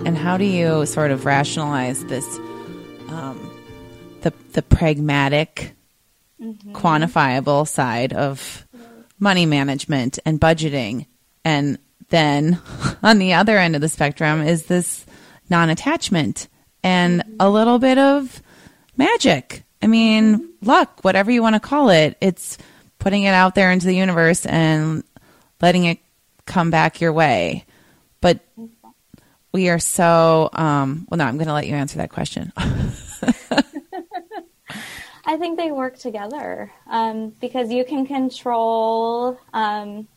And 0.07 0.17
how 0.17 0.37
do 0.37 0.45
you 0.45 0.87
sort 0.87 1.11
of 1.11 1.25
rationalize 1.25 2.03
this, 2.05 2.25
the 4.59 4.75
pragmatic, 4.75 5.71
mm-hmm. 6.41 6.75
quantifiable 6.75 7.65
side 7.65 8.11
of 8.11 8.67
money 9.17 9.45
management 9.45 10.19
and 10.25 10.37
budgeting 10.37 11.05
and 11.45 11.79
then 12.09 12.59
on 13.03 13.19
the 13.19 13.35
other 13.35 13.57
end 13.57 13.75
of 13.75 13.81
the 13.81 13.87
spectrum 13.87 14.41
is 14.41 14.65
this 14.65 15.05
non 15.49 15.69
attachment 15.69 16.49
and 16.83 17.23
a 17.39 17.49
little 17.49 17.79
bit 17.79 17.97
of 17.97 18.41
magic. 18.97 19.63
I 19.81 19.87
mean, 19.87 20.49
luck, 20.61 21.05
whatever 21.05 21.31
you 21.31 21.41
want 21.41 21.55
to 21.55 21.61
call 21.61 21.89
it. 21.89 22.17
It's 22.19 22.57
putting 22.99 23.23
it 23.23 23.33
out 23.33 23.55
there 23.55 23.71
into 23.71 23.87
the 23.87 23.95
universe 23.95 24.45
and 24.45 25.05
letting 25.61 25.85
it 25.85 25.99
come 26.45 26.69
back 26.69 26.99
your 26.99 27.13
way. 27.13 27.63
But 28.19 28.41
we 29.53 29.69
are 29.69 29.79
so, 29.79 30.49
um, 30.51 31.07
well, 31.09 31.17
no, 31.17 31.23
I'm 31.23 31.37
going 31.37 31.47
to 31.47 31.53
let 31.53 31.67
you 31.67 31.75
answer 31.75 31.99
that 31.99 32.09
question. 32.09 32.51
I 35.29 35.37
think 35.37 35.59
they 35.59 35.71
work 35.71 35.95
together 35.95 36.71
um, 36.89 37.35
because 37.39 37.71
you 37.71 37.85
can 37.85 38.07
control 38.07 39.39
um, 39.53 40.07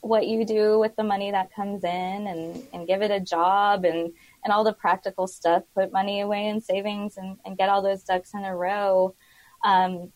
what 0.00 0.26
you 0.26 0.44
do 0.44 0.76
with 0.80 0.96
the 0.96 1.04
money 1.04 1.30
that 1.30 1.54
comes 1.54 1.84
in 1.84 2.26
and, 2.26 2.60
and 2.72 2.84
give 2.84 3.00
it 3.00 3.12
a 3.12 3.20
job 3.20 3.84
and, 3.84 4.12
and 4.42 4.52
all 4.52 4.64
the 4.64 4.72
practical 4.72 5.28
stuff, 5.28 5.62
put 5.72 5.92
money 5.92 6.18
away 6.18 6.48
in 6.48 6.60
savings 6.60 7.16
and, 7.16 7.38
and 7.44 7.58
get 7.58 7.68
all 7.68 7.80
those 7.80 8.02
ducks 8.02 8.34
in 8.34 8.44
a 8.44 8.56
row. 8.56 9.14
Um, 9.62 10.12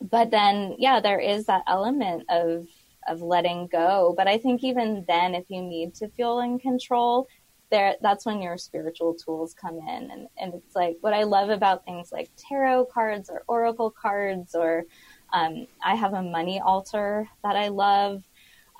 but 0.00 0.30
then, 0.30 0.76
yeah, 0.78 1.00
there 1.00 1.18
is 1.18 1.46
that 1.46 1.64
element 1.66 2.26
of, 2.28 2.68
of 3.08 3.20
letting 3.20 3.66
go. 3.66 4.14
But 4.16 4.28
I 4.28 4.38
think 4.38 4.62
even 4.62 5.04
then, 5.08 5.34
if 5.34 5.46
you 5.48 5.60
need 5.60 5.96
to 5.96 6.08
feel 6.10 6.38
in 6.38 6.60
control, 6.60 7.26
there, 7.70 7.96
that's 8.00 8.26
when 8.26 8.42
your 8.42 8.58
spiritual 8.58 9.14
tools 9.14 9.54
come 9.54 9.78
in. 9.78 10.10
And, 10.10 10.28
and 10.38 10.54
it's 10.54 10.74
like 10.74 10.96
what 11.00 11.14
I 11.14 11.22
love 11.22 11.50
about 11.50 11.84
things 11.84 12.10
like 12.12 12.30
tarot 12.36 12.86
cards 12.86 13.30
or 13.30 13.44
oracle 13.46 13.90
cards, 13.90 14.54
or 14.54 14.84
um, 15.32 15.66
I 15.84 15.94
have 15.94 16.14
a 16.14 16.22
money 16.22 16.60
altar 16.60 17.28
that 17.42 17.56
I 17.56 17.68
love 17.68 18.22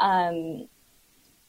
um, 0.00 0.66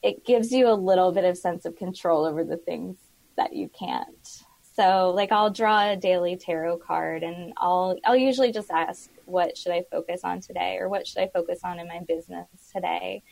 it 0.02 0.24
gives 0.24 0.52
you 0.52 0.68
a 0.68 0.74
little 0.74 1.12
bit 1.12 1.24
of 1.24 1.38
sense 1.38 1.64
of 1.64 1.76
control 1.76 2.24
over 2.24 2.44
the 2.44 2.56
things 2.56 2.96
that 3.36 3.54
you 3.54 3.68
can't. 3.68 4.44
So, 4.74 5.10
like, 5.14 5.32
I'll 5.32 5.50
draw 5.50 5.90
a 5.90 5.96
daily 5.96 6.36
tarot 6.36 6.78
card, 6.78 7.22
and 7.22 7.52
I'll 7.58 7.96
I'll 8.04 8.16
usually 8.16 8.52
just 8.52 8.70
ask, 8.70 9.10
"What 9.26 9.56
should 9.56 9.72
I 9.72 9.84
focus 9.90 10.22
on 10.24 10.40
today?" 10.40 10.78
or 10.80 10.88
"What 10.88 11.06
should 11.06 11.22
I 11.22 11.28
focus 11.28 11.60
on 11.62 11.78
in 11.78 11.88
my 11.88 12.00
business 12.06 12.48
today?" 12.72 13.22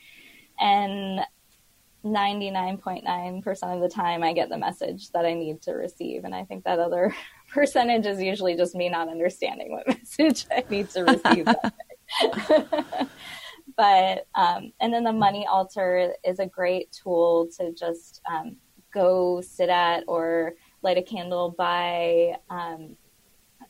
And 0.58 1.20
99.9% 2.04 3.74
of 3.74 3.80
the 3.80 3.88
time, 3.88 4.22
I 4.22 4.32
get 4.32 4.48
the 4.48 4.56
message 4.56 5.10
that 5.10 5.26
I 5.26 5.34
need 5.34 5.60
to 5.62 5.72
receive, 5.72 6.24
and 6.24 6.34
I 6.34 6.44
think 6.44 6.64
that 6.64 6.78
other 6.78 7.14
percentage 7.52 8.06
is 8.06 8.22
usually 8.22 8.56
just 8.56 8.74
me 8.74 8.88
not 8.88 9.08
understanding 9.08 9.72
what 9.72 9.86
message 10.18 10.46
I 10.50 10.64
need 10.70 10.88
to 10.90 11.04
receive. 11.04 11.46
but 13.76 14.26
um, 14.34 14.72
and 14.80 14.92
then 14.92 15.04
the 15.04 15.12
money 15.12 15.46
altar 15.46 16.14
is 16.24 16.38
a 16.38 16.46
great 16.46 16.90
tool 16.90 17.48
to 17.58 17.72
just 17.72 18.22
um, 18.30 18.56
go 18.92 19.40
sit 19.40 19.68
at 19.68 20.04
or 20.06 20.54
light 20.82 20.98
a 20.98 21.02
candle 21.02 21.54
by. 21.56 22.34
Um, 22.48 22.96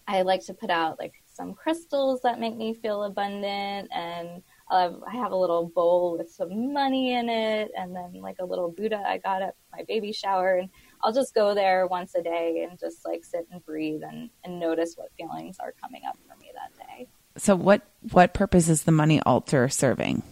I 0.06 0.22
like 0.22 0.44
to 0.46 0.54
put 0.54 0.70
out 0.70 0.98
like 0.98 1.14
some 1.32 1.54
crystals 1.54 2.20
that 2.22 2.40
make 2.40 2.56
me 2.56 2.74
feel 2.74 3.04
abundant, 3.04 3.88
and 3.92 4.42
have, 4.70 4.96
I 5.06 5.16
have 5.16 5.32
a 5.32 5.36
little 5.36 5.66
bowl 5.66 6.16
with 6.18 6.30
some 6.30 6.72
money 6.72 7.14
in 7.14 7.28
it, 7.28 7.70
and 7.76 7.94
then 7.94 8.20
like 8.20 8.36
a 8.40 8.44
little 8.44 8.70
Buddha 8.70 9.02
I 9.06 9.18
got 9.18 9.42
at 9.42 9.54
my 9.72 9.84
baby 9.86 10.12
shower, 10.12 10.56
and 10.56 10.68
I'll 11.02 11.12
just 11.12 11.34
go 11.34 11.54
there 11.54 11.86
once 11.86 12.14
a 12.14 12.22
day 12.22 12.66
and 12.68 12.78
just 12.78 13.04
like 13.04 13.24
sit 13.24 13.46
and 13.50 13.64
breathe 13.64 14.02
and, 14.02 14.30
and 14.44 14.60
notice 14.60 14.94
what 14.96 15.12
feelings 15.16 15.58
are 15.58 15.74
coming 15.80 16.02
up 16.06 16.16
for 16.28 16.36
me 16.36 16.50
that 16.54 16.86
day. 16.86 17.08
So 17.36 17.56
what 17.56 17.82
what 18.12 18.34
purpose 18.34 18.68
is 18.68 18.84
the 18.84 18.92
money 18.92 19.20
altar 19.22 19.68
serving? 19.68 20.22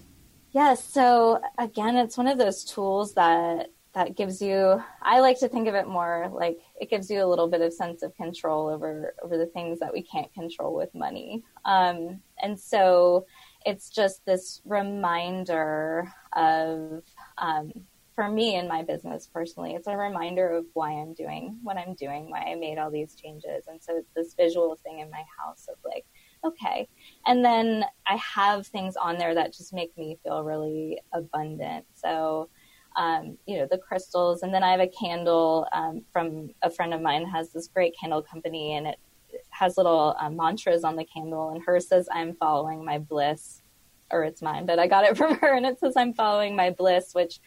Yes, 0.52 0.82
so 0.84 1.40
again, 1.58 1.96
it's 1.96 2.16
one 2.16 2.26
of 2.26 2.38
those 2.38 2.64
tools 2.64 3.14
that 3.14 3.70
that 3.94 4.16
gives 4.16 4.40
you 4.40 4.82
I 5.02 5.20
like 5.20 5.38
to 5.40 5.48
think 5.48 5.66
of 5.66 5.74
it 5.74 5.88
more 5.88 6.30
like 6.32 6.58
it 6.80 6.90
gives 6.90 7.10
you 7.10 7.24
a 7.24 7.26
little 7.26 7.48
bit 7.48 7.62
of 7.62 7.72
sense 7.72 8.02
of 8.02 8.14
control 8.14 8.68
over 8.68 9.14
over 9.22 9.38
the 9.38 9.46
things 9.46 9.80
that 9.80 9.92
we 9.92 10.02
can't 10.02 10.32
control 10.34 10.74
with 10.74 10.94
money. 10.94 11.42
Um, 11.64 12.20
and 12.40 12.58
so 12.58 13.26
it's 13.68 13.90
just 13.90 14.24
this 14.24 14.62
reminder 14.64 16.10
of 16.32 17.02
um, 17.36 17.70
for 18.14 18.26
me 18.26 18.56
in 18.56 18.66
my 18.66 18.82
business 18.82 19.28
personally, 19.30 19.74
it's 19.74 19.86
a 19.86 19.94
reminder 19.94 20.48
of 20.48 20.64
why 20.72 20.92
I'm 20.92 21.12
doing 21.12 21.58
what 21.62 21.76
I'm 21.76 21.94
doing, 21.94 22.30
why 22.30 22.40
I 22.40 22.54
made 22.54 22.78
all 22.78 22.90
these 22.90 23.14
changes. 23.14 23.66
And 23.68 23.78
so 23.82 23.98
it's 23.98 24.10
this 24.16 24.32
visual 24.32 24.74
thing 24.82 25.00
in 25.00 25.10
my 25.10 25.22
house 25.38 25.68
of 25.70 25.76
like, 25.84 26.06
okay. 26.44 26.88
And 27.26 27.44
then 27.44 27.84
I 28.06 28.16
have 28.16 28.66
things 28.66 28.96
on 28.96 29.18
there 29.18 29.34
that 29.34 29.52
just 29.52 29.74
make 29.74 29.94
me 29.98 30.18
feel 30.22 30.42
really 30.42 30.98
abundant. 31.12 31.84
So, 31.94 32.48
um, 32.96 33.36
you 33.46 33.58
know, 33.58 33.68
the 33.70 33.76
crystals, 33.76 34.42
and 34.42 34.52
then 34.52 34.62
I 34.62 34.70
have 34.70 34.80
a 34.80 34.88
candle 34.88 35.66
um, 35.74 36.06
from 36.10 36.54
a 36.62 36.70
friend 36.70 36.94
of 36.94 37.02
mine 37.02 37.26
has 37.26 37.52
this 37.52 37.68
great 37.68 37.94
candle 38.00 38.22
company, 38.22 38.76
and 38.76 38.86
it 38.86 38.98
has 39.50 39.76
little 39.76 40.16
uh, 40.18 40.30
mantras 40.30 40.84
on 40.84 40.96
the 40.96 41.04
candle, 41.04 41.50
and 41.50 41.62
hers 41.62 41.88
says, 41.88 42.08
"I'm 42.12 42.34
following 42.34 42.84
my 42.84 42.98
bliss," 42.98 43.62
or 44.10 44.24
it's 44.24 44.42
mine, 44.42 44.66
but 44.66 44.78
I 44.78 44.86
got 44.86 45.04
it 45.04 45.16
from 45.18 45.36
her, 45.36 45.54
and 45.54 45.66
it 45.66 45.78
says, 45.80 45.94
"I'm 45.96 46.14
following 46.14 46.56
my 46.56 46.70
bliss," 46.70 47.14
which 47.14 47.40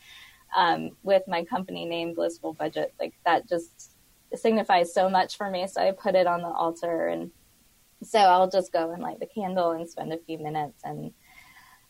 um, 0.55 0.91
with 1.03 1.23
my 1.27 1.43
company 1.43 1.85
name, 1.85 2.13
Blissful 2.13 2.53
Budget, 2.53 2.93
like 2.99 3.13
that 3.25 3.47
just 3.47 3.95
signifies 4.33 4.93
so 4.93 5.09
much 5.09 5.37
for 5.37 5.49
me. 5.49 5.67
So 5.67 5.81
I 5.81 5.91
put 5.91 6.15
it 6.15 6.27
on 6.27 6.41
the 6.41 6.47
altar 6.47 7.07
and 7.07 7.31
so 8.03 8.19
I'll 8.19 8.49
just 8.49 8.71
go 8.71 8.91
and 8.91 9.01
light 9.01 9.19
the 9.19 9.27
candle 9.27 9.71
and 9.71 9.87
spend 9.87 10.11
a 10.11 10.17
few 10.17 10.39
minutes 10.39 10.81
and 10.83 11.13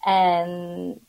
and 0.05 0.99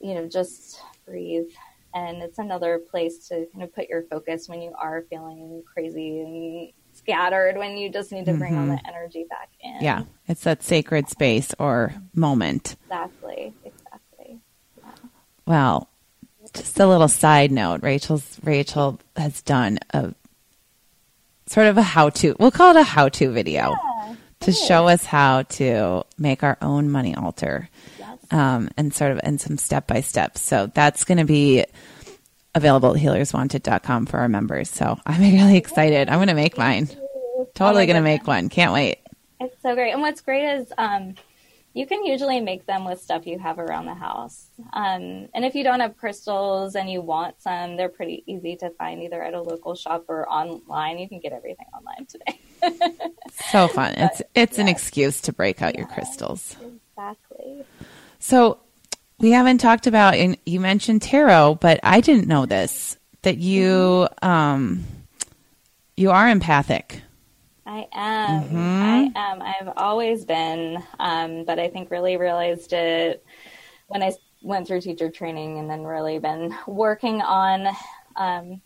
you 0.00 0.14
know 0.14 0.28
just 0.28 0.80
breathe. 1.06 1.48
And 1.92 2.22
it's 2.22 2.38
another 2.38 2.78
place 2.78 3.26
to 3.28 3.46
kind 3.52 3.64
of 3.64 3.74
put 3.74 3.88
your 3.88 4.04
focus 4.04 4.48
when 4.48 4.62
you 4.62 4.72
are 4.78 5.06
feeling 5.10 5.64
crazy 5.72 6.20
and 6.20 6.72
scattered 7.10 7.56
when 7.56 7.76
you 7.76 7.90
just 7.90 8.12
need 8.12 8.26
to 8.26 8.34
bring 8.34 8.54
mm-hmm. 8.54 8.70
all 8.70 8.76
the 8.76 8.88
energy 8.88 9.26
back 9.28 9.50
in. 9.60 9.78
Yeah, 9.80 10.04
it's 10.28 10.44
that 10.44 10.62
sacred 10.62 11.08
space 11.08 11.54
or 11.58 11.94
moment. 12.14 12.76
Exactly, 12.84 13.52
exactly. 13.64 14.38
well, 15.46 15.88
just 16.54 16.78
a 16.80 16.86
little 16.86 17.08
side 17.08 17.52
note. 17.52 17.82
Rachel's 17.82 18.38
Rachel 18.42 19.00
has 19.16 19.42
done 19.42 19.78
a 19.90 20.14
sort 21.46 21.66
of 21.66 21.78
a 21.78 21.82
how-to. 21.82 22.36
We'll 22.38 22.50
call 22.50 22.76
it 22.76 22.80
a 22.80 22.84
how-to 22.84 23.30
video 23.32 23.70
Yeah, 23.70 24.14
to 24.40 24.50
good. 24.52 24.56
show 24.56 24.88
us 24.88 25.04
how 25.04 25.42
to 25.42 26.04
make 26.18 26.42
our 26.42 26.56
own 26.62 26.90
money 26.90 27.14
altar, 27.14 27.68
Yes. 27.98 28.18
um, 28.30 28.70
and 28.76 28.94
sort 28.94 29.12
of 29.12 29.20
and 29.22 29.40
some 29.40 29.58
step 29.58 29.86
by 29.86 30.00
step. 30.00 30.38
So 30.38 30.70
that's 30.72 31.04
going 31.04 31.18
to 31.18 31.24
be 31.24 31.64
available 32.54 32.94
at 32.94 33.00
healerswanted.com 33.00 34.06
for 34.06 34.18
our 34.18 34.28
members. 34.28 34.70
So 34.70 34.98
I'm 35.06 35.20
really 35.20 35.56
excited. 35.56 36.08
I'm 36.08 36.18
going 36.18 36.28
to 36.28 36.34
make 36.34 36.58
mine. 36.58 36.88
Totally 37.54 37.84
Oh 37.84 37.86
going 37.86 37.96
to 37.96 38.02
make 38.02 38.26
one. 38.26 38.48
Can't 38.48 38.72
wait. 38.72 38.98
It's 39.40 39.60
so 39.62 39.74
great. 39.74 39.92
And 39.92 40.02
what's 40.02 40.20
great 40.20 40.44
is 40.44 40.72
um, 40.76 41.14
you 41.72 41.86
can 41.86 42.04
usually 42.04 42.40
make 42.40 42.66
them 42.66 42.84
with 42.84 43.00
stuff 43.00 43.26
you 43.26 43.38
have 43.38 43.58
around 43.58 43.86
the 43.86 43.94
house. 43.94 44.48
Um, 44.72 45.28
and 45.32 45.44
if 45.44 45.54
you 45.54 45.64
don't 45.64 45.80
have 45.80 45.96
crystals 45.96 46.74
and 46.74 46.90
you 46.90 47.00
want 47.00 47.40
some, 47.40 47.76
they're 47.76 47.88
pretty 47.88 48.24
easy 48.26 48.56
to 48.56 48.70
find 48.70 49.02
either 49.02 49.22
at 49.22 49.34
a 49.34 49.40
local 49.40 49.74
shop 49.74 50.04
or 50.08 50.28
online. 50.28 50.98
You 50.98 51.08
can 51.08 51.20
get 51.20 51.32
everything 51.32 51.66
online 51.74 52.06
today. 52.06 52.40
So 53.50 53.68
fun. 53.68 53.94
It's 53.96 54.22
it's 54.34 54.58
an 54.58 54.68
excuse 54.68 55.22
to 55.22 55.32
break 55.32 55.62
out 55.62 55.76
your 55.76 55.86
crystals. 55.86 56.56
exactly. 56.60 57.64
So 58.18 58.58
we 59.20 59.32
haven't 59.32 59.58
talked 59.58 59.86
about 59.86 60.14
and 60.14 60.36
you 60.46 60.60
mentioned 60.60 61.02
tarot, 61.02 61.56
but 61.56 61.78
I 61.82 62.00
didn't 62.00 62.26
know 62.26 62.46
this 62.46 62.96
that 63.22 63.36
you 63.36 64.08
um 64.22 64.84
you 65.96 66.10
are 66.10 66.28
empathic. 66.28 67.02
I 67.66 67.86
am. 67.92 68.56
I 68.56 69.12
am. 69.14 69.42
I've 69.42 69.72
always 69.76 70.24
been, 70.24 70.82
um, 70.98 71.44
but 71.44 71.58
I 71.60 71.68
think 71.68 71.90
really 71.90 72.16
realized 72.16 72.72
it 72.72 73.24
when 73.86 74.02
I 74.02 74.12
went 74.42 74.66
through 74.66 74.80
teacher 74.80 75.10
training 75.10 75.58
and 75.58 75.70
then 75.70 75.84
really 75.84 76.18
been 76.18 76.56
working 76.66 77.20
on 77.20 77.68
um, 78.16 78.60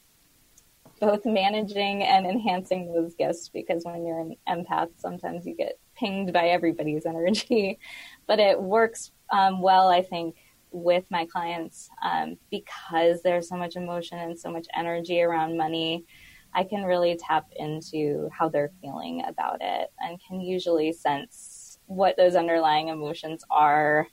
both 1.00 1.26
managing 1.26 2.04
and 2.04 2.24
enhancing 2.24 2.94
those 2.94 3.14
gifts 3.14 3.48
because 3.48 3.84
when 3.84 4.06
you're 4.06 4.20
an 4.20 4.36
empath, 4.48 4.90
sometimes 4.96 5.44
you 5.44 5.54
get 5.54 5.78
pinged 5.96 6.32
by 6.32 6.46
everybody's 6.46 7.04
energy. 7.06 7.78
But 8.26 8.38
it 8.38 8.62
works 8.62 9.10
um, 9.30 9.60
well, 9.60 9.88
I 9.88 10.02
think, 10.02 10.36
with 10.74 11.08
my 11.08 11.24
clients 11.24 11.88
um, 12.04 12.36
because 12.50 13.22
there's 13.22 13.48
so 13.48 13.56
much 13.56 13.76
emotion 13.76 14.18
and 14.18 14.38
so 14.38 14.50
much 14.50 14.66
energy 14.76 15.22
around 15.22 15.56
money. 15.56 16.04
I 16.52 16.64
can 16.64 16.84
really 16.84 17.16
tap 17.16 17.46
into 17.56 18.28
how 18.36 18.48
they're 18.48 18.72
feeling 18.82 19.24
about 19.26 19.58
it 19.60 19.92
and 20.00 20.20
can 20.26 20.40
usually 20.40 20.92
sense 20.92 21.78
what 21.86 22.16
those 22.16 22.34
underlying 22.34 22.88
emotions 22.88 23.44
are 23.50 24.08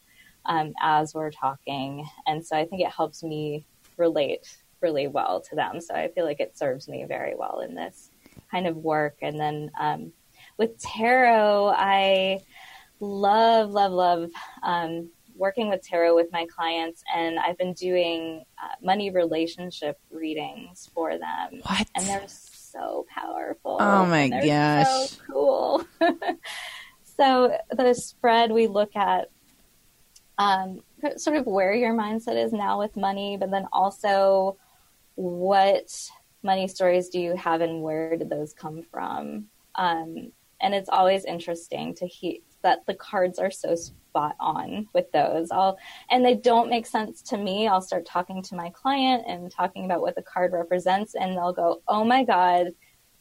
um, 0.45 0.74
as 0.82 1.13
we're 1.13 1.32
talking. 1.32 2.08
And 2.28 2.45
so 2.45 2.56
I 2.56 2.65
think 2.65 2.82
it 2.82 2.91
helps 2.91 3.24
me 3.24 3.65
relate 3.97 4.58
really 4.82 5.08
well 5.08 5.41
to 5.41 5.56
them. 5.56 5.82
So 5.82 5.95
I 5.95 6.10
feel 6.10 6.26
like 6.26 6.39
it 6.39 6.58
serves 6.58 6.88
me 6.88 7.06
very 7.08 7.36
well 7.36 7.62
in 7.62 7.76
this 7.76 8.12
kind 8.52 8.67
of 8.67 8.78
work. 8.78 9.17
And 9.21 9.39
then 9.39 9.71
um, 9.80 10.13
with 10.58 10.80
tarot, 10.80 11.74
I 11.76 12.41
love, 13.00 13.71
love, 13.71 13.91
love 13.91 14.30
um, 14.63 15.10
working 15.42 15.70
with 15.70 15.82
tarot 15.82 16.16
with 16.16 16.32
my 16.32 16.46
clients. 16.46 17.04
And 17.14 17.40
I've 17.40 17.58
been 17.58 17.74
doing 17.74 18.46
uh, 18.62 18.76
money 18.82 19.10
relationship 19.10 20.00
readings 20.12 20.90
for 20.94 21.18
them. 21.18 21.62
What? 21.64 21.90
And 21.96 22.06
they're 22.06 22.28
so 22.28 23.06
powerful. 23.10 23.78
Oh 23.82 24.06
my 24.06 24.30
gosh. 24.30 24.88
So 24.88 25.08
cool. 25.28 25.84
so 27.18 27.58
the 27.76 27.94
spread 27.96 28.52
we 28.52 28.68
look 28.68 28.96
at 28.96 29.30
um, 30.38 30.82
sort 31.18 31.38
of 31.38 31.48
where 31.48 31.74
your 31.74 31.94
mindset 31.94 32.42
is 32.42 32.54
now 32.54 32.80
with 32.80 32.96
money, 32.96 33.36
but 33.36 33.50
then 33.50 33.66
also 33.74 34.58
what 35.16 35.92
money 36.44 36.68
stories 36.68 37.10
do 37.10 37.20
you 37.20 37.36
have 37.36 37.62
and 37.62 37.82
where 37.82 38.16
did 38.16 38.30
those 38.30 38.54
come 38.54 38.84
from? 38.92 39.48
Um, 39.74 40.32
and 40.62 40.76
it's 40.76 40.90
always 40.90 41.26
interesting 41.26 41.96
to 41.96 42.06
hear 42.06 42.38
that 42.62 42.86
the 42.86 42.94
cards 42.94 43.40
are 43.40 43.50
so 43.50 43.76
spot 44.12 44.36
on 44.39 44.88
with 44.93 45.10
those. 45.13 45.52
I'll 45.52 45.78
and 46.10 46.26
they 46.26 46.36
don't 46.36 46.69
make 46.69 46.86
sense 46.86 47.21
to 47.24 47.38
me. 47.38 47.67
I'll 47.67 47.82
start 47.82 48.06
talking 48.06 48.41
to 48.43 48.56
my 48.56 48.69
client 48.71 49.24
and 49.28 49.50
talking 49.50 49.86
about 49.86 50.02
what 50.02 50.15
the 50.15 50.21
card 50.21 50.52
represents, 50.52 51.15
and 51.15 51.32
they'll 51.32 51.54
go, 51.54 51.82
"Oh 51.88 52.04
my 52.04 52.24
god, 52.24 52.67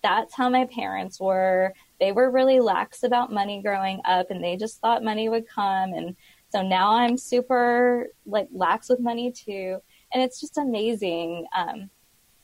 that's 0.03 0.35
how 0.35 0.48
my 0.50 0.66
parents 0.66 1.20
were. 1.20 1.72
They 2.00 2.12
were 2.12 2.31
really 2.31 2.61
lax 2.61 3.05
about 3.05 3.33
money 3.33 3.62
growing 3.62 4.00
up, 4.05 4.31
and 4.31 4.42
they 4.42 4.57
just 4.57 4.81
thought 4.81 5.05
money 5.05 5.29
would 5.29 5.48
come, 5.48 5.92
and 5.94 6.16
so 6.50 6.62
now 6.62 6.92
I'm 6.92 7.16
super 7.16 8.09
like 8.26 8.48
lax 8.53 8.88
with 8.88 9.00
money 9.00 9.33
too." 9.33 9.79
And 10.12 10.22
it's 10.22 10.40
just 10.40 10.59
amazing. 10.59 11.46
Um, 11.57 11.90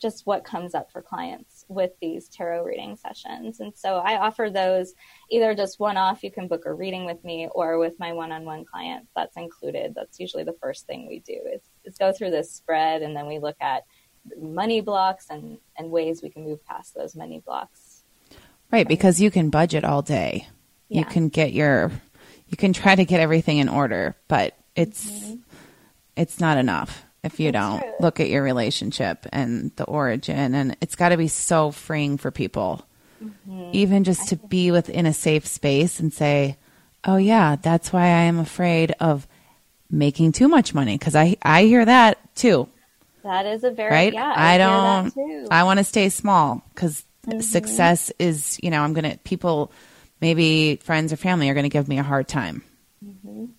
just 0.00 0.26
what 0.26 0.44
comes 0.44 0.74
up 0.74 0.92
for 0.92 1.02
clients 1.02 1.55
with 1.68 1.92
these 2.00 2.28
tarot 2.28 2.64
reading 2.64 2.96
sessions. 2.96 3.60
And 3.60 3.72
so 3.76 3.96
I 3.96 4.18
offer 4.18 4.50
those 4.50 4.94
either 5.30 5.54
just 5.54 5.80
one 5.80 5.96
off, 5.96 6.22
you 6.22 6.30
can 6.30 6.48
book 6.48 6.66
a 6.66 6.72
reading 6.72 7.04
with 7.04 7.22
me, 7.24 7.48
or 7.52 7.78
with 7.78 7.98
my 7.98 8.12
one 8.12 8.32
on 8.32 8.44
one 8.44 8.64
clients. 8.64 9.10
That's 9.14 9.36
included. 9.36 9.94
That's 9.94 10.20
usually 10.20 10.44
the 10.44 10.56
first 10.60 10.86
thing 10.86 11.06
we 11.06 11.20
do 11.20 11.40
is, 11.52 11.62
is 11.84 11.98
go 11.98 12.12
through 12.12 12.30
this 12.30 12.52
spread 12.52 13.02
and 13.02 13.16
then 13.16 13.26
we 13.26 13.38
look 13.38 13.56
at 13.60 13.84
money 14.40 14.80
blocks 14.80 15.26
and, 15.30 15.58
and 15.76 15.90
ways 15.90 16.22
we 16.22 16.30
can 16.30 16.44
move 16.44 16.64
past 16.66 16.94
those 16.94 17.16
money 17.16 17.42
blocks. 17.44 18.02
Right, 18.70 18.86
because 18.86 19.20
you 19.20 19.30
can 19.30 19.50
budget 19.50 19.84
all 19.84 20.02
day. 20.02 20.48
Yeah. 20.88 21.00
You 21.00 21.04
can 21.06 21.28
get 21.28 21.52
your 21.52 21.90
you 22.48 22.56
can 22.56 22.72
try 22.72 22.94
to 22.94 23.04
get 23.04 23.20
everything 23.20 23.58
in 23.58 23.68
order, 23.68 24.14
but 24.28 24.56
it's 24.76 25.08
mm-hmm. 25.08 25.36
it's 26.16 26.40
not 26.40 26.58
enough 26.58 27.05
if 27.26 27.38
you 27.38 27.52
That's 27.52 27.66
don't 27.66 27.80
true. 27.80 27.92
look 28.00 28.20
at 28.20 28.30
your 28.30 28.42
relationship 28.42 29.26
and 29.32 29.70
the 29.76 29.84
origin 29.84 30.54
and 30.54 30.76
it's 30.80 30.96
got 30.96 31.10
to 31.10 31.16
be 31.16 31.28
so 31.28 31.70
freeing 31.70 32.16
for 32.16 32.30
people. 32.30 32.86
Mm-hmm. 33.22 33.70
Even 33.72 34.04
just 34.04 34.28
to 34.28 34.36
be 34.36 34.70
within 34.70 35.04
a 35.06 35.12
safe 35.12 35.46
space 35.46 36.00
and 36.00 36.12
say, 36.12 36.56
"Oh 37.04 37.16
yeah, 37.16 37.56
that's 37.56 37.92
why 37.92 38.02
I 38.02 38.24
am 38.28 38.38
afraid 38.38 38.94
of 39.00 39.26
making 39.90 40.32
too 40.32 40.48
much 40.48 40.74
money 40.74 40.96
because 40.98 41.14
I 41.16 41.36
I 41.42 41.64
hear 41.64 41.84
that 41.84 42.18
too." 42.34 42.68
That 43.22 43.46
is 43.46 43.64
a 43.64 43.70
very, 43.70 43.90
right? 43.90 44.12
yeah, 44.12 44.32
I, 44.36 44.50
hear 44.52 44.58
don't. 44.58 45.14
Mm-hmm. 45.14 45.46
I 45.50 45.64
want 45.64 45.78
to 45.78 45.84
stay 45.84 46.10
small 46.10 46.62
because 46.74 47.04
success 47.40 48.12
is, 48.18 48.60
you 48.62 48.70
know, 48.70 48.82
I'm 48.82 48.92
gonna 48.92 49.16
people, 49.24 49.72
maybe 50.20 50.76
friends 50.76 51.12
or 51.12 51.16
family 51.16 51.48
are 51.50 51.54
gonna 51.54 51.68
give 51.70 51.88
me 51.88 51.98
a 51.98 52.02
hard 52.04 52.28
time 52.28 52.62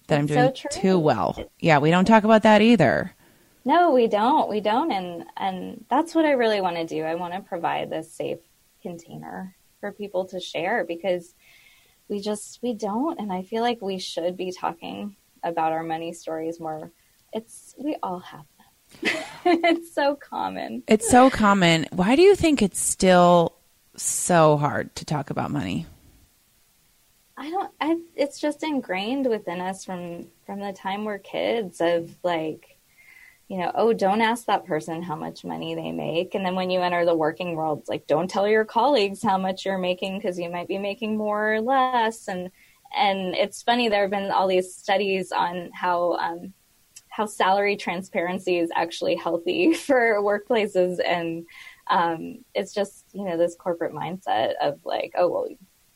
that 0.08 0.20
I'm 0.20 0.26
doing 0.28 0.40
Mm-hmm. 0.52 0.68
so 0.72 0.82
too 0.82 1.00
well. 1.00 1.50
Yeah, 1.60 1.80
we 1.80 1.90
don't 1.92 2.06
talk 2.06 2.24
about 2.24 2.44
that 2.44 2.62
either. 2.62 3.14
No, 3.68 3.92
we 3.92 4.08
don't. 4.08 4.48
We 4.48 4.62
don't. 4.62 4.94
And 4.94 5.26
and 5.36 5.84
that's 5.90 6.16
what 6.16 6.24
I 6.24 6.32
really 6.32 6.62
want 6.62 6.78
to 6.78 6.86
do. 6.86 7.04
I 7.04 7.16
want 7.16 7.34
to 7.34 7.42
provide 7.42 7.90
this 7.90 8.10
safe 8.10 8.40
container 8.82 9.58
for 9.82 9.92
people 9.92 10.24
to 10.28 10.40
share 10.40 10.86
because 10.86 11.36
we 12.08 12.22
just 12.22 12.60
we 12.64 12.74
don't 12.74 13.20
and 13.20 13.30
I 13.30 13.42
feel 13.42 13.62
like 13.62 13.82
we 13.82 14.00
should 14.00 14.38
be 14.38 14.54
talking 14.54 15.18
about 15.44 15.74
our 15.74 15.84
money 15.84 16.14
stories 16.14 16.62
more. 16.62 16.94
It's 17.34 17.76
we 17.78 17.98
all 18.02 18.20
have 18.20 18.46
them. 18.58 19.18
it's 19.46 19.94
so 19.94 20.16
common. 20.16 20.84
It's 20.88 21.10
so 21.10 21.30
common. 21.30 21.88
Why 21.92 22.16
do 22.16 22.22
you 22.22 22.38
think 22.38 22.62
it's 22.62 22.80
still 22.80 23.54
so 23.98 24.56
hard 24.56 24.96
to 24.96 25.04
talk 25.04 25.30
about 25.30 25.52
money? 25.52 25.88
I 27.36 27.50
don't 27.50 27.74
I 27.82 27.98
it's 28.16 28.40
just 28.40 28.64
ingrained 28.64 29.28
within 29.28 29.60
us 29.60 29.84
from 29.84 30.28
from 30.46 30.62
the 30.62 30.72
time 30.72 31.04
we're 31.04 31.20
kids 31.20 31.82
of 31.82 32.16
like 32.24 32.77
you 33.48 33.58
know, 33.58 33.72
oh, 33.76 33.94
don't 33.94 34.22
ask 34.22 34.46
that 34.46 34.66
person 34.66 35.02
how 35.02 35.16
much 35.16 35.46
money 35.46 35.74
they 35.74 35.92
make. 35.92 36.36
And 36.36 36.46
then 36.46 36.56
when 36.56 36.70
you 36.70 36.82
enter 36.82 37.06
the 37.06 37.16
working 37.16 37.56
world, 37.56 37.86
like, 37.88 38.06
don't 38.06 38.30
tell 38.30 38.48
your 38.48 38.66
colleagues 38.66 39.24
how 39.24 39.38
much 39.38 39.66
you're 39.66 39.78
making 39.78 40.18
because 40.18 40.38
you 40.38 40.50
might 40.50 40.68
be 40.68 40.78
making 40.78 41.16
more 41.16 41.54
or 41.54 41.62
less. 41.62 42.28
And 42.28 42.52
and 42.96 43.36
it's 43.36 43.62
funny 43.62 43.90
there 43.90 44.04
have 44.04 44.12
been 44.12 44.32
all 44.32 44.48
these 44.48 44.76
studies 44.76 45.32
on 45.32 45.72
how 45.74 46.14
um, 46.14 46.54
how 47.10 47.26
salary 47.26 47.76
transparency 47.76 48.58
is 48.60 48.70
actually 48.76 49.16
healthy 49.16 49.74
for 49.88 50.22
workplaces, 50.22 51.00
and 51.06 51.46
um, 51.90 52.44
it's 52.54 52.74
just 52.74 53.06
you 53.14 53.24
know 53.24 53.38
this 53.38 53.56
corporate 53.56 53.94
mindset 53.94 54.54
of 54.62 54.80
like, 54.86 55.14
oh 55.18 55.28
well, 55.30 55.48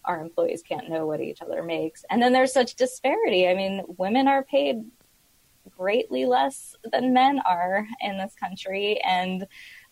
our 0.06 0.22
employees 0.22 0.64
can't 0.68 0.90
know 0.90 1.06
what 1.06 1.22
each 1.22 1.42
other 1.42 1.64
makes, 1.64 2.04
and 2.10 2.22
then 2.22 2.34
there's 2.34 2.54
such 2.54 2.76
disparity. 2.76 3.48
I 3.48 3.56
mean, 3.56 3.84
women 3.98 4.28
are 4.28 4.44
paid 4.44 4.84
greatly 5.70 6.26
less 6.26 6.76
than 6.92 7.14
men 7.14 7.40
are 7.46 7.88
in 8.02 8.18
this 8.18 8.34
country, 8.36 9.00
and 9.02 9.48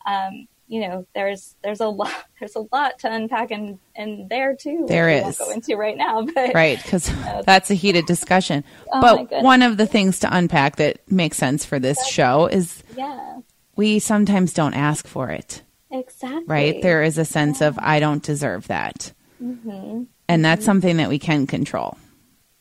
um, 0.05 0.47
you 0.69 0.82
know, 0.82 1.05
there's 1.15 1.55
there's 1.63 1.82
a 1.82 1.88
lot 1.88 2.13
there's 2.39 2.55
a 2.55 2.65
lot 2.71 2.99
to 2.99 3.12
unpack 3.12 3.51
in 3.51 3.79
in 3.95 4.27
there 4.29 4.55
too. 4.55 4.86
There 4.88 5.10
is. 5.10 5.38
go 5.38 5.49
into 5.49 5.75
right 5.75 5.97
now, 5.97 6.25
but 6.34 6.53
Right, 6.53 6.82
because 6.82 7.12
that's 7.45 7.69
a 7.69 7.73
heated 7.73 8.05
discussion. 8.05 8.63
Oh, 8.93 9.01
but 9.27 9.43
one 9.43 9.63
of 9.63 9.77
the 9.77 9.88
things 9.88 10.19
to 10.19 10.36
unpack 10.36 10.77
that 10.77 11.12
makes 11.12 11.38
sense 11.38 11.65
for 11.65 11.79
this 11.79 12.05
show 12.08 12.45
is 12.45 12.84
yeah, 12.95 13.39
we 13.75 13.99
sometimes 13.99 14.53
don't 14.53 14.75
ask 14.75 15.08
for 15.08 15.29
it. 15.29 15.63
exactly. 15.91 16.45
right? 16.47 16.82
There 16.82 17.03
is 17.03 17.17
a 17.17 17.25
sense 17.25 17.62
of 17.62 17.77
I 17.79 17.99
don't 17.99 18.23
deserve 18.23 18.67
that. 18.67 19.12
Mm-hmm. 19.43 20.03
And 20.27 20.45
that's 20.45 20.63
something 20.63 20.97
that 20.97 21.10
we 21.10 21.17
can 21.17 21.47
control. 21.47 21.97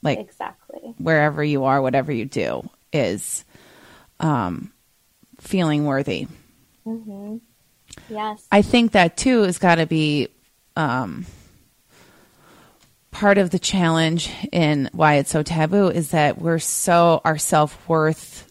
Like 0.01 0.19
exactly. 0.19 0.95
wherever 0.97 1.45
you 1.45 1.65
are, 1.65 1.83
whatever 1.83 2.13
you 2.13 2.25
do 2.25 2.71
is 2.93 3.45
um 4.21 4.73
feeling 5.41 5.85
worthy. 5.85 6.27
Mm-hmm. 6.87 7.37
Yes. 8.09 8.47
I 8.51 8.63
think 8.63 8.93
that 8.93 9.17
too 9.17 9.43
has 9.43 9.59
got 9.59 9.77
to 9.77 9.87
be 9.87 10.29
um, 10.77 11.27
part 13.11 13.39
of 13.39 13.51
the 13.51 13.59
challenge 13.59 14.31
in 14.53 14.89
why 14.93 15.15
it's 15.15 15.31
so 15.31 15.43
taboo 15.43 15.89
is 15.89 16.11
that 16.11 16.39
we're 16.39 16.59
so, 16.59 17.21
our 17.25 17.39
self 17.39 17.89
worth 17.89 18.51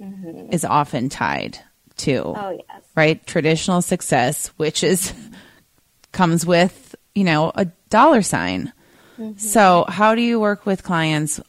mm-hmm. 0.00 0.52
is 0.52 0.64
often 0.64 1.08
tied 1.08 1.58
to, 1.98 2.18
oh, 2.24 2.58
yes. 2.68 2.82
right? 2.96 3.24
Traditional 3.26 3.82
success, 3.82 4.48
which 4.56 4.82
is, 4.82 5.12
comes 6.12 6.46
with, 6.46 6.94
you 7.14 7.24
know, 7.24 7.52
a 7.54 7.66
dollar 7.90 8.22
sign. 8.22 8.72
Mm-hmm. 9.18 9.38
So, 9.38 9.84
how 9.86 10.14
do 10.14 10.22
you 10.22 10.40
work 10.40 10.64
with 10.64 10.82
clients 10.82 11.40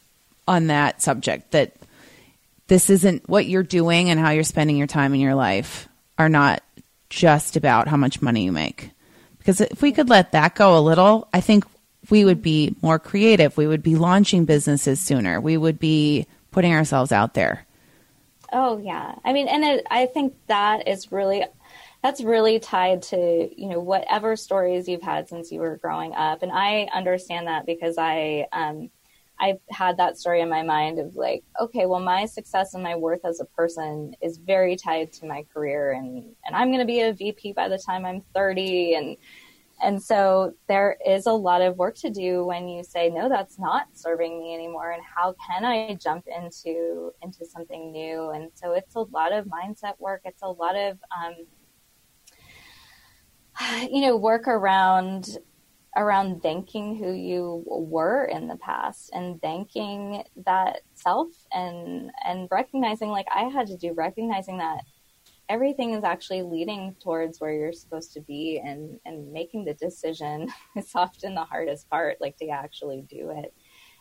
on 0.46 0.66
that 0.66 1.00
subject 1.00 1.52
that 1.52 1.74
this 2.74 2.90
isn't 2.90 3.28
what 3.28 3.46
you're 3.46 3.62
doing 3.62 4.10
and 4.10 4.18
how 4.18 4.30
you're 4.30 4.42
spending 4.42 4.76
your 4.76 4.88
time 4.88 5.14
in 5.14 5.20
your 5.20 5.36
life 5.36 5.88
are 6.18 6.28
not 6.28 6.60
just 7.08 7.54
about 7.54 7.86
how 7.86 7.96
much 7.96 8.20
money 8.20 8.42
you 8.42 8.50
make. 8.50 8.90
Because 9.38 9.60
if 9.60 9.80
we 9.80 9.92
could 9.92 10.08
let 10.08 10.32
that 10.32 10.56
go 10.56 10.76
a 10.76 10.80
little, 10.80 11.28
I 11.32 11.40
think 11.40 11.64
we 12.10 12.24
would 12.24 12.42
be 12.42 12.74
more 12.82 12.98
creative. 12.98 13.56
We 13.56 13.68
would 13.68 13.84
be 13.84 13.94
launching 13.94 14.44
businesses 14.44 14.98
sooner. 14.98 15.40
We 15.40 15.56
would 15.56 15.78
be 15.78 16.26
putting 16.50 16.72
ourselves 16.72 17.12
out 17.12 17.34
there. 17.34 17.64
Oh 18.52 18.78
yeah. 18.78 19.14
I 19.24 19.32
mean, 19.32 19.46
and 19.46 19.62
it, 19.62 19.86
I 19.88 20.06
think 20.06 20.34
that 20.48 20.88
is 20.88 21.12
really 21.12 21.44
that's 22.02 22.22
really 22.22 22.58
tied 22.58 23.02
to, 23.02 23.50
you 23.56 23.68
know, 23.68 23.78
whatever 23.78 24.34
stories 24.34 24.88
you've 24.88 25.00
had 25.00 25.28
since 25.28 25.52
you 25.52 25.60
were 25.60 25.76
growing 25.76 26.12
up. 26.12 26.42
And 26.42 26.50
I 26.50 26.88
understand 26.92 27.46
that 27.46 27.66
because 27.66 27.98
I 27.98 28.48
um 28.52 28.90
I've 29.40 29.58
had 29.70 29.96
that 29.96 30.18
story 30.18 30.40
in 30.40 30.48
my 30.48 30.62
mind 30.62 30.98
of 30.98 31.16
like, 31.16 31.42
okay, 31.60 31.86
well, 31.86 32.00
my 32.00 32.24
success 32.24 32.74
and 32.74 32.82
my 32.82 32.94
worth 32.94 33.24
as 33.24 33.40
a 33.40 33.44
person 33.44 34.14
is 34.22 34.38
very 34.38 34.76
tied 34.76 35.12
to 35.14 35.26
my 35.26 35.44
career, 35.52 35.92
and 35.92 36.24
and 36.44 36.54
I'm 36.54 36.68
going 36.68 36.80
to 36.80 36.86
be 36.86 37.00
a 37.00 37.12
VP 37.12 37.52
by 37.52 37.68
the 37.68 37.78
time 37.78 38.04
I'm 38.04 38.20
30, 38.34 38.94
and 38.94 39.16
and 39.82 40.02
so 40.02 40.54
there 40.68 40.96
is 41.06 41.26
a 41.26 41.32
lot 41.32 41.62
of 41.62 41.76
work 41.76 41.96
to 41.96 42.10
do 42.10 42.44
when 42.44 42.68
you 42.68 42.84
say, 42.84 43.10
no, 43.10 43.28
that's 43.28 43.58
not 43.58 43.88
serving 43.92 44.38
me 44.38 44.54
anymore, 44.54 44.92
and 44.92 45.02
how 45.02 45.34
can 45.48 45.64
I 45.64 45.94
jump 45.94 46.26
into 46.26 47.12
into 47.22 47.44
something 47.44 47.90
new? 47.90 48.30
And 48.30 48.50
so 48.54 48.72
it's 48.72 48.94
a 48.94 49.00
lot 49.00 49.32
of 49.32 49.46
mindset 49.46 49.98
work. 49.98 50.22
It's 50.24 50.42
a 50.42 50.48
lot 50.48 50.76
of 50.76 50.98
um, 51.16 51.34
you 53.90 54.00
know 54.00 54.16
work 54.16 54.46
around 54.46 55.38
around 55.96 56.42
thanking 56.42 56.96
who 56.96 57.12
you 57.12 57.62
were 57.66 58.24
in 58.24 58.48
the 58.48 58.56
past 58.56 59.10
and 59.12 59.40
thanking 59.40 60.24
that 60.44 60.80
self 60.94 61.28
and 61.52 62.10
and 62.24 62.48
recognizing 62.50 63.10
like 63.10 63.26
I 63.34 63.44
had 63.44 63.68
to 63.68 63.76
do 63.76 63.92
recognizing 63.92 64.58
that 64.58 64.84
everything 65.48 65.92
is 65.92 66.04
actually 66.04 66.42
leading 66.42 66.94
towards 67.02 67.40
where 67.40 67.52
you're 67.52 67.72
supposed 67.72 68.12
to 68.14 68.20
be 68.20 68.60
and 68.64 68.98
and 69.04 69.32
making 69.32 69.64
the 69.64 69.74
decision 69.74 70.48
is 70.76 70.90
often 70.94 71.34
the 71.34 71.44
hardest 71.44 71.88
part 71.88 72.20
like 72.20 72.36
to 72.38 72.48
actually 72.48 73.02
do 73.02 73.30
it. 73.30 73.54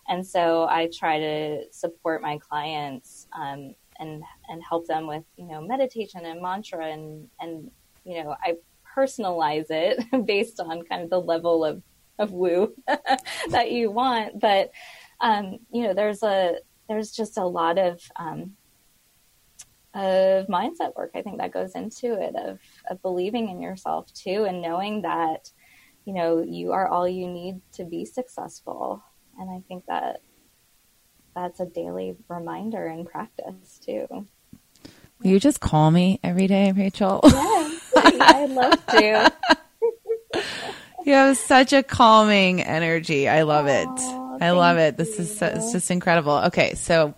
And 0.09 0.25
so 0.25 0.67
I 0.69 0.89
try 0.93 1.19
to 1.19 1.63
support 1.71 2.21
my 2.21 2.37
clients 2.37 3.27
um, 3.33 3.73
and 3.99 4.23
and 4.49 4.63
help 4.67 4.87
them 4.87 5.07
with 5.07 5.23
you 5.37 5.47
know 5.47 5.61
meditation 5.61 6.25
and 6.25 6.41
mantra 6.41 6.87
and 6.87 7.27
and 7.39 7.69
you 8.03 8.23
know 8.23 8.35
I 8.43 8.55
personalize 8.95 9.67
it 9.69 10.03
based 10.25 10.59
on 10.59 10.83
kind 10.83 11.03
of 11.03 11.09
the 11.09 11.21
level 11.21 11.65
of 11.65 11.81
of 12.19 12.31
woo 12.31 12.73
that 13.49 13.71
you 13.71 13.91
want. 13.91 14.39
But 14.39 14.71
um, 15.19 15.59
you 15.71 15.83
know, 15.83 15.93
there's 15.93 16.23
a 16.23 16.57
there's 16.87 17.11
just 17.11 17.37
a 17.37 17.45
lot 17.45 17.77
of 17.77 18.01
um, 18.15 18.55
of 19.93 20.47
mindset 20.47 20.95
work. 20.95 21.11
I 21.15 21.21
think 21.21 21.37
that 21.37 21.53
goes 21.53 21.75
into 21.75 22.13
it 22.21 22.35
of 22.35 22.59
of 22.89 23.01
believing 23.01 23.49
in 23.49 23.61
yourself 23.61 24.13
too, 24.13 24.45
and 24.45 24.61
knowing 24.61 25.01
that 25.03 25.49
you 26.05 26.13
know 26.13 26.41
you 26.41 26.71
are 26.73 26.87
all 26.87 27.07
you 27.07 27.27
need 27.27 27.61
to 27.73 27.83
be 27.83 28.05
successful. 28.05 29.03
And 29.39 29.49
I 29.49 29.63
think 29.67 29.85
that 29.87 30.21
that's 31.35 31.59
a 31.59 31.65
daily 31.65 32.15
reminder 32.27 32.85
and 32.85 33.07
practice 33.07 33.79
too. 33.83 34.07
Will 35.19 35.29
you 35.31 35.39
just 35.39 35.61
call 35.61 35.89
me 35.89 36.19
every 36.23 36.47
day, 36.47 36.71
Rachel? 36.71 37.21
Yes, 37.23 37.62
I'd 38.21 38.49
love 38.49 38.85
to. 38.87 39.33
you 41.05 41.13
have 41.13 41.37
such 41.37 41.73
a 41.73 41.83
calming 41.83 42.61
energy. 42.61 43.27
I 43.27 43.43
love 43.43 43.67
it. 43.67 43.87
I 44.41 44.51
love 44.51 44.77
it. 44.77 44.97
This 44.97 45.17
you. 45.17 45.23
is 45.23 45.37
so, 45.37 45.47
it's 45.47 45.71
just 45.71 45.91
incredible. 45.91 46.37
Okay, 46.45 46.73
so 46.75 47.13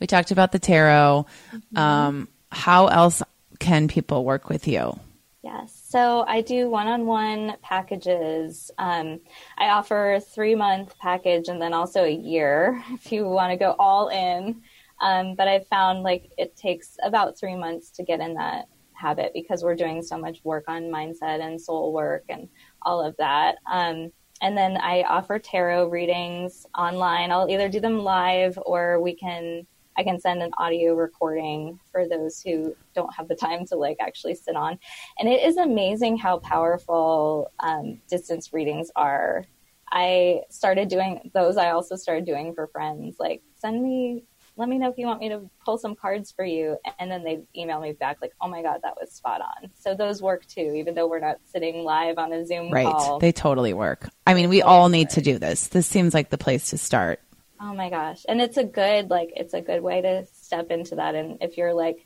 we 0.00 0.06
talked 0.06 0.30
about 0.30 0.52
the 0.52 0.58
tarot. 0.58 1.26
Mm-hmm. 1.52 1.78
Um, 1.78 2.28
how 2.50 2.86
else 2.86 3.22
can 3.58 3.88
people 3.88 4.24
work 4.24 4.48
with 4.48 4.68
you? 4.68 4.98
Yes. 5.42 5.80
So 5.88 6.24
I 6.26 6.40
do 6.40 6.68
one-on-one 6.68 7.56
packages. 7.62 8.70
Um, 8.76 9.20
I 9.56 9.68
offer 9.68 10.14
a 10.14 10.20
three-month 10.20 10.98
package 10.98 11.48
and 11.48 11.60
then 11.60 11.72
also 11.72 12.04
a 12.04 12.10
year 12.10 12.82
if 12.90 13.12
you 13.12 13.24
want 13.26 13.52
to 13.52 13.56
go 13.56 13.74
all 13.78 14.08
in. 14.08 14.62
Um, 15.00 15.36
but 15.36 15.46
I've 15.46 15.66
found 15.68 16.02
like 16.02 16.30
it 16.36 16.56
takes 16.56 16.96
about 17.02 17.38
three 17.38 17.54
months 17.54 17.90
to 17.92 18.02
get 18.02 18.20
in 18.20 18.34
that 18.34 18.68
habit 18.98 19.32
because 19.34 19.62
we're 19.62 19.74
doing 19.74 20.02
so 20.02 20.18
much 20.18 20.38
work 20.44 20.64
on 20.68 20.84
mindset 20.84 21.40
and 21.40 21.60
soul 21.60 21.92
work 21.92 22.24
and 22.28 22.48
all 22.82 23.04
of 23.04 23.16
that. 23.16 23.56
Um, 23.70 24.10
and 24.40 24.56
then 24.56 24.76
I 24.76 25.02
offer 25.02 25.38
tarot 25.38 25.88
readings 25.88 26.66
online. 26.76 27.30
I'll 27.32 27.50
either 27.50 27.68
do 27.68 27.80
them 27.80 28.00
live 28.00 28.58
or 28.64 29.00
we 29.00 29.14
can 29.14 29.66
I 29.98 30.04
can 30.04 30.20
send 30.20 30.42
an 30.42 30.52
audio 30.58 30.94
recording 30.94 31.80
for 31.90 32.08
those 32.08 32.40
who 32.40 32.76
don't 32.94 33.12
have 33.16 33.26
the 33.26 33.34
time 33.34 33.66
to 33.66 33.74
like 33.74 33.96
actually 33.98 34.36
sit 34.36 34.54
on. 34.54 34.78
And 35.18 35.28
it 35.28 35.42
is 35.42 35.56
amazing 35.56 36.18
how 36.18 36.38
powerful 36.38 37.50
um, 37.58 38.00
distance 38.08 38.52
readings 38.52 38.92
are. 38.94 39.44
I 39.90 40.42
started 40.50 40.88
doing 40.88 41.30
those. 41.34 41.56
I 41.56 41.70
also 41.70 41.96
started 41.96 42.26
doing 42.26 42.54
for 42.54 42.68
friends. 42.68 43.16
Like, 43.18 43.42
send 43.56 43.82
me 43.82 44.22
let 44.58 44.68
me 44.68 44.76
know 44.76 44.90
if 44.90 44.98
you 44.98 45.06
want 45.06 45.20
me 45.20 45.28
to 45.28 45.48
pull 45.64 45.78
some 45.78 45.94
cards 45.94 46.32
for 46.32 46.44
you. 46.44 46.76
And 46.98 47.10
then 47.10 47.22
they 47.22 47.40
email 47.56 47.80
me 47.80 47.92
back 47.92 48.18
like, 48.20 48.32
oh 48.40 48.48
my 48.48 48.60
God, 48.60 48.80
that 48.82 48.96
was 49.00 49.12
spot 49.12 49.40
on. 49.40 49.70
So 49.76 49.94
those 49.94 50.20
work 50.20 50.44
too, 50.46 50.74
even 50.76 50.94
though 50.94 51.06
we're 51.06 51.20
not 51.20 51.38
sitting 51.46 51.84
live 51.84 52.18
on 52.18 52.32
a 52.32 52.44
Zoom 52.44 52.70
right. 52.70 52.84
call. 52.84 53.20
They 53.20 53.30
totally 53.30 53.72
work. 53.72 54.08
I 54.26 54.34
mean, 54.34 54.48
we 54.48 54.60
all 54.60 54.88
need 54.88 55.10
to 55.10 55.20
do 55.20 55.38
this. 55.38 55.68
This 55.68 55.86
seems 55.86 56.12
like 56.12 56.30
the 56.30 56.38
place 56.38 56.70
to 56.70 56.78
start. 56.78 57.20
Oh 57.60 57.72
my 57.72 57.88
gosh. 57.88 58.26
And 58.28 58.40
it's 58.40 58.56
a 58.56 58.64
good, 58.64 59.10
like, 59.10 59.32
it's 59.36 59.54
a 59.54 59.60
good 59.60 59.80
way 59.82 60.02
to 60.02 60.26
step 60.32 60.70
into 60.70 60.96
that. 60.96 61.14
And 61.14 61.38
if 61.40 61.56
you're 61.56 61.74
like 61.74 62.04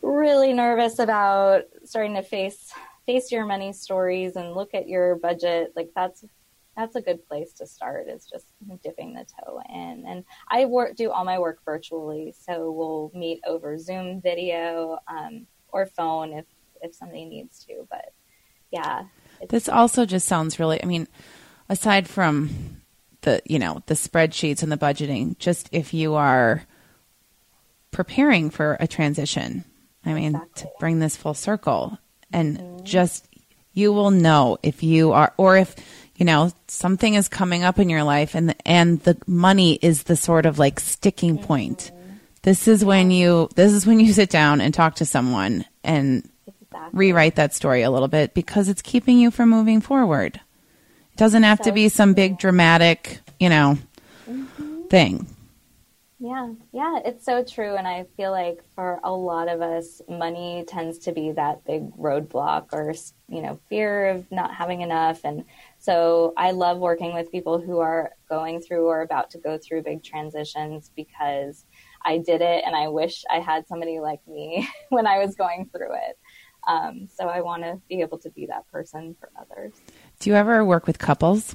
really 0.00 0.52
nervous 0.52 1.00
about 1.00 1.64
starting 1.84 2.14
to 2.14 2.22
face, 2.22 2.72
face 3.06 3.32
your 3.32 3.44
money 3.44 3.72
stories 3.72 4.36
and 4.36 4.54
look 4.54 4.74
at 4.74 4.88
your 4.88 5.16
budget, 5.16 5.72
like 5.74 5.90
that's 5.96 6.24
that's 6.78 6.94
a 6.94 7.00
good 7.02 7.26
place 7.26 7.52
to 7.52 7.66
start 7.66 8.06
is 8.06 8.24
just 8.24 8.46
dipping 8.84 9.12
the 9.12 9.26
toe 9.44 9.60
in 9.68 10.04
and 10.06 10.24
i 10.48 10.64
work 10.64 10.94
do 10.94 11.10
all 11.10 11.24
my 11.24 11.38
work 11.38 11.58
virtually 11.64 12.32
so 12.46 12.70
we'll 12.70 13.10
meet 13.14 13.40
over 13.46 13.76
zoom 13.76 14.20
video 14.20 14.96
um, 15.08 15.44
or 15.72 15.86
phone 15.86 16.32
if 16.32 16.44
if 16.80 16.94
somebody 16.94 17.24
needs 17.24 17.64
to 17.64 17.86
but 17.90 18.12
yeah 18.70 19.02
this 19.48 19.68
also 19.68 20.06
just 20.06 20.28
sounds 20.28 20.60
really 20.60 20.80
i 20.80 20.86
mean 20.86 21.08
aside 21.68 22.08
from 22.08 22.80
the 23.22 23.42
you 23.44 23.58
know 23.58 23.82
the 23.86 23.94
spreadsheets 23.94 24.62
and 24.62 24.70
the 24.70 24.76
budgeting 24.76 25.36
just 25.38 25.68
if 25.72 25.92
you 25.92 26.14
are 26.14 26.62
preparing 27.90 28.50
for 28.50 28.76
a 28.78 28.86
transition 28.86 29.64
i 30.04 30.12
mean 30.14 30.36
exactly. 30.36 30.62
to 30.62 30.68
bring 30.78 31.00
this 31.00 31.16
full 31.16 31.34
circle 31.34 31.98
and 32.32 32.58
mm-hmm. 32.58 32.84
just 32.84 33.26
you 33.72 33.92
will 33.92 34.12
know 34.12 34.58
if 34.62 34.82
you 34.82 35.12
are 35.12 35.32
or 35.36 35.56
if 35.56 35.74
you 36.18 36.26
know 36.26 36.52
something 36.66 37.14
is 37.14 37.28
coming 37.28 37.62
up 37.62 37.78
in 37.78 37.88
your 37.88 38.02
life 38.02 38.34
and 38.34 38.50
the, 38.50 38.68
and 38.68 39.00
the 39.04 39.16
money 39.26 39.78
is 39.80 40.02
the 40.02 40.16
sort 40.16 40.44
of 40.44 40.58
like 40.58 40.80
sticking 40.80 41.38
point. 41.38 41.92
This 42.42 42.68
is 42.68 42.84
when 42.84 43.10
you 43.10 43.48
this 43.54 43.72
is 43.72 43.86
when 43.86 44.00
you 44.00 44.12
sit 44.12 44.28
down 44.28 44.60
and 44.60 44.74
talk 44.74 44.96
to 44.96 45.06
someone 45.06 45.64
and 45.82 46.28
rewrite 46.92 47.36
that 47.36 47.54
story 47.54 47.82
a 47.82 47.90
little 47.90 48.08
bit 48.08 48.34
because 48.34 48.68
it's 48.68 48.82
keeping 48.82 49.18
you 49.18 49.30
from 49.30 49.48
moving 49.48 49.80
forward. 49.80 50.36
It 51.12 51.16
doesn't 51.16 51.44
have 51.44 51.60
to 51.62 51.72
be 51.72 51.88
some 51.88 52.14
big 52.14 52.38
dramatic 52.38 53.20
you 53.38 53.48
know 53.48 53.78
mm-hmm. 54.28 54.82
thing 54.88 55.26
yeah, 56.20 56.52
yeah, 56.72 56.98
it's 57.04 57.24
so 57.24 57.44
true. 57.44 57.76
And 57.76 57.86
I 57.86 58.04
feel 58.16 58.32
like 58.32 58.60
for 58.74 58.98
a 59.04 59.12
lot 59.12 59.48
of 59.48 59.62
us, 59.62 60.02
money 60.08 60.64
tends 60.66 60.98
to 61.00 61.12
be 61.12 61.30
that 61.32 61.64
big 61.64 61.94
roadblock 61.96 62.72
or, 62.72 62.92
you 63.28 63.40
know, 63.40 63.60
fear 63.68 64.06
of 64.08 64.30
not 64.32 64.52
having 64.52 64.80
enough. 64.80 65.20
And 65.22 65.44
so 65.78 66.32
I 66.36 66.50
love 66.50 66.78
working 66.78 67.14
with 67.14 67.30
people 67.30 67.60
who 67.60 67.78
are 67.78 68.10
going 68.28 68.60
through 68.60 68.86
or 68.86 69.02
about 69.02 69.30
to 69.30 69.38
go 69.38 69.58
through 69.58 69.84
big 69.84 70.02
transitions 70.02 70.90
because 70.96 71.64
I 72.04 72.18
did 72.18 72.40
it 72.40 72.64
and 72.66 72.74
I 72.74 72.88
wish 72.88 73.24
I 73.30 73.38
had 73.38 73.68
somebody 73.68 74.00
like 74.00 74.26
me 74.26 74.68
when 74.88 75.06
I 75.06 75.18
was 75.18 75.36
going 75.36 75.70
through 75.72 75.94
it. 75.94 76.18
Um, 76.66 77.08
so 77.14 77.28
I 77.28 77.42
want 77.42 77.62
to 77.62 77.80
be 77.88 78.00
able 78.00 78.18
to 78.18 78.30
be 78.30 78.46
that 78.46 78.68
person 78.72 79.14
for 79.20 79.30
others. 79.40 79.72
Do 80.18 80.30
you 80.30 80.36
ever 80.36 80.64
work 80.64 80.86
with 80.88 80.98
couples? 80.98 81.54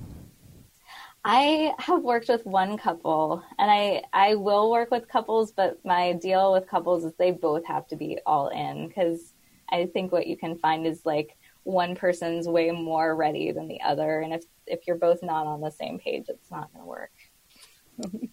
I 1.26 1.74
have 1.80 2.03
worked 2.03 2.28
with 2.28 2.45
one 2.45 2.78
couple 2.78 3.43
and 3.57 3.71
I, 3.71 4.03
I 4.11 4.36
will 4.36 4.69
work 4.69 4.91
with 4.91 5.07
couples, 5.07 5.51
but 5.53 5.80
my 5.86 6.13
deal 6.13 6.51
with 6.51 6.67
couples 6.67 7.05
is 7.05 7.13
they 7.17 7.32
both 7.32 7.65
have 7.65 7.88
to 7.88 7.95
be 7.95 8.19
all 8.26 8.49
in 8.49 8.88
because 8.89 9.34
I 9.71 9.86
think 9.86 10.11
what 10.11 10.28
you 10.28 10.36
can 10.36 10.57
find 10.57 10.86
is 10.86 11.05
like 11.05 11.38
one 11.63 11.95
person's 11.95 12.47
way 12.47 12.71
more 12.71 13.15
ready 13.15 13.53
than 13.53 13.69
the 13.69 13.82
other. 13.82 14.19
And 14.19 14.34
if, 14.34 14.43
if 14.67 14.86
you're 14.86 14.97
both 14.97 15.24
not 15.24 15.47
on 15.47 15.61
the 15.61 15.71
same 15.71 15.97
page, 15.97 16.26
it's 16.28 16.51
not 16.51 16.74
going 16.74 16.84
to 16.84 16.89
work. 16.89 17.11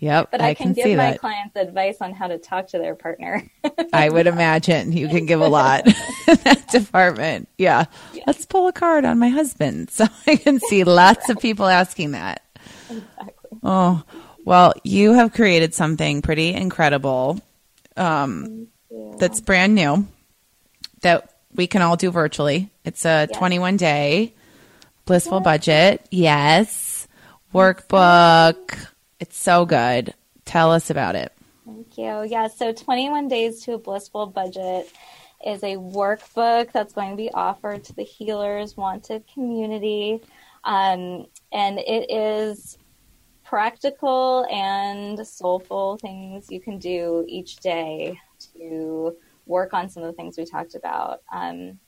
Yep. 0.00 0.30
But 0.30 0.40
I, 0.40 0.48
I 0.48 0.54
can, 0.54 0.74
can, 0.74 0.84
give 0.84 0.96
my 0.96 1.10
that. 1.10 1.20
clients 1.20 1.56
advice 1.56 1.98
on 2.00 2.14
how 2.14 2.26
to 2.26 2.38
talk 2.38 2.68
to 2.68 2.78
their 2.78 2.94
partner. 2.94 3.46
I 3.92 4.08
would 4.08 4.26
imagine 4.26 4.92
you 4.92 5.08
can 5.08 5.26
give 5.26 5.42
a 5.42 5.48
lot 5.48 5.86
in 6.28 6.36
that 6.44 6.68
department. 6.68 7.48
Yeah. 7.58 7.84
yeah. 8.14 8.24
Let's 8.26 8.46
pull 8.46 8.66
a 8.66 8.72
card 8.72 9.04
on 9.04 9.18
my 9.18 9.28
husband. 9.28 9.90
So 10.00 10.06
I 10.26 10.36
can 10.36 10.60
see 10.60 10.84
lots 10.84 11.28
of 11.28 11.40
people 11.40 11.66
asking 11.66 12.12
that. 12.12 12.42
Exactly. 12.88 13.58
Oh, 13.62 14.02
well, 14.46 14.72
you 14.82 15.12
have 15.12 15.34
created 15.34 15.74
something 15.74 16.22
pretty 16.22 16.54
incredible 16.54 17.38
um, 17.98 18.68
that's 19.18 19.40
brand 19.42 19.74
new 19.74 20.06
that 21.02 21.34
we 21.52 21.66
can 21.66 21.82
all 21.82 21.96
do 21.96 22.10
virtually. 22.10 22.70
It's 22.84 23.04
a 23.04 23.26
yes. 23.28 23.36
21 23.36 23.76
day 23.76 24.32
blissful 25.04 25.40
budget. 25.40 26.06
Yes. 26.10 27.06
Workbook 27.52 28.78
it's 29.20 29.38
so 29.38 29.64
good. 29.64 30.14
Tell 30.44 30.72
us 30.72 30.90
about 30.90 31.14
it. 31.14 31.32
Thank 31.64 31.98
you. 31.98 32.24
Yeah, 32.24 32.48
so 32.48 32.72
21 32.72 33.28
Days 33.28 33.62
to 33.64 33.74
a 33.74 33.78
Blissful 33.78 34.26
Budget 34.26 34.90
is 35.46 35.62
a 35.62 35.76
workbook 35.76 36.72
that's 36.72 36.92
going 36.92 37.10
to 37.10 37.16
be 37.16 37.30
offered 37.32 37.84
to 37.84 37.92
the 37.94 38.02
Healers 38.02 38.76
Wanted 38.76 39.24
community. 39.32 40.20
Um, 40.64 41.26
and 41.52 41.78
it 41.78 42.10
is 42.10 42.76
practical 43.44 44.46
and 44.50 45.26
soulful 45.26 45.96
things 45.98 46.50
you 46.50 46.60
can 46.60 46.78
do 46.78 47.24
each 47.28 47.56
day 47.56 48.20
to 48.56 49.16
work 49.46 49.72
on 49.72 49.88
some 49.88 50.02
of 50.02 50.08
the 50.08 50.12
things 50.12 50.36
we 50.38 50.44
talked 50.44 50.74
about. 50.74 51.20
Um, 51.32 51.78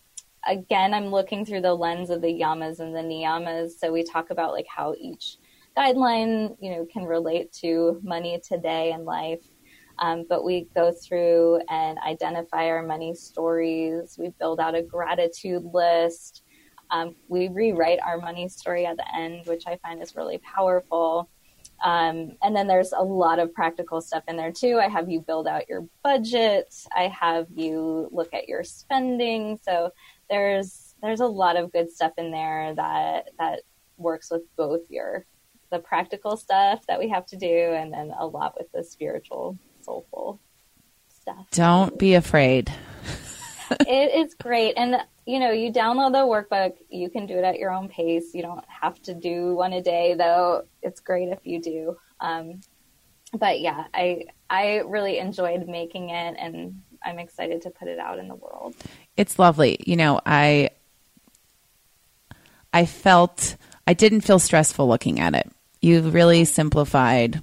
again, 0.47 0.95
I'm 0.95 1.07
looking 1.07 1.45
through 1.45 1.61
the 1.61 1.75
lens 1.75 2.11
of 2.11 2.21
the 2.21 2.29
yamas 2.29 2.81
and 2.81 2.95
the 2.95 3.01
niyamas. 3.01 3.73
So 3.79 3.93
we 3.93 4.03
talk 4.03 4.31
about 4.31 4.53
like 4.53 4.67
how 4.67 4.95
each 4.99 5.37
guideline, 5.77 6.57
you 6.61 6.71
know, 6.71 6.87
can 6.93 7.05
relate 7.05 7.53
to 7.61 8.01
money 8.03 8.41
today 8.47 8.93
in 8.93 9.05
life. 9.05 9.45
Um, 9.99 10.25
but 10.29 10.45
we 10.45 10.69
go 10.75 10.93
through 10.93 11.61
and 11.69 11.99
identify 11.99 12.67
our 12.67 12.83
money 12.83 13.15
stories. 13.15 14.17
We 14.19 14.33
build 14.41 14.59
out 14.59 14.75
a 14.75 14.83
gratitude 14.83 15.65
list. 15.73 16.43
Um, 16.91 17.15
we 17.29 17.49
rewrite 17.49 18.01
our 18.01 18.19
money 18.19 18.49
story 18.49 18.85
at 18.85 18.97
the 18.97 19.17
end, 19.17 19.47
which 19.47 19.65
I 19.67 19.77
find 19.77 20.03
is 20.03 20.17
really 20.17 20.39
powerful. 20.39 21.29
Um, 21.85 22.37
and 22.43 22.55
then 22.55 22.67
there's 22.67 22.93
a 22.93 23.03
lot 23.03 23.39
of 23.39 23.53
practical 23.55 24.01
stuff 24.01 24.23
in 24.29 24.37
there 24.37 24.53
too. 24.53 24.79
I 24.79 24.89
have 24.89 25.11
you 25.11 25.21
build 25.21 25.49
out 25.49 25.69
your 25.69 25.87
budget. 26.05 26.73
I 26.95 27.09
have 27.09 27.47
you 27.55 28.09
look 28.13 28.33
at 28.33 28.49
your 28.49 28.63
spending. 28.63 29.59
So 29.63 29.91
there's 30.31 30.95
there's 31.03 31.21
a 31.21 31.27
lot 31.27 31.57
of 31.57 31.73
good 31.73 31.91
stuff 31.91 32.13
in 32.19 32.31
there 32.31 32.75
that 32.77 33.31
that 33.39 33.61
works 33.97 34.31
with 34.31 34.43
both 34.57 34.83
your 34.89 35.27
the 35.73 35.81
practical 35.81 36.37
stuff 36.37 36.87
that 36.87 37.01
we 37.01 37.09
have 37.09 37.27
to 37.27 37.37
do, 37.37 37.47
and 37.49 37.93
then 37.93 38.13
a 38.17 38.25
lot 38.27 38.55
with 38.57 38.71
the 38.71 38.85
spiritual, 38.85 39.59
soulful 39.81 40.39
stuff. 41.09 41.47
Don't 41.51 41.99
be 41.99 42.15
afraid. 42.15 42.73
it 43.81 44.15
is 44.15 44.35
great. 44.35 44.75
And, 44.77 44.97
you 45.27 45.41
know, 45.41 45.51
you 45.51 45.73
download 45.73 46.13
the 46.13 46.19
workbook, 46.19 46.75
you 46.91 47.09
can 47.09 47.27
do 47.27 47.39
it 47.39 47.45
at 47.45 47.59
your 47.59 47.73
own 47.73 47.89
pace. 47.89 48.35
You 48.35 48.43
don't 48.43 48.65
have 48.69 49.01
to 49.03 49.15
do 49.15 49.55
one 49.55 49.73
a 49.73 49.83
day, 49.83 50.15
though 50.15 50.67
it's 50.83 51.01
great 51.01 51.31
if 51.31 51.41
you 51.45 51.61
do. 51.61 51.97
Um, 52.21 52.61
but 53.33 53.61
yeah, 53.61 53.85
I 53.95 54.27
I 54.51 54.83
really 54.87 55.19
enjoyed 55.19 55.67
making 55.67 56.11
it 56.11 56.37
and 56.39 56.83
I'm 57.03 57.19
excited 57.19 57.63
to 57.63 57.71
put 57.71 57.89
it 57.89 57.99
out 57.99 58.19
in 58.19 58.29
the 58.29 58.35
world. 58.35 58.75
It's 59.17 59.39
lovely. 59.39 59.79
You 59.87 59.97
know, 59.97 60.21
I 60.27 60.71
I 62.75 62.85
felt 62.85 63.57
I 63.87 63.95
didn't 63.95 64.21
feel 64.21 64.39
stressful 64.39 64.87
looking 64.87 65.19
at 65.19 65.35
it 65.35 65.51
you've 65.83 66.15
really 66.15 66.47
simplified 66.47 67.43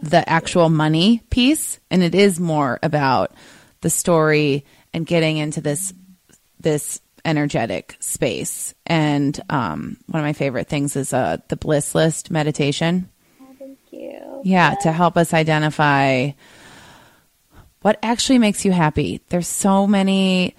the 0.00 0.26
actual 0.28 0.68
money 0.68 1.22
piece 1.30 1.80
and 1.90 2.02
it 2.02 2.14
is 2.14 2.38
more 2.38 2.78
about 2.82 3.32
the 3.80 3.90
story 3.90 4.64
and 4.94 5.06
getting 5.06 5.38
into 5.38 5.60
this 5.60 5.92
this 6.60 7.00
energetic 7.24 7.96
space. 8.00 8.74
And 8.86 9.38
um, 9.50 9.96
one 10.06 10.20
of 10.20 10.26
my 10.26 10.32
favorite 10.32 10.68
things 10.68 10.96
is 10.96 11.12
uh, 11.12 11.38
the 11.48 11.56
bliss 11.56 11.94
list 11.94 12.30
meditation. 12.30 13.08
Oh, 13.40 13.46
thank 13.58 13.78
you. 13.90 14.40
Yeah 14.44 14.74
to 14.82 14.92
help 14.92 15.16
us 15.16 15.34
identify 15.34 16.30
what 17.82 17.98
actually 18.02 18.38
makes 18.38 18.64
you 18.64 18.72
happy. 18.72 19.22
There's 19.28 19.48
so 19.48 19.86
many 19.86 20.54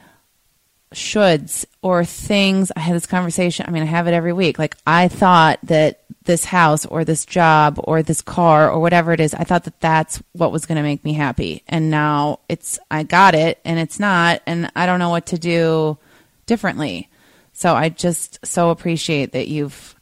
shoulds 0.93 1.65
or 1.81 2.03
things. 2.03 2.71
I 2.75 2.81
had 2.81 2.95
this 2.95 3.05
conversation. 3.05 3.65
I 3.67 3.71
mean, 3.71 3.83
I 3.83 3.87
have 3.87 4.07
it 4.07 4.13
every 4.13 4.33
week. 4.33 4.59
Like, 4.59 4.75
I 4.85 5.07
thought 5.07 5.59
that 5.63 6.03
this 6.23 6.45
house 6.45 6.85
or 6.85 7.03
this 7.03 7.25
job 7.25 7.79
or 7.83 8.03
this 8.03 8.21
car 8.21 8.69
or 8.69 8.79
whatever 8.79 9.11
it 9.11 9.19
is, 9.19 9.33
I 9.33 9.43
thought 9.43 9.63
that 9.63 9.79
that's 9.79 10.21
what 10.33 10.51
was 10.51 10.65
going 10.65 10.75
to 10.75 10.83
make 10.83 11.03
me 11.03 11.13
happy. 11.13 11.63
And 11.67 11.89
now 11.89 12.39
it's, 12.47 12.77
I 12.89 13.03
got 13.03 13.35
it 13.35 13.59
and 13.65 13.79
it's 13.79 13.99
not. 13.99 14.41
And 14.45 14.71
I 14.75 14.85
don't 14.85 14.99
know 14.99 15.09
what 15.09 15.27
to 15.27 15.39
do 15.39 15.97
differently. 16.45 17.09
So 17.53 17.73
I 17.75 17.89
just 17.89 18.45
so 18.45 18.69
appreciate 18.69 19.31
that 19.33 19.47
you've, 19.47 19.95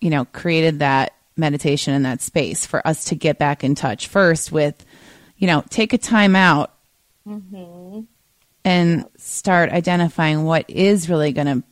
you 0.00 0.10
know, 0.10 0.24
created 0.26 0.78
that 0.78 1.14
meditation 1.36 1.94
in 1.94 2.02
that 2.02 2.22
space 2.22 2.66
for 2.66 2.86
us 2.86 3.06
to 3.06 3.14
get 3.14 3.38
back 3.38 3.64
in 3.64 3.74
touch 3.74 4.08
first 4.08 4.50
with, 4.50 4.84
you 5.36 5.46
know, 5.46 5.62
take 5.68 5.92
a 5.92 5.98
time 5.98 6.34
out. 6.34 6.72
Mm-hmm 7.26 7.77
and 8.68 9.06
start 9.16 9.70
identifying 9.70 10.44
what 10.44 10.68
is 10.68 11.08
really 11.08 11.32
going 11.32 11.46
to 11.46 11.62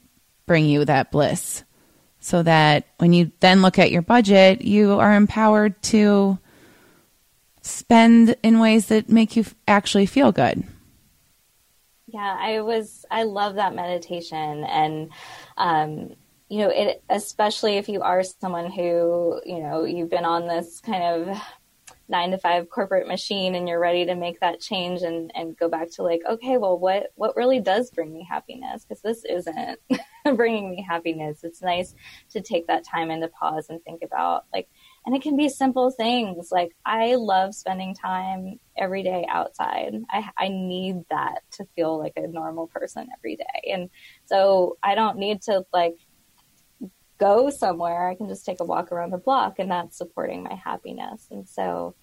bring 0.46 0.64
you 0.64 0.82
that 0.86 1.12
bliss 1.12 1.62
so 2.20 2.42
that 2.42 2.86
when 2.96 3.12
you 3.12 3.30
then 3.40 3.60
look 3.60 3.78
at 3.78 3.90
your 3.90 4.00
budget, 4.00 4.62
you 4.62 4.98
are 4.98 5.14
empowered 5.14 5.80
to 5.82 6.38
spend 7.60 8.34
in 8.42 8.60
ways 8.60 8.86
that 8.86 9.10
make 9.10 9.36
you 9.36 9.44
actually 9.68 10.06
feel 10.06 10.32
good. 10.32 10.64
Yeah, 12.06 12.34
I 12.40 12.62
was, 12.62 13.04
I 13.10 13.24
love 13.24 13.56
that 13.56 13.74
meditation. 13.74 14.64
And, 14.64 15.10
um, 15.58 16.14
you 16.48 16.60
know, 16.60 16.70
it, 16.70 17.02
especially 17.10 17.76
if 17.76 17.90
you 17.90 18.00
are 18.00 18.22
someone 18.22 18.70
who, 18.70 19.38
you 19.44 19.58
know, 19.58 19.84
you've 19.84 20.08
been 20.08 20.24
on 20.24 20.48
this 20.48 20.80
kind 20.80 21.02
of 21.02 21.36
nine 22.08 22.30
to 22.30 22.38
five 22.38 22.68
corporate 22.70 23.08
machine 23.08 23.54
and 23.54 23.68
you're 23.68 23.80
ready 23.80 24.06
to 24.06 24.14
make 24.14 24.40
that 24.40 24.60
change 24.60 25.02
and, 25.02 25.32
and 25.34 25.56
go 25.56 25.68
back 25.68 25.90
to 25.90 26.02
like, 26.02 26.20
okay, 26.28 26.56
well, 26.56 26.78
what, 26.78 27.12
what 27.16 27.36
really 27.36 27.60
does 27.60 27.90
bring 27.90 28.12
me 28.12 28.26
happiness? 28.28 28.84
Because 28.84 29.02
this 29.02 29.24
isn't 29.24 29.80
bringing 30.36 30.70
me 30.70 30.84
happiness. 30.88 31.40
It's 31.42 31.62
nice 31.62 31.94
to 32.30 32.40
take 32.40 32.68
that 32.68 32.84
time 32.84 33.10
and 33.10 33.22
to 33.22 33.28
pause 33.28 33.66
and 33.68 33.82
think 33.82 34.02
about 34.02 34.44
like, 34.52 34.68
and 35.04 35.14
it 35.14 35.22
can 35.22 35.36
be 35.36 35.48
simple 35.48 35.90
things. 35.90 36.50
Like 36.50 36.76
I 36.84 37.16
love 37.16 37.54
spending 37.54 37.94
time 37.94 38.60
every 38.76 39.02
day 39.02 39.26
outside. 39.28 39.94
I, 40.10 40.30
I 40.36 40.48
need 40.48 41.04
that 41.10 41.42
to 41.52 41.66
feel 41.76 41.98
like 41.98 42.14
a 42.16 42.26
normal 42.26 42.66
person 42.68 43.08
every 43.16 43.36
day. 43.36 43.72
And 43.72 43.90
so 44.26 44.76
I 44.82 44.94
don't 44.94 45.18
need 45.18 45.42
to 45.42 45.64
like 45.72 45.96
go 47.18 47.50
somewhere, 47.50 48.08
I 48.08 48.14
can 48.14 48.28
just 48.28 48.44
take 48.44 48.60
a 48.60 48.64
walk 48.64 48.92
around 48.92 49.10
the 49.10 49.18
block 49.18 49.58
and 49.58 49.70
that's 49.70 49.96
supporting 49.96 50.42
my 50.42 50.54
happiness. 50.54 51.26
And 51.30 51.48
so, 51.48 51.94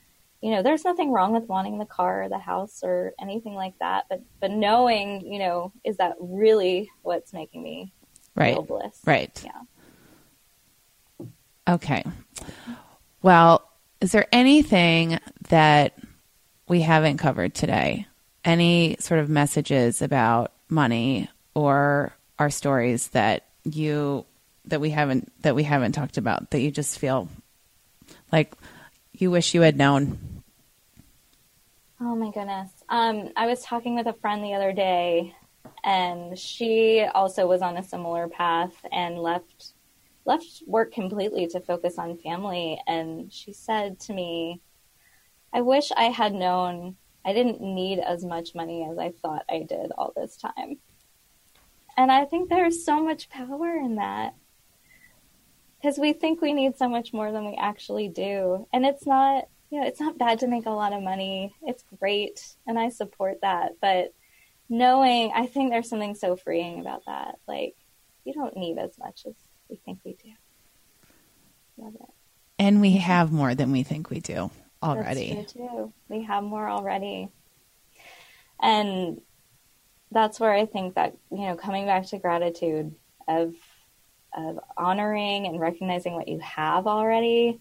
you 0.42 0.52
know, 0.52 0.62
there's 0.62 0.84
nothing 0.84 1.12
wrong 1.12 1.34
with 1.34 1.48
wanting 1.48 1.80
the 1.80 1.86
car 1.86 2.24
or 2.24 2.30
the 2.30 2.38
house 2.38 2.82
or 2.84 3.14
anything 3.20 3.56
like 3.56 3.78
that, 3.80 4.06
but 4.10 4.22
but 4.40 4.52
knowing, 4.52 5.22
you 5.22 5.40
know, 5.40 5.72
is 5.84 5.98
that 5.98 6.16
really 6.20 6.90
what's 7.02 7.34
making 7.34 7.64
me 7.64 7.94
right. 8.36 8.54
feel 8.54 8.64
bliss? 8.64 9.00
Right. 9.06 9.46
Yeah. 9.46 11.28
Okay. 11.68 12.04
Well, 13.22 13.70
is 14.02 14.12
there 14.12 14.28
anything 14.34 15.20
that 15.48 15.98
we 16.68 16.82
haven't 16.82 17.18
covered 17.18 17.54
today? 17.54 18.08
Any 18.44 18.98
sort 19.00 19.22
of 19.22 19.30
messages 19.30 20.02
about 20.02 20.52
money 20.68 21.30
or 21.54 22.14
our 22.38 22.50
stories 22.50 23.08
that 23.10 23.46
you 23.64 24.26
that 24.66 24.82
we 24.82 24.90
haven't 24.90 25.32
that 25.42 25.56
we 25.56 25.64
haven't 25.64 25.94
talked 25.94 26.18
about 26.18 26.52
that 26.52 26.60
you 26.60 26.72
just 26.72 27.00
feel 27.00 27.28
like 28.32 28.54
you 29.14 29.30
wish 29.32 29.54
you 29.54 29.62
had 29.62 29.78
known? 29.78 30.44
Oh 32.00 32.16
my 32.16 32.32
goodness. 32.32 32.70
Um, 32.90 33.30
I 33.36 33.46
was 33.48 33.62
talking 33.64 33.96
with 33.96 34.08
a 34.08 34.14
friend 34.14 34.44
the 34.44 34.56
other 34.56 34.74
day, 34.74 35.36
and 35.84 36.38
she 36.38 37.02
also 37.02 37.48
was 37.48 37.62
on 37.62 37.78
a 37.78 37.84
similar 37.84 38.28
path 38.28 38.74
and 38.92 39.18
left 39.20 39.74
left 40.26 40.64
work 40.66 40.94
completely 40.94 41.48
to 41.48 41.60
focus 41.60 41.98
on 41.98 42.18
family. 42.18 42.82
And 42.88 43.32
she 43.32 43.54
said 43.54 44.00
to 44.02 44.14
me, 44.14 44.62
"I 45.52 45.62
wish 45.62 45.92
I 45.96 46.06
had 46.06 46.34
known 46.34 46.98
I 47.26 47.34
didn't 47.34 47.62
need 47.62 48.00
as 48.00 48.26
much 48.26 48.56
money 48.56 48.88
as 48.90 48.98
I 48.98 49.12
thought 49.12 49.46
I 49.50 49.60
did 49.60 49.92
all 49.98 50.14
this 50.16 50.38
time." 50.38 50.80
And 51.96 52.12
I 52.12 52.26
think 52.26 52.50
there's 52.50 52.84
so 52.84 53.04
much 53.04 53.30
power 53.30 53.76
in 53.76 53.96
that 53.96 54.34
because 55.84 56.00
we 56.00 56.14
think 56.14 56.42
we 56.42 56.54
need 56.54 56.78
so 56.78 56.88
much 56.88 57.12
more 57.12 57.34
than 57.34 57.46
we 57.46 57.58
actually 57.60 58.08
do. 58.08 58.66
And 58.72 58.86
it's 58.86 59.06
not, 59.06 59.50
you 59.70 59.82
know, 59.82 59.86
it's 59.86 60.00
not 60.00 60.18
bad 60.18 60.40
to 60.40 60.48
make 60.48 60.66
a 60.66 60.72
lot 60.72 60.94
of 60.94 61.04
money. 61.04 61.54
It's 61.62 61.84
great. 62.00 62.56
And 62.66 62.80
I 62.80 62.88
support 62.88 63.40
that. 63.42 63.74
But 63.82 64.14
knowing, 64.70 65.34
I 65.36 65.46
think 65.46 65.72
there's 65.72 65.90
something 65.90 66.16
so 66.16 66.38
freeing 66.38 66.80
about 66.80 67.04
that. 67.06 67.36
Like, 67.50 67.76
you 68.24 68.34
don't 68.34 68.56
need 68.56 68.78
as 68.78 68.98
much 68.98 69.26
as 69.28 69.34
we 69.70 69.76
think 69.76 70.00
we 70.06 70.14
do. 70.14 70.30
Love 71.78 71.96
it. 71.96 72.10
And 72.58 72.80
we 72.80 72.98
have 72.98 73.34
more 73.34 73.54
than 73.54 73.74
we 73.74 73.84
think 73.84 74.10
we 74.10 74.22
do 74.22 74.52
already. 74.82 75.46
Too. 75.50 75.92
We 76.08 76.24
have 76.24 76.46
more 76.46 76.70
already. 76.70 77.28
And 78.62 79.20
that's 80.12 80.40
where 80.40 80.54
I 80.54 80.66
think 80.66 80.96
that, 80.96 81.18
you 81.30 81.42
know, 81.42 81.58
coming 81.58 81.88
back 81.88 82.06
to 82.08 82.20
gratitude 82.20 82.96
of 83.28 83.54
of 84.36 84.60
honoring 84.78 85.48
and 85.48 85.60
recognizing 85.60 86.14
what 86.14 86.28
you 86.28 86.40
have 86.40 86.88
already 86.88 87.60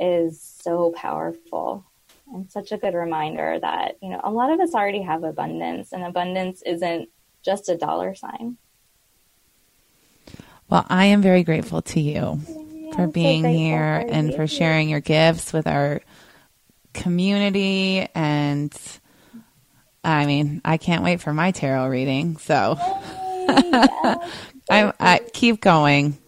is 0.00 0.40
so 0.40 0.92
powerful 0.96 1.84
and 2.32 2.50
such 2.50 2.72
a 2.72 2.78
good 2.78 2.94
reminder 2.94 3.58
that 3.60 3.96
you 4.02 4.08
know 4.08 4.20
a 4.24 4.30
lot 4.30 4.50
of 4.50 4.60
us 4.60 4.74
already 4.74 5.02
have 5.02 5.22
abundance 5.24 5.92
and 5.92 6.02
abundance 6.02 6.62
isn't 6.62 7.08
just 7.42 7.68
a 7.68 7.76
dollar 7.76 8.14
sign. 8.14 8.56
Well 10.68 10.86
i 10.88 11.06
am 11.06 11.22
very 11.22 11.42
grateful 11.42 11.82
to 11.82 12.00
you 12.00 12.40
yeah, 12.48 12.96
for 12.96 13.06
being 13.06 13.42
so 13.42 13.48
here 13.48 14.04
for 14.06 14.12
and 14.12 14.34
for 14.34 14.46
sharing 14.46 14.88
your 14.88 15.00
gifts 15.00 15.52
with 15.52 15.66
our 15.66 16.00
community. 16.94 18.08
And 18.14 18.74
i 20.04 20.26
mean 20.26 20.60
i 20.64 20.78
can't 20.78 21.04
wait 21.04 21.20
for 21.20 21.32
my 21.32 21.50
tarot 21.50 21.88
reading 21.88 22.36
so 22.38 22.76
I, 24.70 24.92
I 24.98 25.20
keep 25.32 25.60
going. 25.60 26.18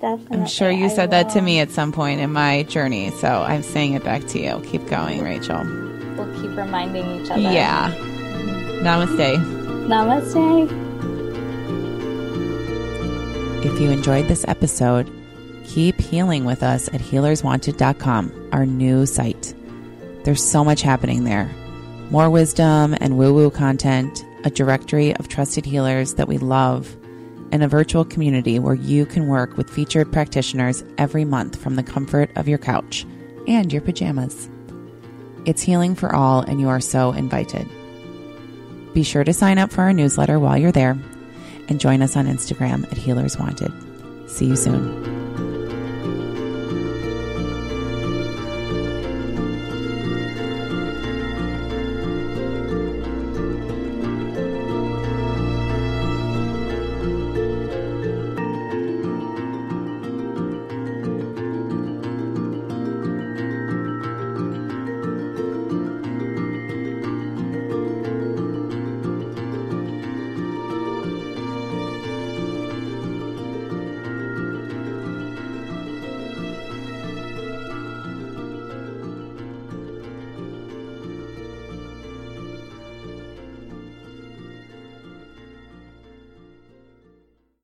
Definitely. 0.00 0.36
I'm 0.36 0.46
sure 0.46 0.70
you 0.70 0.88
said 0.88 1.10
that 1.10 1.30
to 1.30 1.40
me 1.40 1.58
at 1.60 1.70
some 1.70 1.92
point 1.92 2.20
in 2.20 2.32
my 2.32 2.62
journey, 2.64 3.10
so 3.10 3.42
I'm 3.42 3.62
saying 3.62 3.94
it 3.94 4.04
back 4.04 4.26
to 4.28 4.40
you. 4.40 4.60
Keep 4.70 4.86
going, 4.86 5.22
Rachel. 5.22 5.64
We'll 6.16 6.32
keep 6.40 6.56
reminding 6.56 7.20
each 7.20 7.30
other. 7.30 7.40
Yeah. 7.40 7.92
Mm-hmm. 7.92 8.86
Namaste. 8.86 9.36
Namaste. 9.88 10.84
If 13.64 13.80
you 13.80 13.90
enjoyed 13.90 14.28
this 14.28 14.44
episode, 14.46 15.10
keep 15.64 16.00
healing 16.00 16.44
with 16.44 16.62
us 16.62 16.88
at 16.88 17.00
healerswanted.com, 17.00 18.50
our 18.52 18.66
new 18.66 19.04
site. 19.04 19.52
There's 20.22 20.44
so 20.44 20.64
much 20.64 20.82
happening 20.82 21.24
there 21.24 21.50
more 22.10 22.30
wisdom 22.30 22.96
and 23.00 23.18
woo 23.18 23.34
woo 23.34 23.50
content, 23.50 24.24
a 24.44 24.50
directory 24.50 25.14
of 25.16 25.28
trusted 25.28 25.66
healers 25.66 26.14
that 26.14 26.26
we 26.26 26.38
love 26.38 26.96
and 27.52 27.62
a 27.62 27.68
virtual 27.68 28.04
community 28.04 28.58
where 28.58 28.74
you 28.74 29.06
can 29.06 29.28
work 29.28 29.56
with 29.56 29.70
featured 29.70 30.12
practitioners 30.12 30.84
every 30.98 31.24
month 31.24 31.60
from 31.60 31.76
the 31.76 31.82
comfort 31.82 32.30
of 32.36 32.48
your 32.48 32.58
couch 32.58 33.06
and 33.46 33.72
your 33.72 33.82
pajamas. 33.82 34.48
It's 35.44 35.62
healing 35.62 35.94
for 35.94 36.14
all, 36.14 36.40
and 36.40 36.60
you 36.60 36.68
are 36.68 36.80
so 36.80 37.12
invited. 37.12 37.68
Be 38.92 39.02
sure 39.02 39.24
to 39.24 39.32
sign 39.32 39.58
up 39.58 39.72
for 39.72 39.82
our 39.82 39.92
newsletter 39.92 40.38
while 40.38 40.58
you're 40.58 40.72
there 40.72 40.98
and 41.68 41.80
join 41.80 42.02
us 42.02 42.16
on 42.16 42.26
Instagram 42.26 42.84
at 42.90 42.98
Healers 42.98 43.38
Wanted. 43.38 43.72
See 44.28 44.46
you 44.46 44.56
soon. 44.56 45.17